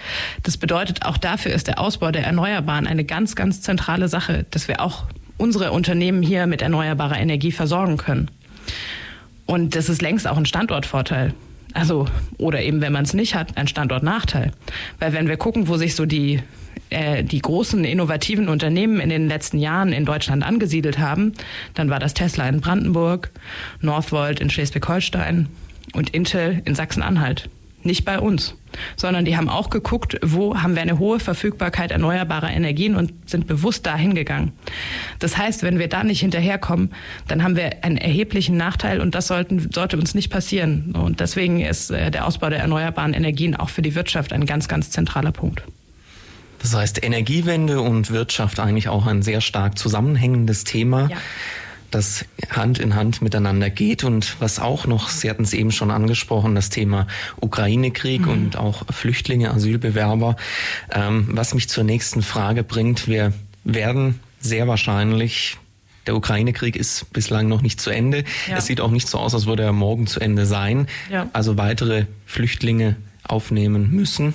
Das 0.44 0.56
bedeutet, 0.56 1.04
auch 1.04 1.18
dafür 1.18 1.52
ist 1.52 1.66
der 1.66 1.80
Ausbau 1.80 2.12
der 2.12 2.24
Erneuerbaren 2.24 2.87
eine 2.87 3.04
ganz, 3.04 3.34
ganz 3.34 3.62
zentrale 3.62 4.06
Sache, 4.06 4.46
dass 4.52 4.68
wir 4.68 4.80
auch 4.80 5.06
unsere 5.38 5.72
Unternehmen 5.72 6.22
hier 6.22 6.46
mit 6.46 6.62
erneuerbarer 6.62 7.18
Energie 7.18 7.50
versorgen 7.50 7.96
können. 7.96 8.30
Und 9.44 9.74
das 9.74 9.88
ist 9.88 10.02
längst 10.02 10.28
auch 10.28 10.37
ein 10.37 10.46
Standortvorteil. 10.46 11.34
Also, 11.74 12.06
oder 12.38 12.62
eben, 12.62 12.80
wenn 12.80 12.92
man 12.92 13.04
es 13.04 13.14
nicht 13.14 13.34
hat, 13.34 13.56
ein 13.56 13.68
Standortnachteil. 13.68 14.52
Weil 15.00 15.12
wenn 15.12 15.28
wir 15.28 15.37
gucken, 15.37 15.68
wo 15.68 15.76
sich 15.76 15.94
so 15.96 16.06
die 16.06 16.40
äh, 16.90 17.24
die 17.24 17.40
großen 17.40 17.84
innovativen 17.84 18.48
Unternehmen 18.48 19.00
in 19.00 19.10
den 19.10 19.28
letzten 19.28 19.58
Jahren 19.58 19.92
in 19.92 20.04
Deutschland 20.04 20.44
angesiedelt 20.44 20.98
haben, 20.98 21.32
dann 21.74 21.90
war 21.90 21.98
das 21.98 22.14
Tesla 22.14 22.48
in 22.48 22.60
Brandenburg, 22.60 23.30
Northvolt 23.80 24.40
in 24.40 24.50
Schleswig-Holstein 24.50 25.48
und 25.94 26.10
Intel 26.10 26.62
in 26.64 26.74
Sachsen-Anhalt 26.74 27.48
nicht 27.84 28.04
bei 28.04 28.18
uns, 28.18 28.54
sondern 28.96 29.24
die 29.24 29.36
haben 29.36 29.48
auch 29.48 29.70
geguckt, 29.70 30.18
wo 30.22 30.60
haben 30.60 30.74
wir 30.74 30.82
eine 30.82 30.98
hohe 30.98 31.20
Verfügbarkeit 31.20 31.90
erneuerbarer 31.90 32.50
Energien 32.50 32.96
und 32.96 33.12
sind 33.28 33.46
bewusst 33.46 33.86
dahin 33.86 34.14
gegangen. 34.14 34.52
Das 35.18 35.36
heißt, 35.36 35.62
wenn 35.62 35.78
wir 35.78 35.88
da 35.88 36.04
nicht 36.04 36.20
hinterherkommen, 36.20 36.92
dann 37.28 37.42
haben 37.42 37.56
wir 37.56 37.84
einen 37.84 37.96
erheblichen 37.96 38.56
Nachteil 38.56 39.00
und 39.00 39.14
das 39.14 39.26
sollten, 39.26 39.70
sollte 39.72 39.96
uns 39.96 40.14
nicht 40.14 40.30
passieren. 40.30 40.94
Und 40.94 41.20
deswegen 41.20 41.60
ist 41.60 41.90
äh, 41.90 42.10
der 42.10 42.26
Ausbau 42.26 42.50
der 42.50 42.60
erneuerbaren 42.60 43.14
Energien 43.14 43.56
auch 43.56 43.68
für 43.68 43.82
die 43.82 43.94
Wirtschaft 43.94 44.32
ein 44.32 44.46
ganz, 44.46 44.68
ganz 44.68 44.90
zentraler 44.90 45.32
Punkt. 45.32 45.62
Das 46.60 46.74
heißt, 46.74 47.04
Energiewende 47.04 47.80
und 47.82 48.10
Wirtschaft 48.10 48.58
eigentlich 48.58 48.88
auch 48.88 49.06
ein 49.06 49.22
sehr 49.22 49.42
stark 49.42 49.78
zusammenhängendes 49.78 50.64
Thema. 50.64 51.08
Ja 51.10 51.18
das 51.94 52.24
Hand 52.50 52.78
in 52.78 52.94
Hand 52.94 53.22
miteinander 53.22 53.70
geht 53.70 54.04
und 54.04 54.40
was 54.40 54.59
auch 54.59 54.87
noch, 54.87 55.09
Sie 55.09 55.30
hatten 55.30 55.44
es 55.44 55.52
eben 55.52 55.70
schon 55.70 55.90
angesprochen, 55.90 56.54
das 56.54 56.70
Thema 56.70 57.07
Ukraine-Krieg 57.40 58.22
mhm. 58.22 58.28
und 58.28 58.57
auch 58.57 58.83
Flüchtlinge, 58.90 59.50
Asylbewerber, 59.52 60.37
ähm, 60.90 61.28
was 61.30 61.54
mich 61.54 61.68
zur 61.68 61.85
nächsten 61.85 62.22
Frage 62.22 62.64
bringt. 62.64 63.07
Wir 63.07 63.33
werden 63.62 64.20
sehr 64.40 64.66
wahrscheinlich 64.68 65.57
der 66.07 66.16
Ukraine-Krieg 66.16 66.76
ist 66.76 67.11
bislang 67.14 67.48
noch 67.48 67.62
nicht 67.62 67.80
zu 67.80 67.88
Ende. 67.88 68.24
Ja. 68.46 68.59
Es 68.59 68.66
sieht 68.66 68.80
auch 68.83 68.90
nicht 68.90 69.09
so 69.09 69.18
aus, 69.18 69.33
als 69.33 69.46
würde 69.46 69.62
er 69.62 69.72
morgen 69.72 70.07
zu 70.07 70.20
Ende 70.20 70.44
sein. 70.44 70.87
Ja. 71.11 71.30
Also 71.33 71.57
weitere 71.57 72.04
Flüchtlinge 72.26 72.96
aufnehmen 73.22 73.90
müssen. 73.90 74.35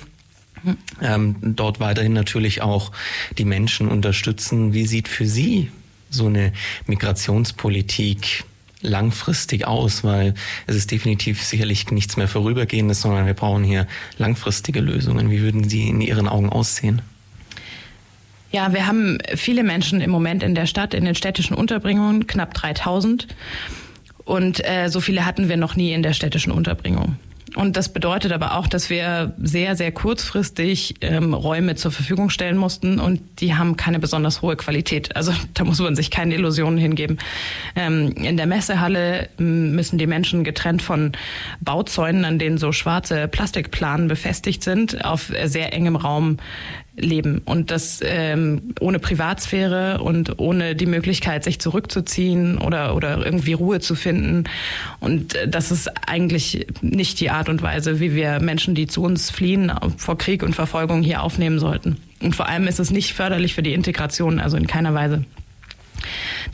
Mhm. 0.64 0.76
Ähm, 1.00 1.36
dort 1.40 1.78
weiterhin 1.78 2.12
natürlich 2.12 2.60
auch 2.62 2.90
die 3.38 3.44
Menschen 3.44 3.86
unterstützen. 3.86 4.72
Wie 4.72 4.86
sieht 4.86 5.06
für 5.06 5.26
Sie 5.26 5.70
so 6.10 6.26
eine 6.26 6.52
Migrationspolitik 6.86 8.44
langfristig 8.82 9.66
aus, 9.66 10.04
weil 10.04 10.34
es 10.66 10.76
ist 10.76 10.90
definitiv 10.90 11.42
sicherlich 11.42 11.90
nichts 11.90 12.16
mehr 12.16 12.28
Vorübergehendes, 12.28 13.02
sondern 13.02 13.26
wir 13.26 13.34
brauchen 13.34 13.64
hier 13.64 13.86
langfristige 14.18 14.80
Lösungen. 14.80 15.30
Wie 15.30 15.40
würden 15.40 15.68
sie 15.68 15.88
in 15.88 16.00
Ihren 16.00 16.28
Augen 16.28 16.48
aussehen? 16.48 17.02
Ja, 18.52 18.72
wir 18.72 18.86
haben 18.86 19.18
viele 19.36 19.62
Menschen 19.62 20.00
im 20.00 20.10
Moment 20.10 20.42
in 20.42 20.54
der 20.54 20.66
Stadt, 20.66 20.92
in 20.94 21.04
den 21.04 21.14
städtischen 21.14 21.54
Unterbringungen, 21.54 22.26
knapp 22.26 22.54
3000. 22.54 23.28
Und 24.24 24.64
äh, 24.64 24.88
so 24.88 25.00
viele 25.00 25.24
hatten 25.24 25.48
wir 25.48 25.56
noch 25.56 25.76
nie 25.76 25.92
in 25.92 26.02
der 26.02 26.14
städtischen 26.14 26.52
Unterbringung. 26.52 27.16
Und 27.56 27.76
das 27.76 27.92
bedeutet 27.92 28.32
aber 28.32 28.56
auch, 28.56 28.68
dass 28.68 28.90
wir 28.90 29.34
sehr, 29.42 29.74
sehr 29.74 29.90
kurzfristig 29.90 30.96
ähm, 31.00 31.34
Räume 31.34 31.74
zur 31.74 31.90
Verfügung 31.90 32.30
stellen 32.30 32.56
mussten 32.56 33.00
und 33.00 33.20
die 33.40 33.54
haben 33.54 33.76
keine 33.76 33.98
besonders 33.98 34.40
hohe 34.40 34.56
Qualität. 34.56 35.16
Also 35.16 35.32
da 35.54 35.64
muss 35.64 35.80
man 35.80 35.96
sich 35.96 36.10
keine 36.10 36.34
Illusionen 36.34 36.78
hingeben. 36.78 37.18
Ähm, 37.74 38.12
in 38.12 38.36
der 38.36 38.46
Messehalle 38.46 39.28
ähm, 39.38 39.74
müssen 39.74 39.98
die 39.98 40.06
Menschen 40.06 40.44
getrennt 40.44 40.82
von 40.82 41.12
Bauzäunen, 41.60 42.24
an 42.24 42.38
denen 42.38 42.58
so 42.58 42.72
schwarze 42.72 43.26
Plastikplanen 43.26 44.06
befestigt 44.06 44.62
sind, 44.62 45.04
auf 45.04 45.32
sehr 45.44 45.72
engem 45.72 45.96
Raum 45.96 46.36
leben 46.96 47.40
und 47.44 47.70
das 47.70 48.00
ähm, 48.04 48.74
ohne 48.80 48.98
Privatsphäre 48.98 50.00
und 50.02 50.38
ohne 50.38 50.74
die 50.74 50.86
Möglichkeit, 50.86 51.44
sich 51.44 51.60
zurückzuziehen 51.60 52.58
oder, 52.58 52.94
oder 52.94 53.24
irgendwie 53.24 53.52
Ruhe 53.52 53.80
zu 53.80 53.94
finden. 53.94 54.44
Und 55.00 55.36
das 55.46 55.70
ist 55.70 55.90
eigentlich 56.08 56.66
nicht 56.82 57.20
die 57.20 57.30
Art 57.30 57.48
und 57.48 57.62
Weise, 57.62 58.00
wie 58.00 58.14
wir 58.14 58.40
Menschen, 58.40 58.74
die 58.74 58.86
zu 58.86 59.02
uns 59.02 59.30
fliehen, 59.30 59.72
vor 59.96 60.18
Krieg 60.18 60.42
und 60.42 60.54
Verfolgung 60.54 61.02
hier 61.02 61.22
aufnehmen 61.22 61.58
sollten. 61.58 61.96
Und 62.20 62.36
vor 62.36 62.48
allem 62.48 62.66
ist 62.66 62.80
es 62.80 62.90
nicht 62.90 63.14
förderlich 63.14 63.54
für 63.54 63.62
die 63.62 63.72
Integration, 63.72 64.40
also 64.40 64.56
in 64.56 64.66
keiner 64.66 64.92
Weise. 64.92 65.24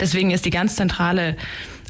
Deswegen 0.01 0.31
ist 0.31 0.45
die 0.45 0.51
ganz 0.51 0.77
zentrale 0.77 1.37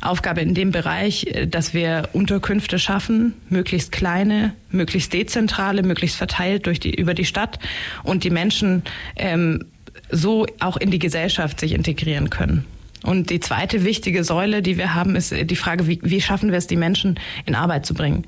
Aufgabe 0.00 0.40
in 0.40 0.55
dem 0.55 0.72
Bereich, 0.72 1.26
äh, 1.26 1.46
dass 1.46 1.74
wir 1.74 2.09
Unterkünfte 2.12 2.79
schaffen, 2.79 3.35
möglichst 3.48 3.92
kleine, 3.92 4.55
möglichst 4.70 5.12
dezentrale, 5.12 5.83
möglichst 5.83 6.16
verteilt 6.16 6.66
durch 6.66 6.81
die, 6.81 6.94
über 6.94 7.14
die 7.14 7.24
Stadt 7.24 7.59
und 8.02 8.24
die 8.24 8.31
Menschen 8.31 8.83
ähm, 9.16 9.64
so 10.11 10.46
auch 10.61 10.76
in 10.76 10.90
die 10.90 10.98
Gesellschaft 10.98 11.59
sich 11.59 11.72
integrieren 11.72 12.31
können. 12.31 12.64
Und 13.02 13.31
die 13.31 13.40
zweite 13.40 13.85
wichtige 13.85 14.24
Säule, 14.24 14.62
die 14.62 14.79
wir 14.79 14.94
haben, 14.94 15.16
ist 15.16 15.33
die 15.33 15.57
Frage, 15.57 15.87
wie, 15.87 16.00
wie 16.02 16.20
schaffen 16.20 16.50
wir 16.50 16.59
es, 16.59 16.66
die 16.66 16.76
Menschen 16.76 17.18
in 17.44 17.55
Arbeit 17.55 17.87
zu 17.87 17.94
bringen? 17.94 18.24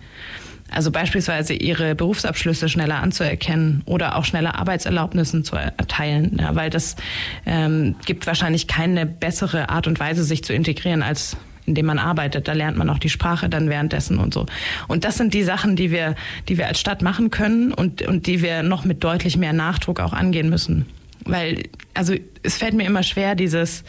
Also 0.70 0.90
beispielsweise 0.90 1.54
ihre 1.54 1.94
Berufsabschlüsse 1.94 2.68
schneller 2.68 2.96
anzuerkennen 3.02 3.82
oder 3.86 4.16
auch 4.16 4.24
schneller 4.24 4.56
Arbeitserlaubnissen 4.56 5.44
zu 5.44 5.56
erteilen, 5.56 6.38
ja, 6.40 6.54
weil 6.54 6.70
das 6.70 6.96
ähm, 7.46 7.96
gibt 8.04 8.26
wahrscheinlich 8.26 8.66
keine 8.66 9.06
bessere 9.06 9.70
Art 9.70 9.86
und 9.86 9.98
Weise, 9.98 10.24
sich 10.24 10.44
zu 10.44 10.52
integrieren, 10.52 11.02
als 11.02 11.36
in 11.68 11.74
dem 11.74 11.86
man 11.86 11.98
arbeitet. 11.98 12.48
Da 12.48 12.54
lernt 12.54 12.76
man 12.76 12.88
auch 12.90 12.98
die 12.98 13.10
Sprache 13.10 13.48
dann 13.48 13.68
währenddessen 13.68 14.18
und 14.18 14.34
so. 14.34 14.46
Und 14.88 15.04
das 15.04 15.16
sind 15.16 15.34
die 15.34 15.44
Sachen, 15.44 15.76
die 15.76 15.90
wir, 15.90 16.16
die 16.48 16.58
wir 16.58 16.66
als 16.66 16.80
Stadt 16.80 17.02
machen 17.02 17.30
können 17.30 17.72
und, 17.72 18.02
und 18.02 18.26
die 18.26 18.42
wir 18.42 18.62
noch 18.62 18.84
mit 18.84 19.04
deutlich 19.04 19.36
mehr 19.36 19.52
Nachdruck 19.52 20.00
auch 20.00 20.12
angehen 20.12 20.48
müssen. 20.48 20.86
Weil, 21.24 21.64
also 21.94 22.14
es 22.42 22.56
fällt 22.56 22.74
mir 22.74 22.86
immer 22.86 23.02
schwer, 23.02 23.34
dieses 23.34 23.84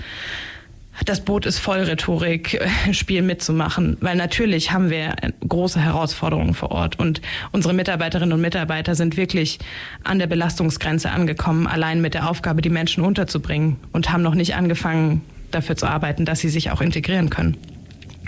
das 1.05 1.21
Boot 1.21 1.45
ist 1.45 1.59
voll 1.59 1.79
Rhetorik, 1.79 2.55
äh, 2.55 2.93
Spiel 2.93 3.21
mitzumachen, 3.21 3.97
weil 4.01 4.15
natürlich 4.15 4.71
haben 4.71 4.89
wir 4.89 5.15
große 5.47 5.79
Herausforderungen 5.79 6.53
vor 6.53 6.71
Ort. 6.71 6.99
Und 6.99 7.21
unsere 7.51 7.73
Mitarbeiterinnen 7.73 8.33
und 8.33 8.41
Mitarbeiter 8.41 8.95
sind 8.95 9.17
wirklich 9.17 9.59
an 10.03 10.19
der 10.19 10.27
Belastungsgrenze 10.27 11.09
angekommen, 11.11 11.67
allein 11.67 12.01
mit 12.01 12.13
der 12.13 12.29
Aufgabe, 12.29 12.61
die 12.61 12.69
Menschen 12.69 13.03
unterzubringen. 13.03 13.77
Und 13.91 14.11
haben 14.11 14.21
noch 14.21 14.35
nicht 14.35 14.55
angefangen, 14.55 15.21
dafür 15.51 15.75
zu 15.75 15.87
arbeiten, 15.87 16.25
dass 16.25 16.39
sie 16.39 16.49
sich 16.49 16.71
auch 16.71 16.81
integrieren 16.81 17.29
können. 17.29 17.57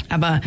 Aber 0.10 0.42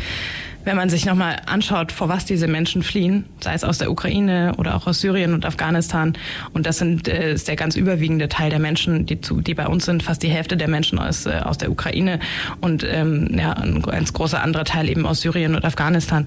wenn 0.65 0.77
man 0.77 0.89
sich 0.89 1.05
nochmal 1.05 1.37
anschaut, 1.47 1.93
vor 1.93 2.09
was 2.09 2.25
diese 2.25 2.49
Menschen 2.49 2.83
fliehen, 2.83 3.27
sei 3.41 3.55
es 3.55 3.65
aus 3.65 3.79
der 3.79 3.91
Ukraine 3.91 4.55
oder 4.59 4.75
auch 4.75 4.87
aus 4.87 5.01
Syrien 5.01 5.35
und 5.35 5.45
Afghanistan, 5.45 6.15
und 6.53 6.67
das 6.67 6.79
sind, 6.79 7.09
äh, 7.09 7.35
ist 7.35 7.49
der 7.49 7.57
ganz 7.57 7.77
überwiegende 7.77 8.29
Teil 8.29 8.51
der 8.51 8.59
Menschen, 8.59 9.07
die, 9.07 9.21
zu, 9.21 9.41
die 9.41 9.55
bei 9.55 9.67
uns 9.67 9.85
sind, 9.85 10.03
fast 10.03 10.23
die 10.23 10.29
Hälfte 10.29 10.57
der 10.57 10.69
Menschen 10.69 10.99
aus, 10.99 11.27
äh, 11.27 11.41
aus 11.45 11.59
der 11.59 11.71
Ukraine. 11.71 12.19
Und 12.61 12.85
ähm, 12.85 13.37
ja, 13.39 13.53
ein 13.53 13.83
ganz 13.83 14.13
großer 14.13 14.43
anderer 14.43 14.65
Teil 14.65 14.89
eben 14.89 15.07
aus 15.07 15.21
Syrien 15.21 15.55
und 15.55 15.65
Afghanistan 15.65 16.27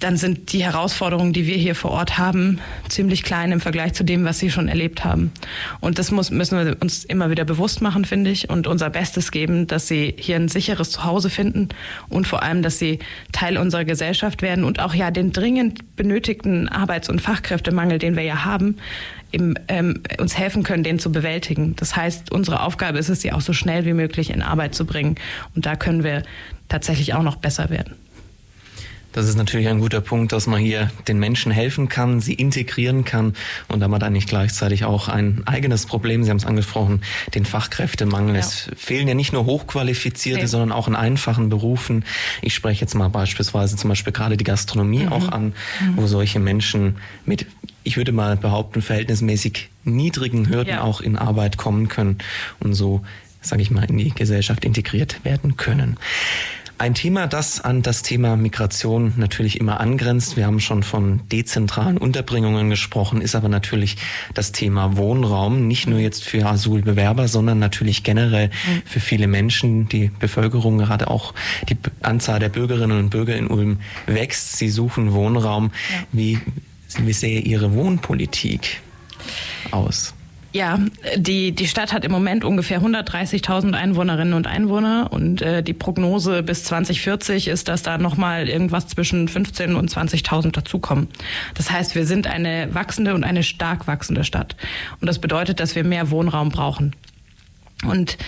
dann 0.00 0.16
sind 0.16 0.52
die 0.52 0.64
Herausforderungen, 0.64 1.32
die 1.32 1.46
wir 1.46 1.56
hier 1.56 1.74
vor 1.74 1.90
Ort 1.92 2.18
haben, 2.18 2.58
ziemlich 2.88 3.22
klein 3.22 3.52
im 3.52 3.60
Vergleich 3.60 3.92
zu 3.92 4.02
dem, 4.02 4.24
was 4.24 4.38
sie 4.38 4.50
schon 4.50 4.68
erlebt 4.68 5.04
haben. 5.04 5.30
Und 5.80 5.98
das 5.98 6.10
muss, 6.10 6.30
müssen 6.30 6.58
wir 6.58 6.76
uns 6.80 7.04
immer 7.04 7.30
wieder 7.30 7.44
bewusst 7.44 7.82
machen, 7.82 8.04
finde 8.06 8.30
ich, 8.30 8.48
und 8.48 8.66
unser 8.66 8.90
Bestes 8.90 9.30
geben, 9.30 9.66
dass 9.66 9.88
sie 9.88 10.14
hier 10.18 10.36
ein 10.36 10.48
sicheres 10.48 10.90
Zuhause 10.90 11.28
finden 11.28 11.68
und 12.08 12.26
vor 12.26 12.42
allem, 12.42 12.62
dass 12.62 12.78
sie 12.78 12.98
Teil 13.32 13.58
unserer 13.58 13.84
Gesellschaft 13.84 14.40
werden 14.40 14.64
und 14.64 14.80
auch 14.80 14.94
ja 14.94 15.10
den 15.10 15.32
dringend 15.32 15.96
benötigten 15.96 16.68
Arbeits- 16.68 17.10
und 17.10 17.20
Fachkräftemangel, 17.20 17.98
den 17.98 18.16
wir 18.16 18.22
ja 18.22 18.44
haben, 18.44 18.76
eben, 19.32 19.54
ähm, 19.68 20.02
uns 20.18 20.36
helfen 20.36 20.62
können, 20.62 20.82
den 20.82 20.98
zu 20.98 21.12
bewältigen. 21.12 21.76
Das 21.76 21.94
heißt, 21.94 22.32
unsere 22.32 22.62
Aufgabe 22.62 22.98
ist 22.98 23.10
es, 23.10 23.20
sie 23.20 23.32
auch 23.32 23.42
so 23.42 23.52
schnell 23.52 23.84
wie 23.84 23.92
möglich 23.92 24.30
in 24.30 24.40
Arbeit 24.42 24.74
zu 24.74 24.86
bringen. 24.86 25.16
Und 25.54 25.66
da 25.66 25.76
können 25.76 26.04
wir 26.04 26.22
tatsächlich 26.68 27.14
auch 27.14 27.22
noch 27.22 27.36
besser 27.36 27.68
werden. 27.68 27.94
Das 29.12 29.28
ist 29.28 29.36
natürlich 29.36 29.68
ein 29.68 29.80
guter 29.80 30.00
Punkt, 30.00 30.32
dass 30.32 30.46
man 30.46 30.60
hier 30.60 30.90
den 31.08 31.18
Menschen 31.18 31.50
helfen 31.50 31.88
kann, 31.88 32.20
sie 32.20 32.34
integrieren 32.34 33.04
kann 33.04 33.34
und 33.68 33.80
damit 33.80 34.02
eigentlich 34.04 34.26
gleichzeitig 34.26 34.84
auch 34.84 35.08
ein 35.08 35.42
eigenes 35.46 35.86
Problem, 35.86 36.22
Sie 36.22 36.30
haben 36.30 36.36
es 36.36 36.46
angesprochen, 36.46 37.02
den 37.34 37.44
Fachkräftemangel. 37.44 38.34
Ja. 38.34 38.40
Es 38.40 38.70
fehlen 38.76 39.08
ja 39.08 39.14
nicht 39.14 39.32
nur 39.32 39.46
Hochqualifizierte, 39.46 40.42
nee. 40.42 40.46
sondern 40.46 40.72
auch 40.72 40.86
in 40.86 40.94
einfachen 40.94 41.48
Berufen. 41.48 42.04
Ich 42.40 42.54
spreche 42.54 42.82
jetzt 42.82 42.94
mal 42.94 43.08
beispielsweise 43.08 43.76
zum 43.76 43.88
Beispiel 43.88 44.12
gerade 44.12 44.36
die 44.36 44.44
Gastronomie 44.44 45.04
mhm. 45.04 45.12
auch 45.12 45.28
an, 45.28 45.54
mhm. 45.80 45.96
wo 45.96 46.06
solche 46.06 46.38
Menschen 46.38 46.96
mit, 47.24 47.46
ich 47.82 47.96
würde 47.96 48.12
mal 48.12 48.36
behaupten, 48.36 48.80
verhältnismäßig 48.80 49.70
niedrigen 49.84 50.48
Hürden 50.48 50.74
ja. 50.74 50.82
auch 50.82 51.00
in 51.00 51.16
Arbeit 51.16 51.56
kommen 51.56 51.88
können 51.88 52.18
und 52.60 52.74
so, 52.74 53.02
sage 53.40 53.62
ich 53.62 53.70
mal, 53.70 53.84
in 53.84 53.98
die 53.98 54.10
Gesellschaft 54.10 54.64
integriert 54.64 55.24
werden 55.24 55.56
können. 55.56 55.96
Ein 56.80 56.94
Thema, 56.94 57.26
das 57.26 57.60
an 57.60 57.82
das 57.82 58.00
Thema 58.00 58.38
Migration 58.38 59.12
natürlich 59.18 59.60
immer 59.60 59.80
angrenzt. 59.80 60.38
Wir 60.38 60.46
haben 60.46 60.60
schon 60.60 60.82
von 60.82 61.20
dezentralen 61.28 61.98
Unterbringungen 61.98 62.70
gesprochen, 62.70 63.20
ist 63.20 63.34
aber 63.34 63.50
natürlich 63.50 63.98
das 64.32 64.52
Thema 64.52 64.96
Wohnraum, 64.96 65.68
nicht 65.68 65.86
nur 65.86 65.98
jetzt 65.98 66.24
für 66.24 66.46
Asylbewerber, 66.46 67.28
sondern 67.28 67.58
natürlich 67.58 68.02
generell 68.02 68.48
für 68.86 68.98
viele 68.98 69.26
Menschen. 69.26 69.90
Die 69.90 70.10
Bevölkerung, 70.20 70.78
gerade 70.78 71.08
auch 71.08 71.34
die 71.68 71.76
Anzahl 72.00 72.38
der 72.38 72.48
Bürgerinnen 72.48 72.98
und 72.98 73.10
Bürger 73.10 73.36
in 73.36 73.48
Ulm 73.48 73.80
wächst. 74.06 74.56
Sie 74.56 74.70
suchen 74.70 75.12
Wohnraum. 75.12 75.72
Wie, 76.12 76.40
wie 76.98 77.12
sähe 77.12 77.40
Ihre 77.40 77.74
Wohnpolitik 77.74 78.80
aus? 79.70 80.14
Ja, 80.52 80.80
die, 81.16 81.52
die 81.52 81.68
Stadt 81.68 81.92
hat 81.92 82.04
im 82.04 82.10
Moment 82.10 82.44
ungefähr 82.44 82.82
130.000 82.82 83.72
Einwohnerinnen 83.72 84.34
und 84.34 84.48
Einwohner 84.48 85.08
und 85.12 85.42
äh, 85.42 85.62
die 85.62 85.74
Prognose 85.74 86.42
bis 86.42 86.64
2040 86.64 87.46
ist, 87.46 87.68
dass 87.68 87.84
da 87.84 87.98
nochmal 87.98 88.48
irgendwas 88.48 88.88
zwischen 88.88 89.28
15.000 89.28 89.74
und 89.74 89.90
20.000 89.90 90.50
dazukommen. 90.50 91.08
Das 91.54 91.70
heißt, 91.70 91.94
wir 91.94 92.04
sind 92.04 92.26
eine 92.26 92.74
wachsende 92.74 93.14
und 93.14 93.22
eine 93.22 93.44
stark 93.44 93.86
wachsende 93.86 94.24
Stadt. 94.24 94.56
Und 95.00 95.06
das 95.06 95.20
bedeutet, 95.20 95.60
dass 95.60 95.76
wir 95.76 95.84
mehr 95.84 96.10
Wohnraum 96.10 96.48
brauchen. 96.48 96.96
Und 97.86 98.18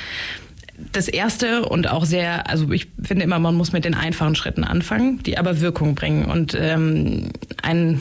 das 0.93 1.09
erste 1.09 1.67
und 1.69 1.89
auch 1.91 2.05
sehr, 2.05 2.49
also 2.49 2.71
ich 2.71 2.89
finde 3.03 3.25
immer, 3.25 3.39
man 3.39 3.55
muss 3.55 3.73
mit 3.73 3.85
den 3.85 3.95
einfachen 3.95 4.35
Schritten 4.35 4.65
anfangen, 4.65 5.23
die 5.25 5.39
aber 5.39 5.61
Wirkung 5.61 5.95
bringen. 5.95 6.25
Und 6.25 6.57
ähm, 6.59 7.31
ein, 7.63 8.01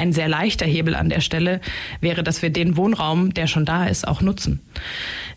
ein 0.00 0.12
sehr 0.12 0.28
leichter 0.28 0.66
Hebel 0.66 0.94
an 0.94 1.10
der 1.10 1.20
Stelle 1.20 1.60
wäre, 2.00 2.22
dass 2.22 2.42
wir 2.42 2.50
den 2.50 2.76
Wohnraum, 2.76 3.34
der 3.34 3.46
schon 3.46 3.64
da 3.64 3.86
ist, 3.86 4.08
auch 4.08 4.22
nutzen. 4.22 4.60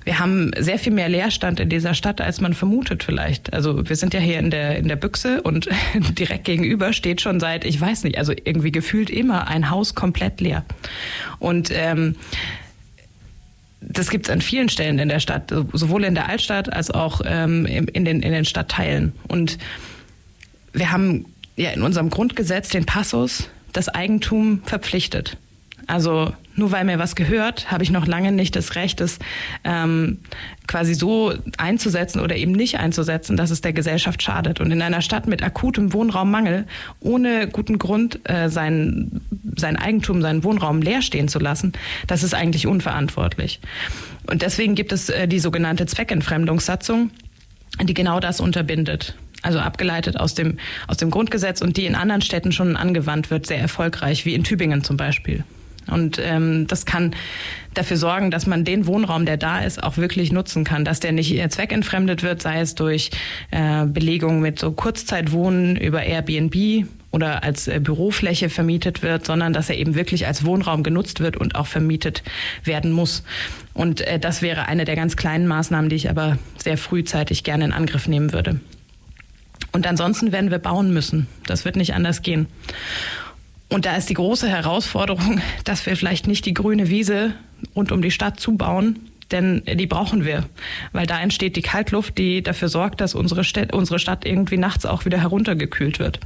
Wir 0.05 0.19
haben 0.19 0.51
sehr 0.57 0.79
viel 0.79 0.93
mehr 0.93 1.09
Leerstand 1.09 1.59
in 1.59 1.69
dieser 1.69 1.93
Stadt, 1.93 2.21
als 2.21 2.41
man 2.41 2.53
vermutet 2.53 3.03
vielleicht. 3.03 3.53
Also 3.53 3.87
wir 3.87 3.95
sind 3.95 4.13
ja 4.13 4.19
hier 4.19 4.39
in 4.39 4.49
der, 4.49 4.77
in 4.77 4.87
der 4.87 4.95
Büchse 4.95 5.41
und 5.41 5.69
direkt 6.17 6.45
gegenüber 6.45 6.93
steht 6.93 7.21
schon 7.21 7.39
seit, 7.39 7.65
ich 7.65 7.79
weiß 7.79 8.03
nicht, 8.05 8.17
also 8.17 8.33
irgendwie 8.33 8.71
gefühlt 8.71 9.09
immer 9.09 9.47
ein 9.47 9.69
Haus 9.69 9.95
komplett 9.95 10.41
leer. 10.41 10.65
Und 11.39 11.69
ähm, 11.73 12.15
das 13.81 14.09
gibt 14.09 14.27
es 14.27 14.33
an 14.33 14.41
vielen 14.41 14.69
Stellen 14.69 14.97
in 14.97 15.09
der 15.09 15.19
Stadt, 15.19 15.53
sowohl 15.73 16.05
in 16.05 16.15
der 16.15 16.29
Altstadt 16.29 16.71
als 16.71 16.89
auch 16.89 17.21
ähm, 17.25 17.65
in, 17.65 18.05
den, 18.05 18.21
in 18.21 18.31
den 18.31 18.45
Stadtteilen. 18.45 19.11
Und 19.27 19.57
wir 20.71 20.91
haben 20.91 21.25
ja 21.55 21.71
in 21.71 21.81
unserem 21.81 22.09
Grundgesetz 22.09 22.69
den 22.69 22.85
Passus, 22.85 23.49
das 23.73 23.89
Eigentum 23.89 24.61
verpflichtet. 24.63 25.37
Also 25.87 26.31
nur 26.55 26.71
weil 26.71 26.85
mir 26.85 26.99
was 26.99 27.15
gehört, 27.15 27.71
habe 27.71 27.83
ich 27.83 27.89
noch 27.89 28.05
lange 28.07 28.31
nicht 28.31 28.55
das 28.55 28.75
Recht, 28.75 29.01
es 29.01 29.19
ähm, 29.63 30.19
quasi 30.67 30.93
so 30.93 31.33
einzusetzen 31.57 32.19
oder 32.19 32.35
eben 32.35 32.51
nicht 32.51 32.79
einzusetzen, 32.79 33.35
dass 33.35 33.49
es 33.49 33.61
der 33.61 33.73
Gesellschaft 33.73 34.21
schadet. 34.21 34.59
Und 34.61 34.71
in 34.71 34.81
einer 34.81 35.01
Stadt 35.01 35.27
mit 35.27 35.43
akutem 35.43 35.93
Wohnraummangel, 35.93 36.65
ohne 36.99 37.47
guten 37.47 37.79
Grund 37.79 38.19
äh, 38.29 38.49
sein, 38.49 39.21
sein 39.57 39.75
Eigentum, 39.75 40.21
seinen 40.21 40.43
Wohnraum 40.43 40.81
leer 40.81 41.01
stehen 41.01 41.27
zu 41.27 41.39
lassen, 41.39 41.73
das 42.07 42.23
ist 42.23 42.33
eigentlich 42.33 42.67
unverantwortlich. 42.67 43.59
Und 44.27 44.41
deswegen 44.41 44.75
gibt 44.75 44.91
es 44.91 45.09
äh, 45.09 45.27
die 45.27 45.39
sogenannte 45.39 45.85
Zweckentfremdungssatzung, 45.85 47.09
die 47.81 47.93
genau 47.93 48.19
das 48.19 48.39
unterbindet 48.39 49.15
also 49.43 49.59
abgeleitet 49.59 50.19
aus 50.19 50.33
dem, 50.33 50.57
aus 50.87 50.97
dem 50.97 51.11
Grundgesetz 51.11 51.61
und 51.61 51.77
die 51.77 51.85
in 51.85 51.95
anderen 51.95 52.21
Städten 52.21 52.51
schon 52.51 52.75
angewandt 52.75 53.29
wird, 53.29 53.45
sehr 53.45 53.59
erfolgreich, 53.59 54.25
wie 54.25 54.33
in 54.33 54.43
Tübingen 54.43 54.83
zum 54.83 54.97
Beispiel. 54.97 55.43
Und 55.91 56.19
ähm, 56.23 56.65
das 56.67 56.85
kann 56.85 57.13
dafür 57.73 57.97
sorgen, 57.97 58.31
dass 58.31 58.47
man 58.47 58.63
den 58.63 58.87
Wohnraum, 58.87 59.25
der 59.25 59.37
da 59.37 59.59
ist, 59.59 59.83
auch 59.83 59.97
wirklich 59.97 60.31
nutzen 60.31 60.63
kann, 60.63 60.85
dass 60.85 60.99
der 60.99 61.11
nicht 61.11 61.51
zweckentfremdet 61.51 62.23
wird, 62.23 62.41
sei 62.41 62.61
es 62.61 62.75
durch 62.75 63.11
äh, 63.51 63.85
Belegung 63.85 64.39
mit 64.39 64.59
so 64.59 64.71
Kurzzeitwohnen 64.71 65.75
über 65.75 66.03
Airbnb 66.03 66.87
oder 67.11 67.43
als 67.43 67.67
äh, 67.67 67.79
Bürofläche 67.79 68.49
vermietet 68.49 69.03
wird, 69.03 69.25
sondern 69.25 69.53
dass 69.53 69.69
er 69.69 69.77
eben 69.77 69.95
wirklich 69.95 70.25
als 70.25 70.45
Wohnraum 70.45 70.83
genutzt 70.83 71.19
wird 71.19 71.37
und 71.37 71.55
auch 71.55 71.67
vermietet 71.67 72.23
werden 72.63 72.91
muss. 72.91 73.23
Und 73.73 74.01
äh, 74.01 74.19
das 74.19 74.41
wäre 74.41 74.67
eine 74.67 74.85
der 74.85 74.95
ganz 74.95 75.15
kleinen 75.15 75.47
Maßnahmen, 75.47 75.89
die 75.89 75.95
ich 75.95 76.09
aber 76.09 76.37
sehr 76.57 76.77
frühzeitig 76.77 77.43
gerne 77.43 77.65
in 77.65 77.73
Angriff 77.73 78.07
nehmen 78.07 78.33
würde. 78.33 78.59
Und 79.71 79.87
ansonsten 79.87 80.31
werden 80.31 80.51
wir 80.51 80.59
bauen 80.59 80.93
müssen. 80.93 81.27
Das 81.45 81.65
wird 81.65 81.75
nicht 81.75 81.93
anders 81.93 82.21
gehen. 82.21 82.47
Und 83.69 83.85
da 83.85 83.95
ist 83.95 84.09
die 84.09 84.13
große 84.13 84.47
Herausforderung, 84.47 85.41
dass 85.63 85.85
wir 85.85 85.95
vielleicht 85.95 86.27
nicht 86.27 86.45
die 86.45 86.53
grüne 86.53 86.89
Wiese 86.89 87.33
rund 87.75 87.91
um 87.91 88.01
die 88.01 88.11
Stadt 88.11 88.39
zubauen, 88.39 88.99
denn 89.33 89.63
die 89.65 89.87
brauchen 89.87 90.23
wir, 90.23 90.45
weil 90.93 91.05
da 91.05 91.19
entsteht 91.19 91.55
die 91.55 91.61
Kaltluft, 91.61 92.17
die 92.17 92.41
dafür 92.41 92.69
sorgt, 92.69 93.01
dass 93.01 93.15
unsere 93.15 93.43
Stadt, 93.43 93.73
unsere 93.73 93.99
Stadt 93.99 94.25
irgendwie 94.25 94.57
nachts 94.57 94.85
auch 94.85 95.05
wieder 95.05 95.19
heruntergekühlt 95.19 95.99
wird. 95.99 96.19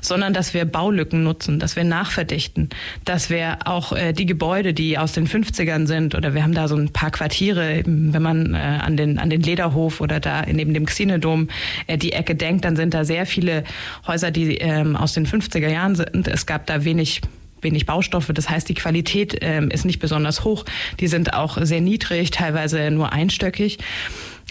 Sondern 0.00 0.32
dass 0.32 0.54
wir 0.54 0.64
Baulücken 0.64 1.24
nutzen, 1.24 1.58
dass 1.58 1.74
wir 1.74 1.84
nachverdichten, 1.84 2.68
dass 3.04 3.30
wir 3.30 3.58
auch 3.64 3.92
äh, 3.92 4.12
die 4.12 4.26
Gebäude, 4.26 4.74
die 4.74 4.98
aus 4.98 5.12
den 5.12 5.26
50ern 5.26 5.86
sind, 5.86 6.14
oder 6.14 6.34
wir 6.34 6.42
haben 6.42 6.54
da 6.54 6.68
so 6.68 6.76
ein 6.76 6.92
paar 6.92 7.10
Quartiere, 7.10 7.82
wenn 7.84 8.22
man 8.22 8.54
äh, 8.54 8.58
an, 8.58 8.96
den, 8.96 9.18
an 9.18 9.30
den 9.30 9.40
Lederhof 9.40 10.00
oder 10.00 10.20
da 10.20 10.44
neben 10.46 10.74
dem 10.74 10.86
Xinedom 10.86 11.48
äh, 11.86 11.98
die 11.98 12.12
Ecke 12.12 12.34
denkt, 12.34 12.64
dann 12.64 12.76
sind 12.76 12.94
da 12.94 13.04
sehr 13.04 13.26
viele 13.26 13.64
Häuser, 14.06 14.30
die 14.30 14.58
ähm, 14.58 14.96
aus 14.96 15.14
den 15.14 15.26
50er 15.26 15.68
Jahren 15.68 15.94
sind. 15.94 16.28
Es 16.28 16.46
gab 16.46 16.66
da 16.66 16.84
wenig 16.84 17.22
wenig 17.64 17.86
Baustoffe. 17.86 18.30
Das 18.32 18.48
heißt, 18.48 18.68
die 18.68 18.74
Qualität 18.74 19.38
ähm, 19.40 19.70
ist 19.70 19.84
nicht 19.84 19.98
besonders 19.98 20.44
hoch. 20.44 20.64
Die 21.00 21.08
sind 21.08 21.34
auch 21.34 21.58
sehr 21.60 21.80
niedrig, 21.80 22.30
teilweise 22.30 22.90
nur 22.90 23.12
einstöckig. 23.12 23.78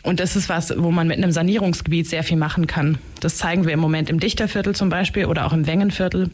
Und 0.04 0.20
das 0.20 0.36
ist 0.36 0.50
was, 0.50 0.74
wo 0.78 0.92
man 0.92 1.08
mit 1.08 1.18
einem 1.18 1.32
Sanierungsgebiet 1.32 2.08
sehr 2.08 2.24
viel 2.24 2.38
machen 2.38 2.68
kann. 2.68 2.98
Das 3.22 3.38
zeigen 3.38 3.66
wir 3.66 3.74
im 3.74 3.80
Moment 3.80 4.10
im 4.10 4.20
Dichterviertel 4.20 4.76
zum 4.76 4.90
Beispiel 4.90 5.26
oder 5.26 5.46
auch 5.46 5.54
im 5.54 5.66
Wengenviertel. 5.66 6.30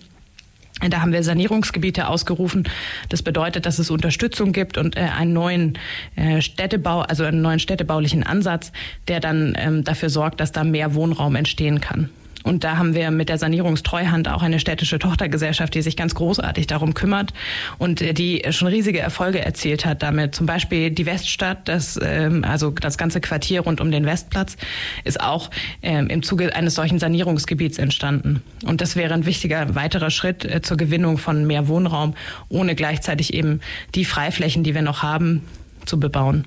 Da 0.88 1.02
haben 1.02 1.12
wir 1.12 1.24
Sanierungsgebiete 1.24 2.08
ausgerufen. 2.08 2.68
Das 3.10 3.22
bedeutet, 3.22 3.66
dass 3.66 3.80
es 3.80 3.92
Unterstützung 3.92 4.54
gibt 4.54 4.78
und 4.78 4.96
äh, 4.96 5.02
einen 5.02 5.34
neuen 5.34 5.78
äh, 6.16 6.42
Städtebau, 6.42 7.02
also 7.02 7.26
einen 7.26 7.42
neuen 7.42 7.60
städtebaulichen 7.60 8.24
Ansatz, 8.24 8.72
der 9.08 9.20
dann 9.20 9.56
ähm, 9.58 9.84
dafür 9.84 10.10
sorgt, 10.10 10.40
dass 10.40 10.54
da 10.54 10.64
mehr 10.64 10.96
Wohnraum 10.96 11.36
entstehen 11.36 11.82
kann. 11.82 12.10
Und 12.50 12.64
da 12.64 12.78
haben 12.78 12.96
wir 12.96 13.12
mit 13.12 13.30
der 13.30 13.38
Sanierungstreuhand 13.38 14.28
auch 14.28 14.42
eine 14.42 14.60
städtische 14.60 14.98
Tochtergesellschaft, 14.98 15.76
die 15.76 15.84
sich 15.84 15.96
ganz 15.96 16.16
großartig 16.16 16.66
darum 16.66 16.96
kümmert 16.96 17.32
und 17.78 18.02
äh, 18.02 18.12
die 18.12 18.42
schon 18.50 18.68
riesige 18.68 18.98
Erfolge 18.98 19.38
erzielt 19.38 19.86
hat 19.86 20.02
damit. 20.02 20.34
Zum 20.34 20.48
Beispiel 20.48 20.90
die 20.90 21.06
Weststadt, 21.06 21.68
das, 21.68 22.00
ähm, 22.02 22.44
also 22.44 22.72
das 22.72 22.98
ganze 22.98 23.22
Quartier 23.22 23.62
rund 23.62 23.80
um 23.82 23.92
den 23.92 24.04
Westplatz, 24.08 24.58
ist 25.04 25.22
auch 25.22 25.52
ähm, 25.84 26.08
im 26.08 26.24
Zuge 26.24 26.56
eines 26.56 26.74
solchen 26.74 26.98
Sanierungsgebiets 26.98 27.78
entstanden. 27.78 28.42
Und 28.66 28.82
das 28.82 28.96
wäre 28.96 29.14
ein 29.14 29.28
wichtiger 29.28 29.76
weiterer 29.76 30.10
Schritt 30.10 30.44
äh, 30.44 30.64
zur 30.64 30.78
Gewinnung 30.78 31.20
von 31.20 31.46
mehr 31.46 31.68
Wohnraum, 31.68 32.16
ohne 32.50 32.74
gleichzeitig 32.74 33.36
eben 33.36 33.60
die 33.94 34.06
Freiflächen, 34.06 34.64
die 34.64 34.74
wir 34.74 34.82
noch 34.82 35.04
haben, 35.04 35.44
zu 35.86 36.00
bebauen. 36.00 36.46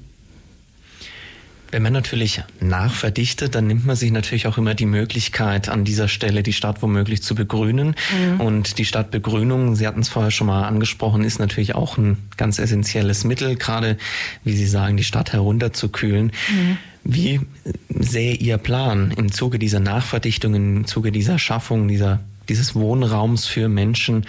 Wenn 1.73 1.83
man 1.83 1.95
natürlich 1.95 2.43
nachverdichtet, 2.61 3.55
dann 3.55 3.67
nimmt 3.67 3.87
man 3.87 3.97
sich 3.97 4.13
natürlich 4.13 4.47
auch 4.47 4.59
immer 4.59 4.75
die 4.75 4.85
Möglichkeit, 4.85 5.71
an 5.71 5.85
dieser 5.85 6.07
Stelle 6.07 6.43
die 6.43 6.53
Stadt 6.53 6.83
womöglich 6.83 7.23
zu 7.23 7.35
begrünen. 7.35 7.95
Mhm. 8.13 8.41
Und 8.41 8.77
die 8.77 8.85
Stadtbegrünung, 8.85 9.75
Sie 9.75 9.87
hatten 9.87 10.01
es 10.01 10.11
vorher 10.11 10.31
schon 10.31 10.49
mal 10.49 10.69
angesprochen, 10.69 11.25
ist 11.25 11.39
natürlich 11.39 11.75
auch 11.75 11.97
ein 11.97 12.19
ganz 12.37 12.59
essentielles 12.59 13.25
Mittel, 13.25 13.57
gerade, 13.57 13.97
wie 14.45 14.55
Sie 14.55 14.67
sagen, 14.67 14.99
die 14.99 15.05
Stadt 15.05 15.33
herunterzukühlen. 15.33 16.27
Mhm. 16.27 16.77
Wie 17.05 17.41
sähe 17.89 18.35
Ihr 18.35 18.59
Plan 18.59 19.11
im 19.17 19.33
Zuge 19.33 19.59
dieser 19.59 19.81
Nachverdichtung, 19.81 20.55
im 20.55 20.87
Zuge 20.87 21.11
dieser 21.11 21.39
Schaffung 21.39 21.89
dieser, 21.89 22.21
dieses 22.53 22.75
Wohnraums 22.75 23.47
für 23.47 23.69
Menschen? 23.69 24.27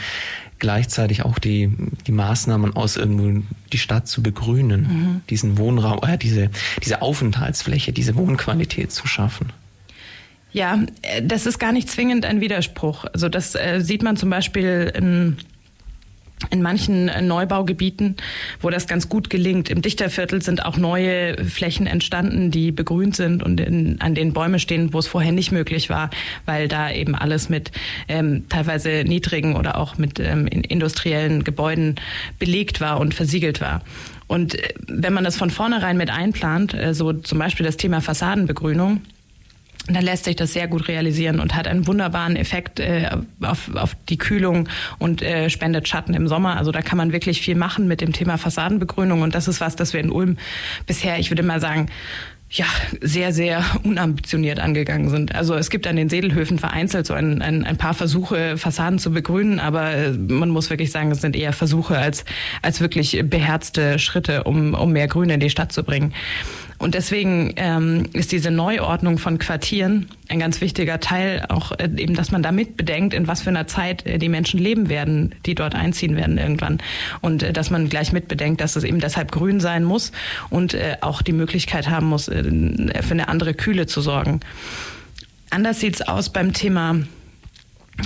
gleichzeitig 0.60 1.26
auch 1.26 1.40
die, 1.40 1.70
die 2.08 2.14
Maßnahmen 2.14 2.74
aus 2.74 2.96
irgendwo 2.96 3.44
die 3.74 3.78
Stadt 3.78 4.08
zu 4.08 4.24
begrünen, 4.24 4.82
mhm. 4.82 5.22
diesen 5.30 5.58
Wohnraum, 5.58 6.00
äh, 6.08 6.18
diese, 6.18 6.52
diese 6.82 7.02
Aufenthaltsfläche, 7.02 7.92
diese 7.92 8.16
Wohnqualität 8.16 8.90
zu 8.90 9.06
schaffen. 9.06 9.52
Ja, 10.54 10.80
äh, 11.02 11.22
das 11.22 11.48
ist 11.48 11.60
gar 11.60 11.74
nicht 11.74 11.90
zwingend 11.90 12.26
ein 12.26 12.40
Widerspruch. 12.40 13.04
Also 13.12 13.28
das 13.28 13.56
äh, 13.56 13.82
sieht 13.82 14.04
man 14.04 14.16
zum 14.16 14.30
Beispiel 14.30 14.90
in 14.96 15.36
in 16.50 16.62
manchen 16.62 17.10
äh, 17.10 17.22
Neubaugebieten, 17.22 18.16
wo 18.62 18.70
das 18.70 18.88
ganz 18.88 19.10
gut 19.10 19.30
gelingt. 19.30 19.70
Im 19.70 19.82
Dichterviertel 19.82 20.42
sind 20.42 20.66
auch 20.66 20.78
neue 20.78 21.44
Flächen 21.46 21.88
entstanden, 21.88 22.52
die 22.52 22.72
begrünt 22.72 23.16
sind 23.16 23.44
und 23.44 23.60
in, 23.60 24.00
an 24.02 24.16
denen 24.16 24.34
Bäume 24.34 24.60
stehen, 24.60 24.94
wo 24.94 25.00
es 25.00 25.08
vorher 25.08 25.32
nicht 25.32 25.52
möglich 25.52 25.90
war, 25.90 26.10
weil 26.46 26.68
da 26.68 26.92
eben 26.92 27.16
alles 27.16 27.50
mit 27.50 27.72
ähm, 28.08 28.46
teilweise 28.50 29.04
niedrigen 29.06 29.56
oder 29.56 29.78
auch 29.78 29.98
mit 29.98 30.20
ähm, 30.20 30.48
industriellen 30.48 31.44
Gebäuden 31.44 31.96
belegt 32.40 32.82
war 32.82 33.00
und 33.00 33.14
versiegelt 33.14 33.62
war. 33.62 33.82
Und 34.28 34.56
äh, 34.56 34.74
wenn 34.88 35.14
man 35.14 35.24
das 35.24 35.36
von 35.36 35.50
vornherein 35.50 35.98
mit 35.98 36.10
einplant, 36.10 36.74
äh, 36.74 36.94
so 36.94 37.14
zum 37.14 37.40
Beispiel 37.40 37.66
das 37.66 37.78
Thema 37.78 38.02
Fassadenbegrünung, 38.02 39.02
dann 39.88 40.04
lässt 40.04 40.26
sich 40.26 40.36
das 40.36 40.54
sehr 40.54 40.68
gut 40.68 40.88
realisieren 40.88 41.40
und 41.40 41.56
hat 41.56 41.68
einen 41.68 41.88
wunderbaren 41.88 42.36
Effekt 42.36 42.80
äh, 42.80 43.10
auf, 43.42 43.76
auf 43.76 43.96
die 44.08 44.18
Kühlung 44.18 44.70
und 44.98 45.22
äh, 45.22 45.50
spendet 45.50 45.88
Schatten 45.88 46.14
im 46.14 46.28
Sommer. 46.28 46.58
Also 46.58 46.72
da 46.72 46.82
kann 46.82 46.98
man 46.98 47.12
wirklich 47.12 47.42
viel 47.42 47.56
machen 47.56 47.88
mit 47.88 48.00
dem 48.00 48.14
Thema 48.14 48.38
Fassadenbegrünung 48.38 49.22
und 49.22 49.36
das 49.36 49.48
ist 49.48 49.60
was, 49.60 49.76
das 49.76 49.94
wir 49.94 50.00
in 50.00 50.10
Ulm 50.10 50.38
bisher, 50.86 51.20
ich 51.20 51.32
würde 51.32 51.44
mal 51.44 51.60
sagen, 51.60 51.90
ja, 52.54 52.66
sehr, 53.02 53.34
sehr 53.34 53.66
unambitioniert 53.84 54.60
angegangen 54.60 55.10
sind. 55.10 55.34
Also 55.34 55.56
es 55.56 55.70
gibt 55.72 55.88
an 55.88 55.96
den 55.96 56.08
Sedelhöfen 56.08 56.60
vereinzelt 56.60 57.08
so 57.08 57.14
ein, 57.16 57.42
ein, 57.42 57.66
ein 57.66 57.78
paar 57.78 57.96
Versuche, 57.96 58.58
Fassaden 58.58 59.00
zu 59.00 59.12
begrünen, 59.12 59.60
aber 59.60 59.92
äh, 59.92 60.12
man 60.12 60.50
muss 60.50 60.70
wirklich 60.70 60.92
sagen, 60.92 61.12
es 61.12 61.22
sind 61.22 61.36
eher 61.36 61.52
Versuche 61.52 61.98
als, 61.98 62.26
als 62.62 62.80
wirklich 62.80 63.20
beherzte 63.26 63.98
Schritte, 63.98 64.44
um, 64.44 64.76
um 64.76 64.92
mehr 64.92 65.08
Grün 65.08 65.32
in 65.32 65.40
die 65.40 65.50
Stadt 65.50 65.72
zu 65.72 65.84
bringen. 65.84 66.14
Und 66.84 66.96
deswegen 66.96 67.54
ähm, 67.56 68.10
ist 68.12 68.34
diese 68.34 68.52
Neuordnung 68.52 69.18
von 69.18 69.40
Quartieren 69.40 70.10
ein 70.28 70.40
ganz 70.40 70.60
wichtiger 70.60 71.00
Teil, 71.00 71.46
auch 71.48 71.72
äh, 71.72 71.90
eben, 71.96 72.14
dass 72.14 72.30
man 72.30 72.44
damit 72.44 72.76
bedenkt, 72.76 73.14
in 73.14 73.26
was 73.26 73.42
für 73.42 73.52
einer 73.52 73.68
Zeit 73.68 74.06
äh, 74.06 74.18
die 74.18 74.28
Menschen 74.28 74.60
leben 74.60 74.90
werden, 74.90 75.34
die 75.46 75.56
dort 75.56 75.76
einziehen 75.76 76.18
werden 76.18 76.38
irgendwann. 76.38 76.80
Und 77.22 77.42
äh, 77.42 77.54
dass 77.54 77.70
man 77.70 77.88
gleich 77.88 78.12
mitbedenkt, 78.12 78.60
dass 78.60 78.76
es 78.76 78.84
eben 78.84 79.00
deshalb 79.00 79.32
grün 79.32 79.62
sein 79.62 79.86
muss 79.86 80.12
und 80.50 80.74
äh, 80.74 80.98
auch 81.00 81.22
die 81.22 81.32
Möglichkeit 81.32 81.90
haben 81.90 82.08
muss, 82.08 82.28
äh, 82.28 82.44
für 83.02 83.12
eine 83.12 83.30
andere 83.30 83.54
Kühle 83.54 83.88
zu 83.88 84.02
sorgen. 84.02 84.42
Anders 85.52 85.80
sieht's 85.80 86.02
aus 86.02 86.34
beim 86.34 86.52
Thema 86.52 86.98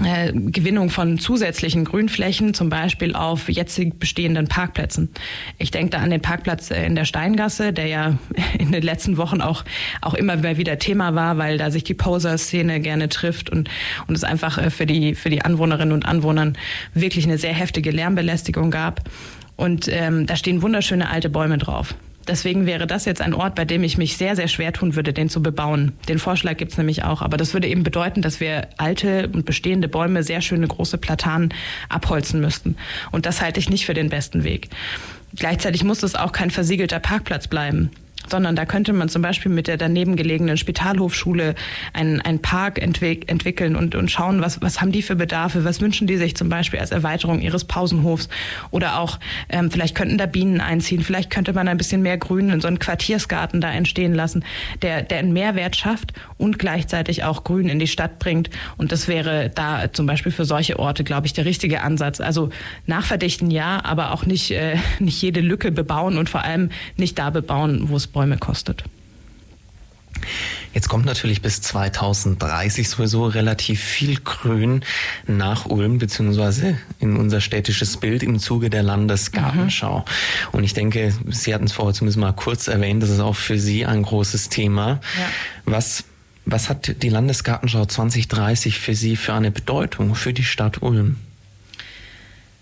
äh, 0.03 0.33
Gewinnung 0.33 0.89
von 0.89 1.17
zusätzlichen 1.17 1.85
Grünflächen, 1.85 2.53
zum 2.53 2.69
Beispiel 2.69 3.15
auf 3.15 3.49
jetzig 3.49 3.99
bestehenden 3.99 4.47
Parkplätzen. 4.47 5.09
Ich 5.57 5.71
denke 5.71 5.91
da 5.91 5.99
an 5.99 6.09
den 6.09 6.21
Parkplatz 6.21 6.71
äh, 6.71 6.85
in 6.85 6.95
der 6.95 7.05
Steingasse, 7.05 7.71
der 7.71 7.87
ja 7.87 8.17
in 8.59 8.71
den 8.71 8.83
letzten 8.83 9.17
Wochen 9.17 9.41
auch, 9.41 9.63
auch 10.01 10.13
immer 10.13 10.43
wieder 10.43 10.77
Thema 10.77 11.15
war, 11.15 11.37
weil 11.37 11.57
da 11.57 11.71
sich 11.71 11.83
die 11.83 11.93
Poser-Szene 11.93 12.81
gerne 12.81 13.09
trifft 13.09 13.49
und, 13.49 13.69
und 14.07 14.15
es 14.15 14.23
einfach 14.23 14.57
äh, 14.57 14.69
für 14.69 14.85
die, 14.85 15.15
für 15.15 15.29
die 15.29 15.41
Anwohnerinnen 15.41 15.93
und 15.93 16.05
Anwohner 16.05 16.53
wirklich 16.93 17.25
eine 17.25 17.37
sehr 17.37 17.53
heftige 17.53 17.91
Lärmbelästigung 17.91 18.71
gab. 18.71 19.09
Und 19.55 19.87
ähm, 19.89 20.27
da 20.27 20.35
stehen 20.35 20.61
wunderschöne 20.61 21.09
alte 21.09 21.29
Bäume 21.29 21.57
drauf. 21.57 21.95
Deswegen 22.27 22.65
wäre 22.65 22.87
das 22.87 23.05
jetzt 23.05 23.21
ein 23.21 23.33
Ort, 23.33 23.55
bei 23.55 23.65
dem 23.65 23.83
ich 23.83 23.97
mich 23.97 24.17
sehr, 24.17 24.35
sehr 24.35 24.47
schwer 24.47 24.73
tun 24.73 24.95
würde, 24.95 25.13
den 25.13 25.29
zu 25.29 25.41
bebauen. 25.41 25.93
Den 26.09 26.19
Vorschlag 26.19 26.57
gibt's 26.57 26.77
nämlich 26.77 27.03
auch. 27.03 27.21
Aber 27.21 27.37
das 27.37 27.53
würde 27.53 27.67
eben 27.67 27.83
bedeuten, 27.83 28.21
dass 28.21 28.39
wir 28.39 28.67
alte 28.77 29.29
und 29.29 29.45
bestehende 29.45 29.87
Bäume, 29.87 30.23
sehr 30.23 30.41
schöne 30.41 30.67
große 30.67 30.97
Platanen 30.97 31.53
abholzen 31.89 32.41
müssten. 32.41 32.75
Und 33.11 33.25
das 33.25 33.41
halte 33.41 33.59
ich 33.59 33.69
nicht 33.69 33.85
für 33.85 33.93
den 33.93 34.09
besten 34.09 34.43
Weg. 34.43 34.69
Gleichzeitig 35.35 35.83
muss 35.83 36.03
es 36.03 36.15
auch 36.15 36.31
kein 36.31 36.51
versiegelter 36.51 36.99
Parkplatz 36.99 37.47
bleiben 37.47 37.91
sondern 38.29 38.55
da 38.55 38.65
könnte 38.65 38.93
man 38.93 39.09
zum 39.09 39.21
Beispiel 39.21 39.51
mit 39.51 39.67
der 39.67 39.77
daneben 39.77 40.15
gelegenen 40.15 40.57
Spitalhofschule 40.57 41.55
einen, 41.93 42.21
einen 42.21 42.41
Park 42.41 42.81
entwick 42.81 43.29
entwickeln 43.29 43.75
und, 43.75 43.95
und 43.95 44.11
schauen, 44.11 44.41
was, 44.41 44.61
was 44.61 44.81
haben 44.81 44.91
die 44.91 45.01
für 45.01 45.15
Bedarfe, 45.15 45.63
was 45.63 45.81
wünschen 45.81 46.07
die 46.07 46.17
sich 46.17 46.35
zum 46.35 46.49
Beispiel 46.49 46.79
als 46.79 46.91
Erweiterung 46.91 47.41
ihres 47.41 47.65
Pausenhofs 47.65 48.29
oder 48.71 48.99
auch 48.99 49.19
ähm, 49.49 49.71
vielleicht 49.71 49.95
könnten 49.95 50.17
da 50.17 50.25
Bienen 50.25 50.61
einziehen, 50.61 51.03
vielleicht 51.03 51.29
könnte 51.29 51.53
man 51.53 51.67
ein 51.67 51.77
bisschen 51.77 52.01
mehr 52.01 52.17
Grün 52.17 52.49
in 52.49 52.61
so 52.61 52.67
einen 52.67 52.79
Quartiersgarten 52.79 53.61
da 53.61 53.71
entstehen 53.71 54.13
lassen, 54.13 54.43
der, 54.81 55.01
der 55.01 55.19
einen 55.19 55.33
Mehrwert 55.33 55.75
schafft 55.75 56.13
und 56.37 56.59
gleichzeitig 56.59 57.23
auch 57.23 57.43
Grün 57.43 57.69
in 57.69 57.79
die 57.79 57.87
Stadt 57.87 58.19
bringt 58.19 58.49
und 58.77 58.91
das 58.91 59.07
wäre 59.07 59.49
da 59.53 59.91
zum 59.91 60.05
Beispiel 60.05 60.31
für 60.31 60.45
solche 60.45 60.79
Orte, 60.79 61.03
glaube 61.03 61.27
ich, 61.27 61.33
der 61.33 61.45
richtige 61.45 61.81
Ansatz. 61.81 62.19
Also 62.19 62.49
nachverdichten 62.85 63.51
ja, 63.51 63.83
aber 63.83 64.11
auch 64.13 64.25
nicht, 64.25 64.51
äh, 64.51 64.77
nicht 64.99 65.21
jede 65.21 65.41
Lücke 65.41 65.71
bebauen 65.71 66.17
und 66.17 66.29
vor 66.29 66.43
allem 66.43 66.69
nicht 66.95 67.17
da 67.19 67.29
bebauen, 67.29 67.89
wo 67.89 67.95
es 67.95 68.07
Bäume 68.17 68.39
kostet. 68.39 68.83
Jetzt 70.73 70.89
kommt 70.89 71.05
natürlich 71.05 71.43
bis 71.43 71.61
2030 71.61 72.89
sowieso 72.89 73.27
relativ 73.27 73.79
viel 73.79 74.19
Grün 74.19 74.81
nach 75.27 75.67
Ulm, 75.67 75.99
beziehungsweise 75.99 76.79
in 76.97 77.15
unser 77.15 77.41
städtisches 77.41 77.97
Bild 77.97 78.23
im 78.23 78.39
Zuge 78.39 78.71
der 78.71 78.81
Landesgartenschau. 78.81 79.99
Mhm. 79.99 80.03
Und 80.51 80.63
ich 80.63 80.73
denke, 80.73 81.13
Sie 81.29 81.53
hatten 81.53 81.65
es 81.65 81.73
vorher 81.73 81.93
zumindest 81.93 82.17
mal 82.17 82.33
kurz 82.33 82.67
erwähnt, 82.67 83.03
das 83.03 83.11
ist 83.11 83.19
auch 83.19 83.35
für 83.35 83.59
Sie 83.59 83.85
ein 83.85 84.01
großes 84.01 84.49
Thema. 84.49 84.89
Ja. 84.89 84.99
Was, 85.65 86.03
was 86.45 86.69
hat 86.69 87.03
die 87.03 87.09
Landesgartenschau 87.09 87.85
2030 87.85 88.79
für 88.79 88.95
Sie 88.95 89.15
für 89.15 89.35
eine 89.35 89.51
Bedeutung 89.51 90.15
für 90.15 90.33
die 90.33 90.43
Stadt 90.43 90.81
Ulm? 90.81 91.17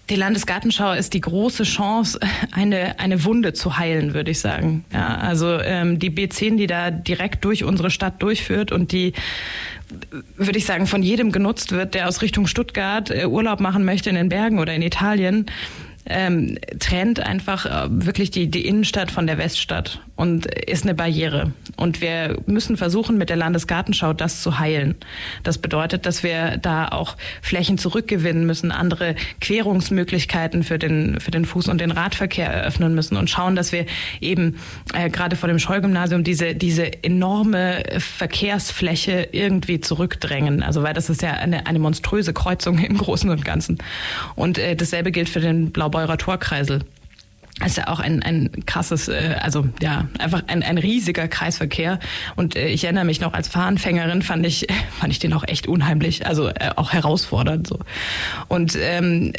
Die 0.09 0.15
Landesgartenschau 0.15 0.93
ist 0.93 1.13
die 1.13 1.21
große 1.21 1.63
Chance, 1.63 2.19
eine, 2.51 2.99
eine 2.99 3.23
Wunde 3.23 3.53
zu 3.53 3.77
heilen, 3.77 4.13
würde 4.13 4.31
ich 4.31 4.39
sagen. 4.39 4.85
Ja, 4.93 5.17
also 5.17 5.59
ähm, 5.59 5.99
die 5.99 6.11
B10, 6.11 6.57
die 6.57 6.67
da 6.67 6.91
direkt 6.91 7.43
durch 7.43 7.63
unsere 7.63 7.89
Stadt 7.89 8.21
durchführt 8.21 8.71
und 8.71 8.91
die, 8.91 9.13
würde 10.35 10.57
ich 10.57 10.65
sagen, 10.65 10.85
von 10.85 11.01
jedem 11.01 11.31
genutzt 11.31 11.71
wird, 11.71 11.95
der 11.95 12.07
aus 12.07 12.21
Richtung 12.21 12.45
Stuttgart 12.45 13.09
äh, 13.09 13.25
Urlaub 13.25 13.59
machen 13.59 13.83
möchte 13.83 14.09
in 14.09 14.15
den 14.15 14.29
Bergen 14.29 14.59
oder 14.59 14.73
in 14.73 14.81
Italien, 14.81 15.47
ähm, 16.05 16.57
trennt 16.79 17.19
einfach 17.19 17.65
äh, 17.65 17.87
wirklich 17.89 18.29
die, 18.31 18.49
die 18.49 18.65
Innenstadt 18.65 19.11
von 19.11 19.25
der 19.25 19.37
Weststadt 19.37 20.01
und 20.15 20.45
ist 20.45 20.83
eine 20.83 20.93
Barriere. 20.93 21.51
Und 21.77 21.99
wir 21.99 22.37
müssen 22.45 22.77
versuchen, 22.77 23.17
mit 23.17 23.29
der 23.29 23.37
Landesgartenschau 23.37 24.13
das 24.13 24.41
zu 24.41 24.59
heilen. 24.59 24.95
Das 25.43 25.57
bedeutet, 25.57 26.05
dass 26.05 26.23
wir 26.23 26.57
da 26.57 26.87
auch 26.87 27.17
Flächen 27.41 27.77
zurückgewinnen 27.77 28.45
müssen, 28.45 28.71
andere 28.71 29.15
Querungsmöglichkeiten 29.41 30.63
für 30.63 30.79
den, 30.79 31.19
für 31.19 31.31
den 31.31 31.45
Fuß- 31.45 31.69
und 31.69 31.81
den 31.81 31.91
Radverkehr 31.91 32.47
eröffnen 32.47 32.93
müssen 32.93 33.17
und 33.17 33.29
schauen, 33.29 33.55
dass 33.55 33.71
wir 33.71 33.85
eben 34.21 34.57
äh, 34.93 35.09
gerade 35.09 35.35
vor 35.35 35.49
dem 35.49 35.59
Schollgymnasium 35.59 36.23
diese, 36.23 36.55
diese 36.55 37.03
enorme 37.03 37.83
Verkehrsfläche 37.97 39.29
irgendwie 39.31 39.81
zurückdrängen. 39.81 40.61
Also 40.61 40.83
weil 40.83 40.93
das 40.93 41.09
ist 41.09 41.23
ja 41.23 41.31
eine, 41.31 41.65
eine 41.65 41.79
monströse 41.79 42.31
Kreuzung 42.31 42.77
im 42.77 42.97
Großen 42.97 43.29
und 43.29 43.43
Ganzen. 43.43 43.79
Und 44.35 44.59
äh, 44.59 44.75
dasselbe 44.75 45.11
gilt 45.11 45.29
für 45.29 45.39
den 45.39 45.71
Blau 45.71 45.89
Blaubeurer 45.95 46.17
Torkreisel. 46.17 46.81
Das 47.59 47.69
ist 47.69 47.77
ja 47.77 47.87
auch 47.87 48.01
ein, 48.01 48.21
ein 48.21 48.65
krasses, 48.65 49.07
äh, 49.07 49.37
also 49.39 49.65
ja, 49.81 50.09
einfach 50.19 50.43
ein, 50.47 50.61
ein 50.61 50.77
riesiger 50.77 51.29
Kreisverkehr. 51.29 51.99
Und 52.35 52.57
äh, 52.57 52.67
ich 52.67 52.83
erinnere 52.83 53.05
mich 53.05 53.21
noch 53.21 53.31
als 53.31 53.47
Fahranfängerin 53.47 54.21
fand 54.21 54.45
ich, 54.45 54.67
fand 54.99 55.13
ich 55.13 55.19
den 55.19 55.31
auch 55.31 55.45
echt 55.47 55.67
unheimlich, 55.67 56.27
also 56.27 56.49
äh, 56.49 56.71
auch 56.75 56.91
herausfordernd 56.91 57.65
so. 57.65 57.79
Und 58.49 58.77
ähm, 58.77 59.31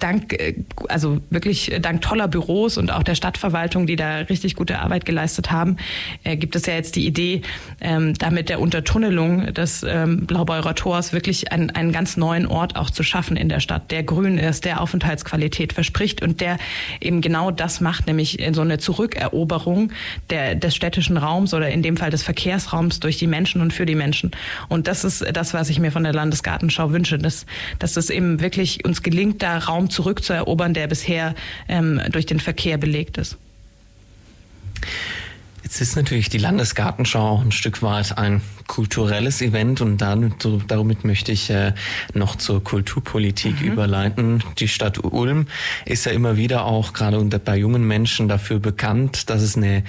dank, 0.00 0.32
äh, 0.32 0.54
also 0.88 1.20
wirklich 1.30 1.72
dank 1.80 2.00
toller 2.00 2.28
Büros 2.28 2.78
und 2.78 2.90
auch 2.90 3.02
der 3.02 3.14
Stadtverwaltung, 3.14 3.86
die 3.86 3.96
da 3.96 4.16
richtig 4.16 4.56
gute 4.56 4.80
Arbeit 4.80 5.04
geleistet 5.04 5.50
haben, 5.50 5.76
äh, 6.24 6.36
gibt 6.36 6.56
es 6.56 6.66
ja 6.66 6.74
jetzt 6.74 6.96
die 6.96 7.06
Idee, 7.06 7.42
ähm, 7.80 8.14
damit 8.14 8.48
der 8.48 8.60
Untertunnelung 8.60 9.52
des 9.54 9.82
ähm, 9.82 10.26
Blaubeurer 10.26 10.74
Tors 10.74 11.12
wirklich 11.12 11.52
einen, 11.52 11.70
einen 11.70 11.92
ganz 11.92 12.16
neuen 12.16 12.46
Ort 12.46 12.76
auch 12.76 12.90
zu 12.90 13.02
schaffen 13.02 13.36
in 13.36 13.48
der 13.48 13.60
Stadt, 13.60 13.90
der 13.90 14.02
grün 14.02 14.38
ist, 14.38 14.64
der 14.64 14.80
Aufenthaltsqualität 14.80 15.72
verspricht 15.72 16.22
und 16.22 16.40
der 16.40 16.58
eben 17.00 17.20
genau 17.20 17.50
das 17.50 17.80
macht, 17.80 18.06
nämlich 18.06 18.38
so 18.52 18.62
eine 18.62 18.78
Zurückeroberung 18.78 19.92
der, 20.30 20.54
des 20.54 20.74
städtischen 20.74 21.16
Raums 21.16 21.54
oder 21.54 21.68
in 21.68 21.82
dem 21.82 21.96
Fall 21.96 22.10
des 22.10 22.22
Verkehrsraums 22.22 23.00
durch 23.00 23.18
die 23.18 23.26
Menschen 23.26 23.60
und 23.60 23.72
für 23.72 23.86
die 23.86 23.94
Menschen. 23.94 24.30
Und 24.68 24.86
das 24.86 25.04
ist 25.04 25.24
das, 25.32 25.54
was 25.54 25.68
ich 25.68 25.78
mir 25.78 25.92
von 25.92 26.04
der 26.04 26.12
Landesgartenschau 26.12 26.92
wünsche, 26.92 27.18
dass, 27.18 27.46
dass 27.78 27.96
es 27.96 28.10
eben 28.10 28.40
wirklich 28.40 28.84
uns 28.84 29.02
gelingt, 29.02 29.42
da 29.42 29.58
Raum 29.58 29.89
zurückzuerobern, 29.90 30.74
der 30.74 30.86
bisher 30.86 31.34
ähm, 31.68 32.00
durch 32.10 32.26
den 32.26 32.40
Verkehr 32.40 32.78
belegt 32.78 33.18
ist. 33.18 33.36
Jetzt 35.62 35.80
ist 35.80 35.94
natürlich 35.94 36.28
die 36.28 36.38
Landesgartenschau 36.38 37.42
ein 37.44 37.52
Stück 37.52 37.82
weit 37.82 38.18
ein 38.18 38.40
kulturelles 38.66 39.40
Event 39.40 39.80
und 39.80 39.98
damit, 39.98 40.46
damit 40.66 41.04
möchte 41.04 41.30
ich 41.30 41.48
äh, 41.50 41.74
noch 42.12 42.34
zur 42.34 42.64
Kulturpolitik 42.64 43.60
mhm. 43.60 43.72
überleiten. 43.72 44.42
Die 44.58 44.66
Stadt 44.66 44.98
Ulm 45.04 45.46
ist 45.84 46.06
ja 46.06 46.12
immer 46.12 46.36
wieder 46.36 46.64
auch 46.64 46.92
gerade 46.92 47.20
unter 47.20 47.38
bei 47.38 47.56
jungen 47.56 47.86
Menschen 47.86 48.26
dafür 48.26 48.58
bekannt, 48.58 49.30
dass 49.30 49.42
es 49.42 49.56
eine 49.56 49.84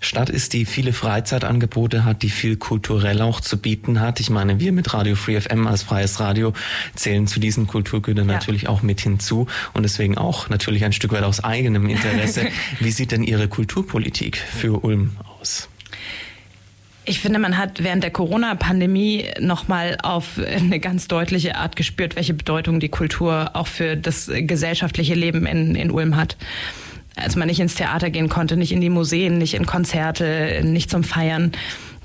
Stadt 0.00 0.30
ist, 0.30 0.52
die 0.52 0.64
viele 0.64 0.92
Freizeitangebote 0.92 2.04
hat, 2.04 2.22
die 2.22 2.30
viel 2.30 2.56
kulturell 2.56 3.22
auch 3.22 3.40
zu 3.40 3.58
bieten 3.58 4.00
hat. 4.00 4.20
Ich 4.20 4.30
meine, 4.30 4.60
wir 4.60 4.72
mit 4.72 4.92
Radio 4.94 5.16
Free 5.16 5.40
FM 5.40 5.66
als 5.66 5.82
freies 5.82 6.20
Radio 6.20 6.52
zählen 6.94 7.26
zu 7.26 7.40
diesen 7.40 7.66
Kulturgütern 7.66 8.28
ja. 8.28 8.34
natürlich 8.34 8.68
auch 8.68 8.82
mit 8.82 9.00
hinzu 9.00 9.46
und 9.72 9.82
deswegen 9.82 10.18
auch 10.18 10.48
natürlich 10.48 10.84
ein 10.84 10.92
Stück 10.92 11.12
weit 11.12 11.24
aus 11.24 11.42
eigenem 11.42 11.88
Interesse. 11.88 12.46
Wie 12.80 12.90
sieht 12.90 13.12
denn 13.12 13.22
Ihre 13.22 13.48
Kulturpolitik 13.48 14.36
für 14.36 14.84
Ulm 14.84 15.16
aus? 15.40 15.68
Ich 17.08 17.20
finde, 17.20 17.38
man 17.38 17.56
hat 17.56 17.84
während 17.84 18.02
der 18.02 18.10
Corona-Pandemie 18.10 19.26
nochmal 19.38 19.96
auf 20.02 20.40
eine 20.40 20.80
ganz 20.80 21.06
deutliche 21.06 21.54
Art 21.54 21.76
gespürt, 21.76 22.16
welche 22.16 22.34
Bedeutung 22.34 22.80
die 22.80 22.88
Kultur 22.88 23.50
auch 23.54 23.68
für 23.68 23.96
das 23.96 24.28
gesellschaftliche 24.28 25.14
Leben 25.14 25.46
in, 25.46 25.76
in 25.76 25.92
Ulm 25.92 26.16
hat 26.16 26.36
als 27.16 27.34
man 27.34 27.48
nicht 27.48 27.60
ins 27.60 27.74
Theater 27.74 28.10
gehen 28.10 28.28
konnte, 28.28 28.56
nicht 28.56 28.72
in 28.72 28.80
die 28.80 28.90
Museen, 28.90 29.38
nicht 29.38 29.54
in 29.54 29.66
Konzerte, 29.66 30.60
nicht 30.62 30.90
zum 30.90 31.02
Feiern. 31.02 31.52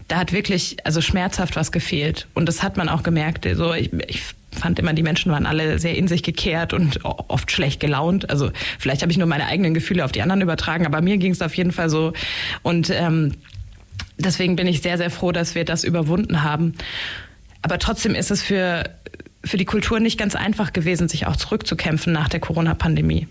Da 0.07 0.18
hat 0.18 0.34
wirklich 0.34 0.78
also 0.84 1.01
schmerzhaft 1.01 1.55
was 1.55 1.72
gefehlt. 1.72 2.28
Und 2.34 2.47
das 2.47 2.64
hat 2.64 2.78
man 2.78 2.89
auch 2.89 3.03
gemerkt. 3.03 3.47
So, 3.53 3.74
ich, 3.74 3.91
ich 4.07 4.24
fand 4.51 4.80
immer, 4.80 4.93
die 4.93 5.03
Menschen 5.03 5.32
waren 5.32 5.45
alle 5.45 5.80
sehr 5.80 5.95
in 5.95 6.07
sich 6.07 6.24
gekehrt 6.24 6.74
und 6.74 7.03
oft 7.03 7.51
schlecht 7.51 7.80
gelaunt. 7.80 8.30
Also 8.30 8.51
vielleicht 8.80 9.01
habe 9.01 9.12
ich 9.12 9.18
nur 9.18 9.28
meine 9.28 9.45
eigenen 9.45 9.74
Gefühle 9.74 10.03
auf 10.03 10.12
die 10.12 10.22
anderen 10.22 10.41
übertragen, 10.41 10.86
aber 10.86 11.01
mir 11.01 11.18
ging 11.18 11.32
es 11.32 11.41
auf 11.41 11.55
jeden 11.55 11.72
Fall 11.72 11.89
so. 11.89 12.14
Und 12.62 12.89
ähm, 12.89 13.34
deswegen 14.18 14.55
bin 14.55 14.68
ich 14.68 14.82
sehr, 14.82 14.97
sehr 14.97 15.09
froh, 15.09 15.32
dass 15.32 15.55
wir 15.55 15.66
das 15.66 15.84
überwunden 15.84 16.43
haben. 16.43 16.74
Aber 17.62 17.80
trotzdem 17.80 18.16
ist 18.16 18.32
es 18.32 18.41
für 18.41 18.89
für 19.44 19.58
die 19.58 19.66
Kultur 19.66 20.00
nicht 20.00 20.18
ganz 20.18 20.36
einfach 20.36 20.74
gewesen, 20.74 21.10
sich 21.10 21.28
auch 21.28 21.36
zurückzukämpfen 21.36 22.14
nach 22.14 22.30
der 22.30 22.39
Corona-Pandemie. 22.39 23.28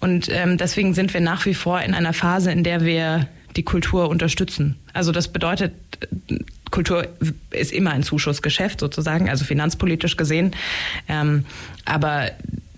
Und 0.00 0.28
ähm, 0.30 0.56
deswegen 0.56 0.94
sind 0.94 1.12
wir 1.14 1.20
nach 1.20 1.46
wie 1.46 1.54
vor 1.54 1.80
in 1.80 1.94
einer 1.94 2.12
Phase, 2.12 2.50
in 2.50 2.64
der 2.64 2.84
wir 2.84 3.28
die 3.56 3.62
Kultur 3.62 4.08
unterstützen. 4.08 4.76
Also 4.92 5.12
das 5.12 5.28
bedeutet, 5.28 5.74
Kultur 6.70 7.06
ist 7.50 7.70
immer 7.70 7.90
ein 7.90 8.02
Zuschussgeschäft 8.02 8.80
sozusagen, 8.80 9.28
also 9.28 9.44
finanzpolitisch 9.44 10.16
gesehen. 10.16 10.52
Ähm, 11.06 11.44
aber 11.84 12.30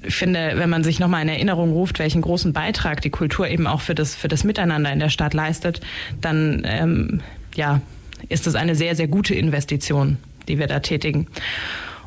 ich 0.03 0.15
finde, 0.15 0.55
wenn 0.57 0.69
man 0.69 0.85
sich 0.85 0.99
nochmal 0.99 1.23
in 1.23 1.29
Erinnerung 1.29 1.73
ruft, 1.73 1.99
welchen 1.99 2.23
großen 2.23 2.53
Beitrag 2.53 3.01
die 3.01 3.11
Kultur 3.11 3.49
eben 3.49 3.67
auch 3.67 3.81
für 3.81 3.95
das, 3.95 4.15
für 4.15 4.29
das 4.29 4.45
Miteinander 4.45 4.93
in 4.93 4.99
der 4.99 5.09
Stadt 5.11 5.33
leistet, 5.33 5.81
dann 6.21 6.63
ähm, 6.65 7.21
ja, 7.55 7.81
ist 8.29 8.47
es 8.47 8.55
eine 8.55 8.75
sehr, 8.75 8.97
sehr 8.97 9.09
gute 9.09 9.35
Investition, 9.35 10.19
die 10.49 10.59
wir 10.59 10.67
da 10.67 10.81
tätigen. 10.81 11.29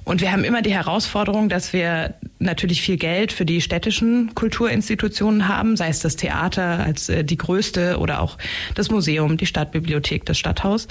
Und 0.07 0.21
wir 0.21 0.31
haben 0.31 0.45
immer 0.45 0.61
die 0.61 0.73
Herausforderung, 0.73 1.49
dass 1.49 1.73
wir 1.73 2.13
natürlich 2.39 2.81
viel 2.81 2.95
Geld 2.95 3.33
für 3.33 3.43
die 3.43 3.59
städtischen 3.59 4.33
Kulturinstitutionen 4.35 5.49
haben, 5.49 5.75
sei 5.75 5.89
es 5.89 5.99
das 5.99 6.15
Theater 6.15 6.79
als 6.79 7.09
äh, 7.09 7.25
die 7.25 7.35
größte 7.35 7.97
oder 7.99 8.21
auch 8.21 8.37
das 8.73 8.89
Museum, 8.89 9.35
die 9.35 9.45
Stadtbibliothek, 9.45 10.25
das 10.25 10.39
Stadthaus 10.39 10.87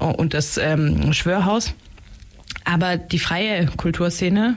und 0.00 0.34
das 0.34 0.58
ähm, 0.58 1.12
Schwörhaus. 1.12 1.72
Aber 2.64 2.96
die 2.96 3.20
freie 3.20 3.66
Kulturszene, 3.66 4.56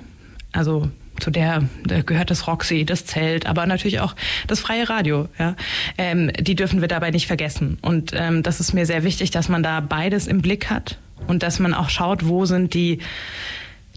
also 0.51 0.89
zu 1.19 1.29
der, 1.29 1.69
da 1.85 2.01
gehört 2.01 2.31
das 2.31 2.47
Roxy, 2.47 2.85
das 2.85 3.05
Zelt, 3.05 3.45
aber 3.45 3.67
natürlich 3.67 3.99
auch 3.99 4.15
das 4.47 4.61
freie 4.61 4.89
Radio. 4.89 5.29
Ja, 5.37 5.55
ähm, 5.99 6.31
die 6.39 6.55
dürfen 6.55 6.81
wir 6.81 6.87
dabei 6.87 7.11
nicht 7.11 7.27
vergessen. 7.27 7.77
Und 7.83 8.13
ähm, 8.15 8.41
das 8.41 8.59
ist 8.59 8.73
mir 8.73 8.87
sehr 8.87 9.03
wichtig, 9.03 9.29
dass 9.29 9.47
man 9.47 9.61
da 9.61 9.79
beides 9.79 10.25
im 10.25 10.41
Blick 10.41 10.71
hat 10.71 10.97
und 11.27 11.43
dass 11.43 11.59
man 11.59 11.75
auch 11.75 11.89
schaut, 11.89 12.27
wo 12.27 12.45
sind 12.45 12.73
die 12.73 12.97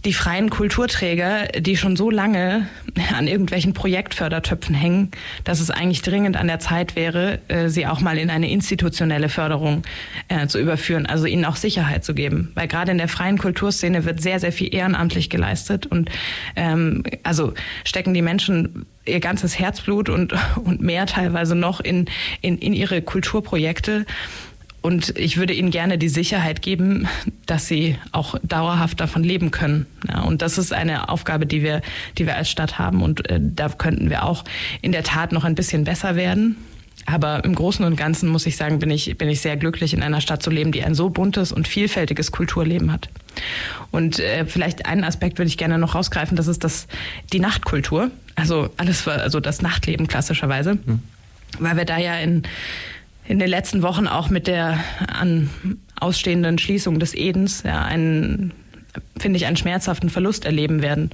die 0.04 0.12
freien 0.12 0.50
Kulturträger, 0.50 1.48
die 1.58 1.76
schon 1.76 1.96
so 1.96 2.10
lange 2.10 2.68
an 3.16 3.26
irgendwelchen 3.26 3.72
Projektfördertöpfen 3.72 4.74
hängen, 4.74 5.10
dass 5.44 5.60
es 5.60 5.70
eigentlich 5.70 6.02
dringend 6.02 6.36
an 6.36 6.46
der 6.46 6.60
Zeit 6.60 6.94
wäre, 6.94 7.40
äh, 7.48 7.68
sie 7.68 7.86
auch 7.86 8.00
mal 8.00 8.18
in 8.18 8.30
eine 8.30 8.50
institutionelle 8.50 9.28
Förderung 9.28 9.82
äh, 10.28 10.46
zu 10.46 10.60
überführen, 10.60 11.06
also 11.06 11.26
ihnen 11.26 11.44
auch 11.44 11.56
Sicherheit 11.56 12.04
zu 12.04 12.14
geben. 12.14 12.52
Weil 12.54 12.68
gerade 12.68 12.92
in 12.92 12.98
der 12.98 13.08
freien 13.08 13.38
Kulturszene 13.38 14.04
wird 14.04 14.20
sehr, 14.20 14.40
sehr 14.40 14.52
viel 14.52 14.74
ehrenamtlich 14.74 15.30
geleistet 15.30 15.86
und 15.86 16.10
ähm, 16.56 17.02
also 17.22 17.54
stecken 17.84 18.14
die 18.14 18.22
Menschen 18.22 18.86
ihr 19.06 19.20
ganzes 19.20 19.58
Herzblut 19.58 20.08
und, 20.08 20.34
und 20.64 20.80
mehr 20.80 21.06
teilweise 21.06 21.54
noch 21.54 21.80
in, 21.80 22.06
in, 22.40 22.58
in 22.58 22.72
ihre 22.72 23.02
Kulturprojekte. 23.02 24.06
Und 24.84 25.18
ich 25.18 25.38
würde 25.38 25.54
ihnen 25.54 25.70
gerne 25.70 25.96
die 25.96 26.10
Sicherheit 26.10 26.60
geben, 26.60 27.08
dass 27.46 27.66
sie 27.66 27.96
auch 28.12 28.34
dauerhaft 28.42 29.00
davon 29.00 29.24
leben 29.24 29.50
können. 29.50 29.86
Ja, 30.06 30.20
und 30.20 30.42
das 30.42 30.58
ist 30.58 30.74
eine 30.74 31.08
Aufgabe, 31.08 31.46
die 31.46 31.62
wir, 31.62 31.80
die 32.18 32.26
wir 32.26 32.36
als 32.36 32.50
Stadt 32.50 32.78
haben. 32.78 33.02
Und 33.02 33.30
äh, 33.30 33.40
da 33.40 33.70
könnten 33.70 34.10
wir 34.10 34.26
auch 34.26 34.44
in 34.82 34.92
der 34.92 35.02
Tat 35.02 35.32
noch 35.32 35.44
ein 35.44 35.54
bisschen 35.54 35.84
besser 35.84 36.16
werden. 36.16 36.56
Aber 37.06 37.42
im 37.46 37.54
Großen 37.54 37.82
und 37.82 37.96
Ganzen 37.96 38.28
muss 38.28 38.44
ich 38.44 38.58
sagen, 38.58 38.78
bin 38.78 38.90
ich, 38.90 39.16
bin 39.16 39.30
ich 39.30 39.40
sehr 39.40 39.56
glücklich, 39.56 39.94
in 39.94 40.02
einer 40.02 40.20
Stadt 40.20 40.42
zu 40.42 40.50
leben, 40.50 40.70
die 40.70 40.84
ein 40.84 40.94
so 40.94 41.08
buntes 41.08 41.50
und 41.50 41.66
vielfältiges 41.66 42.30
Kulturleben 42.30 42.92
hat. 42.92 43.08
Und 43.90 44.18
äh, 44.18 44.44
vielleicht 44.44 44.84
einen 44.84 45.04
Aspekt 45.04 45.38
würde 45.38 45.48
ich 45.48 45.56
gerne 45.56 45.78
noch 45.78 45.94
rausgreifen, 45.94 46.36
das 46.36 46.46
ist 46.46 46.62
das, 46.62 46.88
die 47.32 47.40
Nachtkultur. 47.40 48.10
Also 48.34 48.68
alles, 48.76 49.08
also 49.08 49.40
das 49.40 49.62
Nachtleben 49.62 50.08
klassischerweise. 50.08 50.72
Hm. 50.72 51.00
Weil 51.58 51.78
wir 51.78 51.84
da 51.86 51.96
ja 51.96 52.16
in, 52.18 52.42
in 53.26 53.38
den 53.38 53.48
letzten 53.48 53.82
Wochen 53.82 54.06
auch 54.06 54.28
mit 54.28 54.46
der 54.46 54.78
an 55.08 55.50
ausstehenden 55.98 56.58
Schließung 56.58 56.98
des 56.98 57.14
Edens 57.14 57.62
ja, 57.64 57.82
einen, 57.82 58.52
finde 59.18 59.38
ich, 59.38 59.46
einen 59.46 59.56
schmerzhaften 59.56 60.10
Verlust 60.10 60.44
erleben 60.44 60.82
werden. 60.82 61.10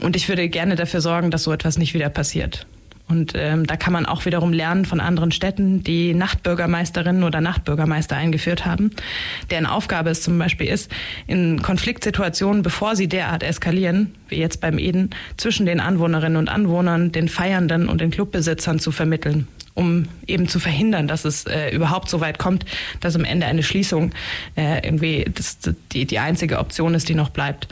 Und 0.00 0.16
ich 0.16 0.28
würde 0.28 0.48
gerne 0.48 0.76
dafür 0.76 1.00
sorgen, 1.00 1.30
dass 1.30 1.44
so 1.44 1.52
etwas 1.52 1.78
nicht 1.78 1.94
wieder 1.94 2.08
passiert. 2.08 2.66
Und 3.08 3.32
ähm, 3.34 3.66
da 3.66 3.76
kann 3.76 3.92
man 3.92 4.06
auch 4.06 4.24
wiederum 4.24 4.52
lernen 4.52 4.84
von 4.84 5.00
anderen 5.00 5.32
Städten, 5.32 5.82
die 5.84 6.14
Nachtbürgermeisterinnen 6.14 7.24
oder 7.24 7.40
Nachtbürgermeister 7.40 8.16
eingeführt 8.16 8.64
haben, 8.64 8.90
deren 9.50 9.66
Aufgabe 9.66 10.10
es 10.10 10.22
zum 10.22 10.38
Beispiel 10.38 10.68
ist, 10.68 10.90
in 11.26 11.60
Konfliktsituationen, 11.60 12.62
bevor 12.62 12.96
sie 12.96 13.08
derart 13.08 13.42
eskalieren, 13.42 14.14
wie 14.28 14.36
jetzt 14.36 14.60
beim 14.60 14.78
Eden, 14.78 15.10
zwischen 15.36 15.66
den 15.66 15.80
Anwohnerinnen 15.80 16.38
und 16.38 16.48
Anwohnern, 16.48 17.12
den 17.12 17.28
Feiernden 17.28 17.88
und 17.88 18.00
den 18.00 18.10
Clubbesitzern 18.10 18.78
zu 18.78 18.92
vermitteln 18.92 19.46
um 19.74 20.08
eben 20.26 20.48
zu 20.48 20.60
verhindern, 20.60 21.08
dass 21.08 21.24
es 21.24 21.46
äh, 21.46 21.70
überhaupt 21.70 22.08
so 22.08 22.20
weit 22.20 22.38
kommt, 22.38 22.64
dass 23.00 23.16
am 23.16 23.24
Ende 23.24 23.46
eine 23.46 23.62
Schließung 23.62 24.12
äh, 24.56 24.84
irgendwie 24.84 25.24
das, 25.34 25.58
die, 25.92 26.04
die 26.04 26.18
einzige 26.18 26.58
Option 26.58 26.94
ist, 26.94 27.08
die 27.08 27.14
noch 27.14 27.30
bleibt. 27.30 27.68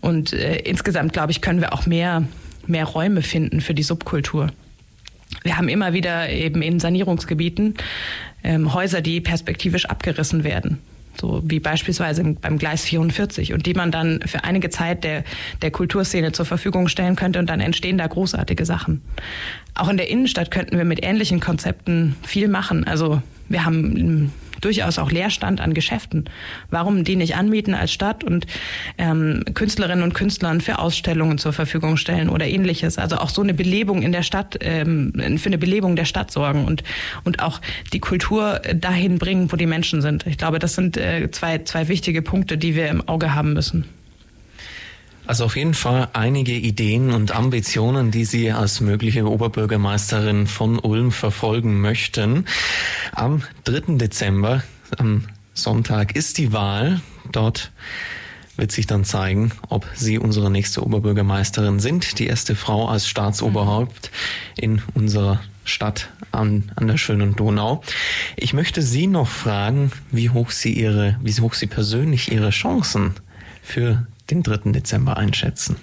Und 0.00 0.32
äh, 0.32 0.56
insgesamt, 0.56 1.12
glaube 1.12 1.32
ich, 1.32 1.40
können 1.40 1.60
wir 1.60 1.72
auch 1.72 1.86
mehr, 1.86 2.24
mehr 2.66 2.84
Räume 2.84 3.22
finden 3.22 3.60
für 3.60 3.74
die 3.74 3.82
Subkultur. 3.82 4.48
Wir 5.42 5.56
haben 5.56 5.68
immer 5.68 5.92
wieder 5.92 6.30
eben 6.30 6.62
in 6.62 6.80
Sanierungsgebieten 6.80 7.74
ähm, 8.44 8.72
Häuser, 8.74 9.00
die 9.00 9.20
perspektivisch 9.20 9.86
abgerissen 9.86 10.44
werden 10.44 10.78
so 11.20 11.42
wie 11.44 11.60
beispielsweise 11.60 12.22
beim 12.40 12.58
Gleis 12.58 12.84
44 12.84 13.52
und 13.52 13.66
die 13.66 13.74
man 13.74 13.90
dann 13.90 14.20
für 14.26 14.44
einige 14.44 14.70
Zeit 14.70 15.04
der, 15.04 15.24
der 15.62 15.70
Kulturszene 15.70 16.32
zur 16.32 16.46
Verfügung 16.46 16.88
stellen 16.88 17.16
könnte 17.16 17.38
und 17.38 17.48
dann 17.48 17.60
entstehen 17.60 17.98
da 17.98 18.06
großartige 18.06 18.64
Sachen. 18.64 19.02
Auch 19.74 19.88
in 19.88 19.96
der 19.96 20.08
Innenstadt 20.08 20.50
könnten 20.50 20.76
wir 20.76 20.84
mit 20.84 21.04
ähnlichen 21.04 21.40
Konzepten 21.40 22.16
viel 22.22 22.48
machen. 22.48 22.86
Also 22.86 23.22
wir 23.48 23.64
haben 23.64 24.32
durchaus 24.60 24.98
auch 24.98 25.10
Leerstand 25.10 25.60
an 25.60 25.74
Geschäften. 25.74 26.24
Warum 26.70 27.04
die 27.04 27.16
nicht 27.16 27.36
anmieten 27.36 27.74
als 27.74 27.92
Stadt 27.92 28.24
und 28.24 28.46
ähm, 28.96 29.44
Künstlerinnen 29.54 30.02
und 30.02 30.14
Künstlern 30.14 30.60
für 30.60 30.78
Ausstellungen 30.78 31.38
zur 31.38 31.52
Verfügung 31.52 31.96
stellen 31.96 32.28
oder 32.28 32.46
ähnliches? 32.46 32.98
Also 32.98 33.16
auch 33.16 33.30
so 33.30 33.42
eine 33.42 33.54
Belebung 33.54 34.02
in 34.02 34.12
der 34.12 34.22
Stadt, 34.22 34.58
ähm, 34.60 35.12
für 35.38 35.48
eine 35.48 35.58
Belebung 35.58 35.96
der 35.96 36.04
Stadt 36.04 36.30
sorgen 36.30 36.64
und, 36.64 36.82
und 37.24 37.42
auch 37.42 37.60
die 37.92 38.00
Kultur 38.00 38.60
dahin 38.74 39.18
bringen, 39.18 39.50
wo 39.52 39.56
die 39.56 39.66
Menschen 39.66 40.02
sind. 40.02 40.26
Ich 40.26 40.38
glaube, 40.38 40.58
das 40.58 40.74
sind 40.74 40.96
äh, 40.96 41.30
zwei, 41.30 41.58
zwei 41.58 41.88
wichtige 41.88 42.22
Punkte, 42.22 42.58
die 42.58 42.74
wir 42.74 42.88
im 42.88 43.06
Auge 43.08 43.34
haben 43.34 43.52
müssen. 43.52 43.84
Also 45.28 45.44
auf 45.44 45.56
jeden 45.56 45.74
Fall 45.74 46.08
einige 46.14 46.54
Ideen 46.54 47.12
und 47.12 47.36
Ambitionen, 47.36 48.10
die 48.10 48.24
Sie 48.24 48.50
als 48.50 48.80
mögliche 48.80 49.28
Oberbürgermeisterin 49.28 50.46
von 50.46 50.78
Ulm 50.78 51.12
verfolgen 51.12 51.82
möchten. 51.82 52.46
Am 53.12 53.42
3. 53.64 53.98
Dezember, 53.98 54.62
am 54.96 55.26
Sonntag, 55.52 56.16
ist 56.16 56.38
die 56.38 56.54
Wahl. 56.54 57.02
Dort 57.30 57.72
wird 58.56 58.72
sich 58.72 58.86
dann 58.86 59.04
zeigen, 59.04 59.52
ob 59.68 59.86
Sie 59.94 60.18
unsere 60.18 60.50
nächste 60.50 60.82
Oberbürgermeisterin 60.82 61.78
sind, 61.78 62.18
die 62.18 62.26
erste 62.26 62.56
Frau 62.56 62.88
als 62.88 63.06
Staatsoberhaupt 63.06 64.10
in 64.56 64.80
unserer 64.94 65.42
Stadt 65.62 66.08
an, 66.32 66.72
an 66.74 66.86
der 66.86 66.96
schönen 66.96 67.36
Donau. 67.36 67.82
Ich 68.36 68.54
möchte 68.54 68.80
Sie 68.80 69.06
noch 69.06 69.28
fragen, 69.28 69.92
wie 70.10 70.30
hoch 70.30 70.52
Sie 70.52 70.72
Ihre, 70.72 71.20
wie 71.22 71.38
hoch 71.38 71.52
Sie 71.52 71.66
persönlich 71.66 72.32
Ihre 72.32 72.48
Chancen 72.48 73.12
für 73.60 74.06
den 74.30 74.42
3. 74.42 74.72
Dezember 74.72 75.16
einschätzen? 75.16 75.76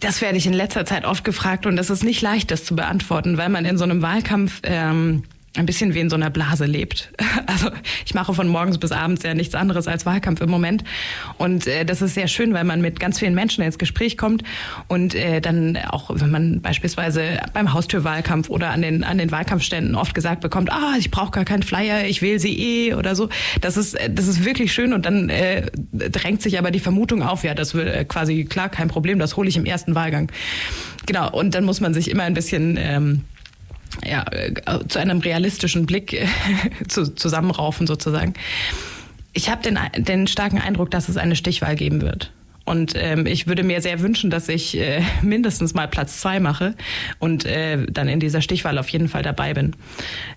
Das 0.00 0.20
werde 0.20 0.36
ich 0.36 0.46
in 0.46 0.52
letzter 0.52 0.84
Zeit 0.84 1.04
oft 1.04 1.24
gefragt 1.24 1.66
und 1.66 1.76
das 1.76 1.88
ist 1.88 2.04
nicht 2.04 2.20
leicht, 2.20 2.50
das 2.50 2.64
zu 2.64 2.76
beantworten, 2.76 3.38
weil 3.38 3.48
man 3.48 3.64
in 3.64 3.78
so 3.78 3.84
einem 3.84 4.02
Wahlkampf 4.02 4.60
ähm, 4.64 5.22
ein 5.56 5.66
bisschen 5.66 5.94
wie 5.94 6.00
in 6.00 6.10
so 6.10 6.16
einer 6.16 6.30
Blase 6.30 6.66
lebt. 6.66 7.12
Also 7.46 7.70
ich 8.04 8.14
mache 8.14 8.34
von 8.34 8.48
morgens 8.48 8.78
bis 8.78 8.90
abends 8.90 9.22
ja 9.22 9.34
nichts 9.34 9.54
anderes 9.54 9.86
als 9.86 10.06
Wahlkampf 10.06 10.40
im 10.40 10.50
Moment. 10.50 10.82
Und 11.38 11.66
äh, 11.66 11.84
das 11.84 12.02
ist 12.02 12.14
sehr 12.14 12.26
schön, 12.26 12.52
weil 12.52 12.64
man 12.64 12.80
mit 12.80 12.98
ganz 12.98 13.18
vielen 13.18 13.34
Menschen 13.34 13.62
ins 13.62 13.78
Gespräch 13.78 14.16
kommt 14.16 14.42
und 14.88 15.14
äh, 15.14 15.40
dann 15.40 15.76
auch, 15.76 16.10
wenn 16.12 16.30
man 16.30 16.60
beispielsweise 16.62 17.38
beim 17.52 17.72
Haustürwahlkampf 17.72 18.50
oder 18.50 18.70
an 18.70 18.82
den, 18.82 19.04
an 19.04 19.18
den 19.18 19.30
Wahlkampfständen 19.30 19.94
oft 19.94 20.14
gesagt 20.14 20.40
bekommt, 20.40 20.72
ah, 20.72 20.94
ich 20.98 21.10
brauche 21.10 21.30
gar 21.30 21.44
keinen 21.44 21.62
Flyer, 21.62 22.06
ich 22.06 22.22
wähle 22.22 22.40
sie 22.40 22.58
eh 22.58 22.94
oder 22.94 23.14
so. 23.14 23.28
Das 23.60 23.76
ist, 23.76 23.94
äh, 23.94 24.10
das 24.10 24.26
ist 24.26 24.44
wirklich 24.44 24.72
schön 24.72 24.92
und 24.92 25.06
dann 25.06 25.28
äh, 25.28 25.70
drängt 25.92 26.42
sich 26.42 26.58
aber 26.58 26.70
die 26.70 26.80
Vermutung 26.80 27.22
auf, 27.22 27.44
ja, 27.44 27.54
das 27.54 27.74
wird 27.74 27.94
äh, 27.94 28.04
quasi 28.04 28.44
klar, 28.44 28.68
kein 28.68 28.88
Problem, 28.88 29.18
das 29.18 29.36
hole 29.36 29.48
ich 29.48 29.56
im 29.56 29.66
ersten 29.66 29.94
Wahlgang. 29.94 30.32
Genau, 31.06 31.30
und 31.30 31.54
dann 31.54 31.64
muss 31.64 31.80
man 31.80 31.94
sich 31.94 32.10
immer 32.10 32.24
ein 32.24 32.34
bisschen... 32.34 32.76
Ähm, 32.80 33.20
ja, 34.04 34.24
äh, 34.30 34.52
zu 34.88 34.98
einem 34.98 35.20
realistischen 35.20 35.86
Blick 35.86 36.12
äh, 36.12 36.26
zu, 36.88 37.14
zusammenraufen 37.14 37.86
sozusagen. 37.86 38.34
Ich 39.32 39.50
habe 39.50 39.62
den, 39.62 39.78
den 39.96 40.26
starken 40.26 40.58
Eindruck, 40.58 40.90
dass 40.90 41.08
es 41.08 41.16
eine 41.16 41.36
Stichwahl 41.36 41.74
geben 41.74 42.00
wird. 42.02 42.30
Und 42.64 42.94
ähm, 42.96 43.26
ich 43.26 43.46
würde 43.46 43.62
mir 43.62 43.82
sehr 43.82 44.00
wünschen, 44.00 44.30
dass 44.30 44.48
ich 44.48 44.78
äh, 44.78 45.02
mindestens 45.22 45.74
mal 45.74 45.86
Platz 45.86 46.20
zwei 46.20 46.40
mache 46.40 46.74
und 47.18 47.44
äh, 47.44 47.84
dann 47.90 48.08
in 48.08 48.20
dieser 48.20 48.40
Stichwahl 48.40 48.78
auf 48.78 48.88
jeden 48.88 49.08
Fall 49.08 49.22
dabei 49.22 49.52
bin. 49.52 49.76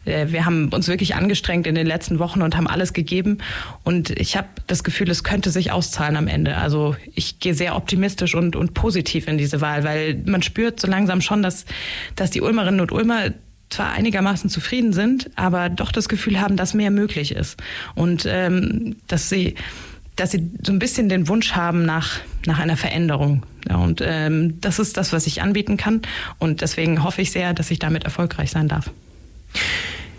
Äh, 0.03 0.27
wir 0.29 0.45
haben 0.45 0.69
uns 0.73 0.89
wirklich 0.89 1.15
angestrengt 1.15 1.67
in 1.67 1.75
den 1.75 1.87
letzten 1.87 2.19
Wochen 2.19 2.41
und 2.41 2.57
haben 2.57 2.67
alles 2.67 2.91
gegeben. 2.91 3.37
Und 3.85 4.09
ich 4.09 4.35
habe 4.35 4.47
das 4.67 4.83
Gefühl, 4.83 5.09
es 5.09 5.23
könnte 5.23 5.51
sich 5.51 5.71
auszahlen 5.71 6.17
am 6.17 6.27
Ende. 6.27 6.57
Also 6.57 6.97
ich 7.15 7.39
gehe 7.39 7.53
sehr 7.53 7.77
optimistisch 7.77 8.35
und, 8.35 8.57
und 8.57 8.73
positiv 8.73 9.29
in 9.29 9.37
diese 9.37 9.61
Wahl, 9.61 9.85
weil 9.85 10.21
man 10.25 10.41
spürt 10.41 10.81
so 10.81 10.87
langsam 10.87 11.21
schon, 11.21 11.41
dass, 11.41 11.65
dass 12.15 12.29
die 12.29 12.41
Ulmerinnen 12.41 12.81
und 12.81 12.91
Ulmer 12.91 13.31
zwar 13.69 13.91
einigermaßen 13.91 14.49
zufrieden 14.49 14.93
sind, 14.93 15.29
aber 15.35 15.69
doch 15.69 15.91
das 15.91 16.09
Gefühl 16.09 16.39
haben, 16.39 16.55
dass 16.55 16.73
mehr 16.73 16.91
möglich 16.91 17.33
ist 17.33 17.57
und 17.95 18.25
ähm, 18.27 18.97
dass 19.07 19.29
sie 19.29 19.55
dass 20.15 20.31
sie 20.31 20.49
so 20.63 20.71
ein 20.71 20.79
bisschen 20.79 21.09
den 21.09 21.27
Wunsch 21.27 21.51
haben 21.51 21.85
nach 21.85 22.19
nach 22.45 22.59
einer 22.59 22.77
Veränderung. 22.77 23.45
Ja, 23.69 23.75
und 23.77 24.01
ähm, 24.03 24.59
das 24.61 24.79
ist 24.79 24.97
das, 24.97 25.13
was 25.13 25.27
ich 25.27 25.41
anbieten 25.41 25.77
kann 25.77 26.01
und 26.39 26.61
deswegen 26.61 27.03
hoffe 27.03 27.21
ich 27.21 27.31
sehr, 27.31 27.53
dass 27.53 27.69
ich 27.71 27.79
damit 27.79 28.05
erfolgreich 28.05 28.51
sein 28.51 28.67
darf. 28.67 28.89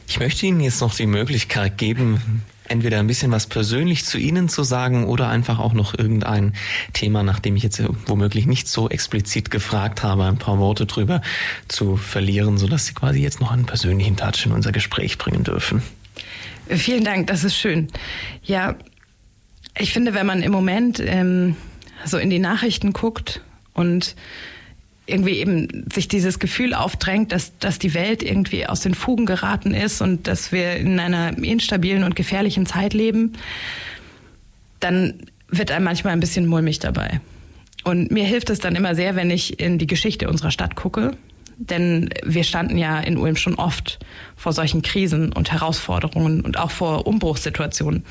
Ich 0.06 0.18
möchte 0.18 0.46
Ihnen 0.46 0.60
jetzt 0.60 0.80
noch 0.80 0.94
die 0.94 1.06
Möglichkeit 1.06 1.78
geben, 1.78 2.42
entweder 2.68 2.98
ein 2.98 3.06
bisschen 3.06 3.30
was 3.30 3.46
persönlich 3.46 4.04
zu 4.04 4.18
Ihnen 4.18 4.48
zu 4.48 4.62
sagen 4.62 5.06
oder 5.06 5.28
einfach 5.28 5.58
auch 5.58 5.72
noch 5.72 5.96
irgendein 5.96 6.54
Thema, 6.92 7.22
nachdem 7.22 7.56
ich 7.56 7.62
jetzt 7.62 7.82
womöglich 8.06 8.46
nicht 8.46 8.68
so 8.68 8.88
explizit 8.88 9.50
gefragt 9.50 10.02
habe, 10.02 10.24
ein 10.24 10.38
paar 10.38 10.58
Worte 10.58 10.86
drüber 10.86 11.22
zu 11.68 11.96
verlieren, 11.96 12.58
sodass 12.58 12.86
Sie 12.86 12.94
quasi 12.94 13.20
jetzt 13.20 13.40
noch 13.40 13.52
einen 13.52 13.66
persönlichen 13.66 14.16
Touch 14.16 14.46
in 14.46 14.52
unser 14.52 14.72
Gespräch 14.72 15.18
bringen 15.18 15.44
dürfen. 15.44 15.82
Vielen 16.68 17.04
Dank, 17.04 17.26
das 17.28 17.44
ist 17.44 17.56
schön. 17.56 17.88
Ja, 18.42 18.76
ich 19.76 19.92
finde, 19.92 20.14
wenn 20.14 20.26
man 20.26 20.42
im 20.42 20.52
Moment 20.52 21.00
ähm, 21.00 21.56
so 22.04 22.18
in 22.18 22.30
die 22.30 22.38
Nachrichten 22.38 22.92
guckt 22.92 23.42
und 23.72 24.16
irgendwie 25.08 25.38
eben 25.38 25.86
sich 25.92 26.08
dieses 26.08 26.38
Gefühl 26.38 26.74
aufdrängt, 26.74 27.32
dass, 27.32 27.56
dass 27.58 27.78
die 27.78 27.94
Welt 27.94 28.22
irgendwie 28.22 28.66
aus 28.66 28.80
den 28.80 28.94
Fugen 28.94 29.26
geraten 29.26 29.74
ist 29.74 30.00
und 30.00 30.26
dass 30.26 30.52
wir 30.52 30.76
in 30.76 31.00
einer 31.00 31.36
instabilen 31.38 32.04
und 32.04 32.14
gefährlichen 32.14 32.66
Zeit 32.66 32.94
leben, 32.94 33.32
dann 34.80 35.14
wird 35.48 35.70
einem 35.70 35.84
manchmal 35.84 36.12
ein 36.12 36.20
bisschen 36.20 36.46
mulmig 36.46 36.78
dabei. 36.78 37.20
Und 37.84 38.10
mir 38.10 38.24
hilft 38.24 38.50
es 38.50 38.58
dann 38.58 38.76
immer 38.76 38.94
sehr, 38.94 39.16
wenn 39.16 39.30
ich 39.30 39.60
in 39.60 39.78
die 39.78 39.86
Geschichte 39.86 40.28
unserer 40.28 40.50
Stadt 40.50 40.76
gucke. 40.76 41.12
Denn 41.56 42.10
wir 42.24 42.44
standen 42.44 42.78
ja 42.78 43.00
in 43.00 43.16
Ulm 43.16 43.34
schon 43.34 43.56
oft 43.56 43.98
vor 44.36 44.52
solchen 44.52 44.82
Krisen 44.82 45.32
und 45.32 45.50
Herausforderungen 45.50 46.42
und 46.42 46.58
auch 46.58 46.70
vor 46.70 47.06
Umbruchssituationen. 47.06 48.04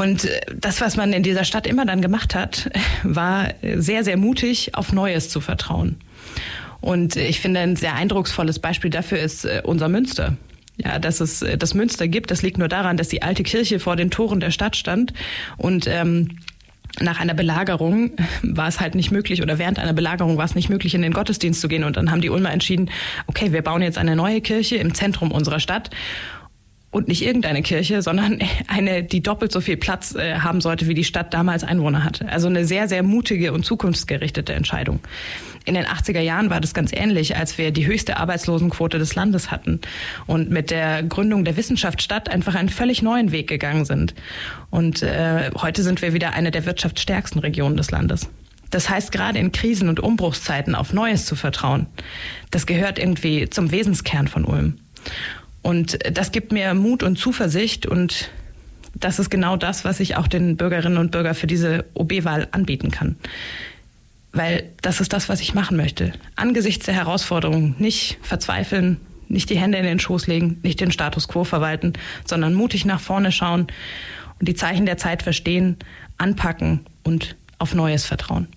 Und 0.00 0.24
äh, 0.24 0.40
das, 0.58 0.80
was 0.80 0.96
man 0.96 1.12
in 1.12 1.22
dieser 1.22 1.44
Stadt 1.44 1.66
immer 1.66 1.84
dann 1.84 2.00
gemacht 2.00 2.34
hat, 2.34 2.70
war 3.02 3.48
sehr, 3.62 4.02
sehr 4.02 4.16
mutig, 4.16 4.74
auf 4.74 4.92
Neues 4.92 5.28
zu 5.28 5.40
vertrauen. 5.40 5.96
Und 6.80 7.16
ich 7.16 7.40
finde, 7.40 7.60
ein 7.60 7.76
sehr 7.76 7.94
eindrucksvolles 7.94 8.58
Beispiel 8.60 8.90
dafür 8.90 9.18
ist 9.18 9.44
äh, 9.44 9.60
unser 9.62 9.88
Münster. 9.90 10.36
Ja, 10.78 10.98
dass 10.98 11.20
es 11.20 11.42
äh, 11.42 11.58
das 11.58 11.74
Münster 11.74 12.08
gibt, 12.08 12.30
das 12.30 12.40
liegt 12.40 12.56
nur 12.56 12.68
daran, 12.68 12.96
dass 12.96 13.08
die 13.08 13.20
alte 13.20 13.42
Kirche 13.42 13.78
vor 13.78 13.96
den 13.96 14.10
Toren 14.10 14.40
der 14.40 14.50
Stadt 14.50 14.76
stand 14.76 15.12
und 15.58 15.86
ähm, 15.86 16.38
nach 16.98 17.20
einer 17.20 17.34
Belagerung 17.34 18.12
war 18.42 18.68
es 18.68 18.80
halt 18.80 18.94
nicht 18.94 19.10
möglich 19.10 19.42
oder 19.42 19.58
während 19.58 19.78
einer 19.78 19.92
Belagerung 19.92 20.38
war 20.38 20.46
es 20.46 20.54
nicht 20.54 20.70
möglich, 20.70 20.94
in 20.94 21.02
den 21.02 21.12
Gottesdienst 21.12 21.60
zu 21.60 21.68
gehen. 21.68 21.84
Und 21.84 21.98
dann 21.98 22.10
haben 22.10 22.22
die 22.22 22.30
Ulmer 22.30 22.50
entschieden, 22.50 22.90
okay, 23.26 23.52
wir 23.52 23.60
bauen 23.60 23.82
jetzt 23.82 23.98
eine 23.98 24.16
neue 24.16 24.40
Kirche 24.40 24.76
im 24.76 24.94
Zentrum 24.94 25.30
unserer 25.30 25.60
Stadt 25.60 25.90
und 26.90 27.06
nicht 27.06 27.24
irgendeine 27.24 27.62
Kirche, 27.62 28.02
sondern 28.02 28.40
eine, 28.66 29.02
die 29.02 29.22
doppelt 29.22 29.52
so 29.52 29.60
viel 29.60 29.76
Platz 29.76 30.14
äh, 30.14 30.36
haben 30.36 30.60
sollte, 30.60 30.88
wie 30.88 30.94
die 30.94 31.04
Stadt 31.04 31.32
damals 31.32 31.64
Einwohner 31.64 32.04
hatte. 32.04 32.28
Also 32.28 32.48
eine 32.48 32.64
sehr, 32.64 32.88
sehr 32.88 33.02
mutige 33.02 33.52
und 33.52 33.64
zukunftsgerichtete 33.64 34.52
Entscheidung. 34.52 35.00
In 35.66 35.74
den 35.74 35.84
80er 35.84 36.20
Jahren 36.20 36.50
war 36.50 36.60
das 36.60 36.74
ganz 36.74 36.90
ähnlich, 36.92 37.36
als 37.36 37.58
wir 37.58 37.70
die 37.70 37.86
höchste 37.86 38.16
Arbeitslosenquote 38.16 38.98
des 38.98 39.14
Landes 39.14 39.50
hatten 39.50 39.80
und 40.26 40.50
mit 40.50 40.70
der 40.70 41.02
Gründung 41.02 41.44
der 41.44 41.56
Wissenschaftsstadt 41.56 42.30
einfach 42.30 42.54
einen 42.54 42.70
völlig 42.70 43.02
neuen 43.02 43.30
Weg 43.30 43.48
gegangen 43.48 43.84
sind. 43.84 44.14
Und 44.70 45.02
äh, 45.02 45.50
heute 45.56 45.82
sind 45.82 46.00
wir 46.02 46.14
wieder 46.14 46.32
eine 46.32 46.50
der 46.50 46.64
wirtschaftsstärksten 46.64 47.40
Regionen 47.40 47.76
des 47.76 47.90
Landes. 47.90 48.28
Das 48.70 48.88
heißt, 48.88 49.12
gerade 49.12 49.38
in 49.38 49.52
Krisen 49.52 49.88
und 49.88 50.00
Umbruchszeiten 50.00 50.74
auf 50.74 50.92
Neues 50.92 51.26
zu 51.26 51.36
vertrauen, 51.36 51.86
das 52.50 52.66
gehört 52.66 52.98
irgendwie 52.98 53.50
zum 53.50 53.70
Wesenskern 53.70 54.28
von 54.28 54.44
Ulm. 54.44 54.78
Und 55.62 55.98
das 56.12 56.32
gibt 56.32 56.52
mir 56.52 56.74
Mut 56.74 57.02
und 57.02 57.18
Zuversicht 57.18 57.86
und 57.86 58.30
das 58.94 59.18
ist 59.18 59.30
genau 59.30 59.56
das, 59.56 59.84
was 59.84 60.00
ich 60.00 60.16
auch 60.16 60.26
den 60.26 60.56
Bürgerinnen 60.56 60.98
und 60.98 61.10
Bürgern 61.10 61.34
für 61.34 61.46
diese 61.46 61.84
OB-Wahl 61.94 62.48
anbieten 62.50 62.90
kann. 62.90 63.16
Weil 64.32 64.70
das 64.82 65.00
ist 65.00 65.12
das, 65.12 65.28
was 65.28 65.40
ich 65.40 65.54
machen 65.54 65.76
möchte. 65.76 66.12
Angesichts 66.36 66.86
der 66.86 66.94
Herausforderungen 66.94 67.74
nicht 67.78 68.18
verzweifeln, 68.22 68.98
nicht 69.28 69.50
die 69.50 69.58
Hände 69.58 69.78
in 69.78 69.84
den 69.84 70.00
Schoß 70.00 70.26
legen, 70.26 70.58
nicht 70.62 70.80
den 70.80 70.92
Status 70.92 71.28
quo 71.28 71.44
verwalten, 71.44 71.92
sondern 72.24 72.54
mutig 72.54 72.84
nach 72.84 73.00
vorne 73.00 73.32
schauen 73.32 73.68
und 74.38 74.48
die 74.48 74.54
Zeichen 74.54 74.86
der 74.86 74.96
Zeit 74.96 75.22
verstehen, 75.22 75.76
anpacken 76.18 76.80
und 77.02 77.36
auf 77.58 77.74
Neues 77.74 78.04
vertrauen. 78.04 78.48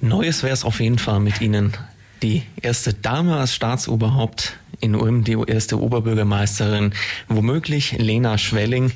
Neues 0.00 0.42
wäre 0.42 0.54
es 0.54 0.64
auf 0.64 0.80
jeden 0.80 0.98
Fall 0.98 1.20
mit 1.20 1.40
Ihnen. 1.40 1.76
Die 2.22 2.42
erste 2.60 2.94
Dame 2.94 3.36
als 3.36 3.54
Staatsoberhaupt 3.54 4.58
in 4.80 4.94
Ulm 4.94 5.24
die 5.24 5.36
erste 5.46 5.80
Oberbürgermeisterin, 5.80 6.92
womöglich 7.28 7.96
Lena 7.98 8.38
Schwelling. 8.38 8.92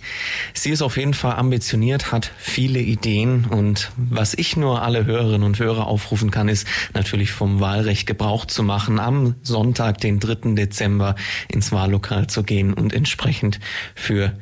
Sie 0.53 0.71
ist 0.71 0.83
auf 0.83 0.97
jeden 0.97 1.15
Fall 1.15 1.37
ambitioniert, 1.37 2.13
hat 2.13 2.33
viele 2.39 2.81
Ideen 2.81 3.45
und 3.45 3.93
was 3.97 4.35
ich 4.35 4.57
nur 4.57 4.83
alle 4.83 5.05
Hörerinnen 5.05 5.43
und 5.43 5.59
Hörer 5.59 5.87
aufrufen 5.87 6.31
kann, 6.31 6.49
ist 6.49 6.67
natürlich 6.95 7.33
vom 7.33 7.61
Wahlrecht 7.61 8.07
Gebrauch 8.07 8.47
zu 8.47 8.63
machen, 8.63 8.99
am 8.99 9.35
Sonntag, 9.43 9.99
den 10.01 10.21
3. 10.21 10.55
Dezember 10.55 11.15
ins 11.49 11.73
Wahllokal 11.73 12.27
zu 12.27 12.43
gehen 12.43 12.73
und 12.73 12.93
entsprechend 12.93 13.61
für 13.95 14.33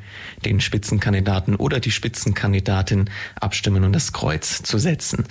den 0.45 0.61
Spitzenkandidaten 0.61 1.57
oder 1.57 1.81
die 1.81 1.91
Spitzenkandidatin 1.91 3.11
abstimmen 3.41 3.85
und 3.85 3.93
das 3.93 4.13
Kreuz 4.13 4.63
zu 4.63 4.79
setzen. 4.79 5.27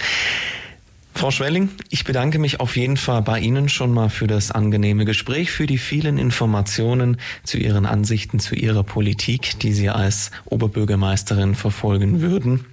Frau 1.14 1.30
Schwelling, 1.30 1.70
ich 1.90 2.04
bedanke 2.04 2.40
mich 2.40 2.60
auf 2.60 2.76
jeden 2.76 2.98
Fall 2.98 3.22
bei 3.22 3.40
Ihnen 3.40 3.70
schon 3.70 3.92
mal 3.92 4.10
für 4.10 4.28
das 4.28 4.50
angenehme 4.50 5.06
Gespräch, 5.06 5.52
für 5.52 5.68
die 5.68 5.78
vielen 5.78 6.18
Informationen 6.18 7.18
zu 7.44 7.58
Ihren 7.58 7.86
Ansichten, 7.86 8.40
zu 8.40 8.56
Ihrer 8.56 8.84
Politik, 8.84 9.60
die 9.60 9.74
Sie 9.74 9.90
als 9.90 10.32
Oberbürgermeisterin 10.46 11.54
verfolgen 11.54 12.22
würden. 12.22 12.66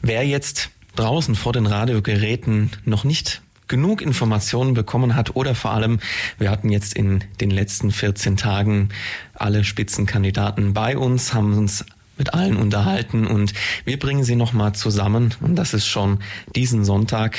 Wer 0.00 0.26
jetzt 0.26 0.70
draußen 0.96 1.34
vor 1.34 1.52
den 1.52 1.66
Radiogeräten 1.66 2.70
noch 2.84 3.04
nicht 3.04 3.42
genug 3.68 4.02
Informationen 4.02 4.74
bekommen 4.74 5.14
hat 5.14 5.34
oder 5.36 5.54
vor 5.54 5.72
allem, 5.72 5.98
wir 6.38 6.50
hatten 6.50 6.68
jetzt 6.68 6.94
in 6.94 7.24
den 7.40 7.50
letzten 7.50 7.90
14 7.90 8.36
Tagen 8.36 8.90
alle 9.34 9.64
Spitzenkandidaten 9.64 10.74
bei 10.74 10.96
uns, 10.96 11.32
haben 11.32 11.56
uns 11.56 11.84
mit 12.22 12.34
allen 12.34 12.56
unterhalten 12.56 13.26
und 13.26 13.52
wir 13.84 13.98
bringen 13.98 14.22
sie 14.22 14.36
nochmal 14.36 14.76
zusammen 14.76 15.34
und 15.40 15.56
das 15.56 15.74
ist 15.74 15.88
schon 15.88 16.20
diesen 16.54 16.84
Sonntag, 16.84 17.36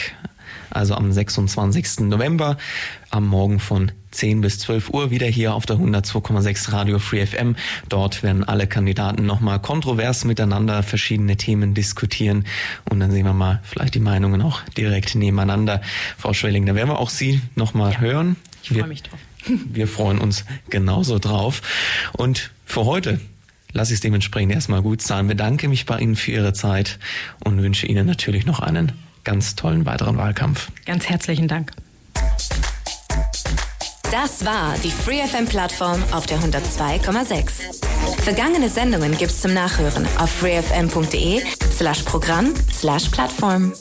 also 0.71 0.95
am 0.95 1.09
26. 1.09 2.01
November, 2.01 2.57
am 3.09 3.25
Morgen 3.25 3.61
von 3.61 3.93
10 4.11 4.41
bis 4.41 4.59
12 4.59 4.89
Uhr 4.89 5.09
wieder 5.09 5.25
hier 5.25 5.53
auf 5.53 5.65
der 5.65 5.77
102,6 5.77 6.73
Radio 6.73 6.99
Free 6.99 7.25
FM. 7.25 7.55
Dort 7.87 8.23
werden 8.23 8.43
alle 8.43 8.67
Kandidaten 8.67 9.25
nochmal 9.25 9.61
kontrovers 9.61 10.25
miteinander 10.25 10.83
verschiedene 10.83 11.37
Themen 11.37 11.73
diskutieren 11.73 12.43
und 12.89 12.99
dann 12.99 13.09
sehen 13.09 13.25
wir 13.25 13.31
mal 13.31 13.61
vielleicht 13.63 13.95
die 13.95 14.01
Meinungen 14.01 14.41
auch 14.41 14.63
direkt 14.77 15.15
nebeneinander. 15.15 15.81
Frau 16.17 16.33
Schwelling, 16.33 16.65
da 16.65 16.75
werden 16.75 16.89
wir 16.89 16.99
auch 16.99 17.09
Sie 17.09 17.39
nochmal 17.55 17.93
ja, 17.93 17.99
hören. 18.01 18.35
Ich 18.63 18.69
freue 18.71 18.87
mich 18.87 19.03
drauf. 19.03 19.19
Wir 19.65 19.89
freuen 19.89 20.19
uns 20.19 20.45
genauso 20.69 21.19
drauf. 21.19 21.61
Und 22.13 22.51
für 22.65 22.85
heute 22.85 23.19
lasse 23.73 23.93
ich 23.93 23.97
es 23.97 24.01
dementsprechend 24.01 24.53
erstmal 24.53 24.81
gut 24.81 25.01
sein. 25.01 25.27
Bedanke 25.27 25.67
mich 25.67 25.85
bei 25.85 25.99
Ihnen 25.99 26.15
für 26.15 26.31
Ihre 26.31 26.53
Zeit 26.53 26.99
und 27.43 27.61
wünsche 27.61 27.87
Ihnen 27.87 28.05
natürlich 28.05 28.45
noch 28.45 28.59
einen 28.59 28.91
ganz 29.23 29.55
tollen 29.55 29.85
weiteren 29.85 30.17
Wahlkampf. 30.17 30.69
Ganz 30.85 31.09
herzlichen 31.09 31.47
Dank. 31.47 31.71
Das 34.11 34.45
war 34.45 34.75
die 34.83 34.91
FreeFM-Plattform 34.91 36.03
auf 36.11 36.27
der 36.27 36.37
102,6. 36.37 38.21
Vergangene 38.21 38.69
Sendungen 38.69 39.17
gibt's 39.17 39.41
zum 39.41 39.53
Nachhören 39.53 40.05
auf 40.17 40.29
freefm.de 40.29 41.41
slash 41.75 42.03
Programm 42.03 42.53
slash 42.71 43.09
Plattform. 43.09 43.73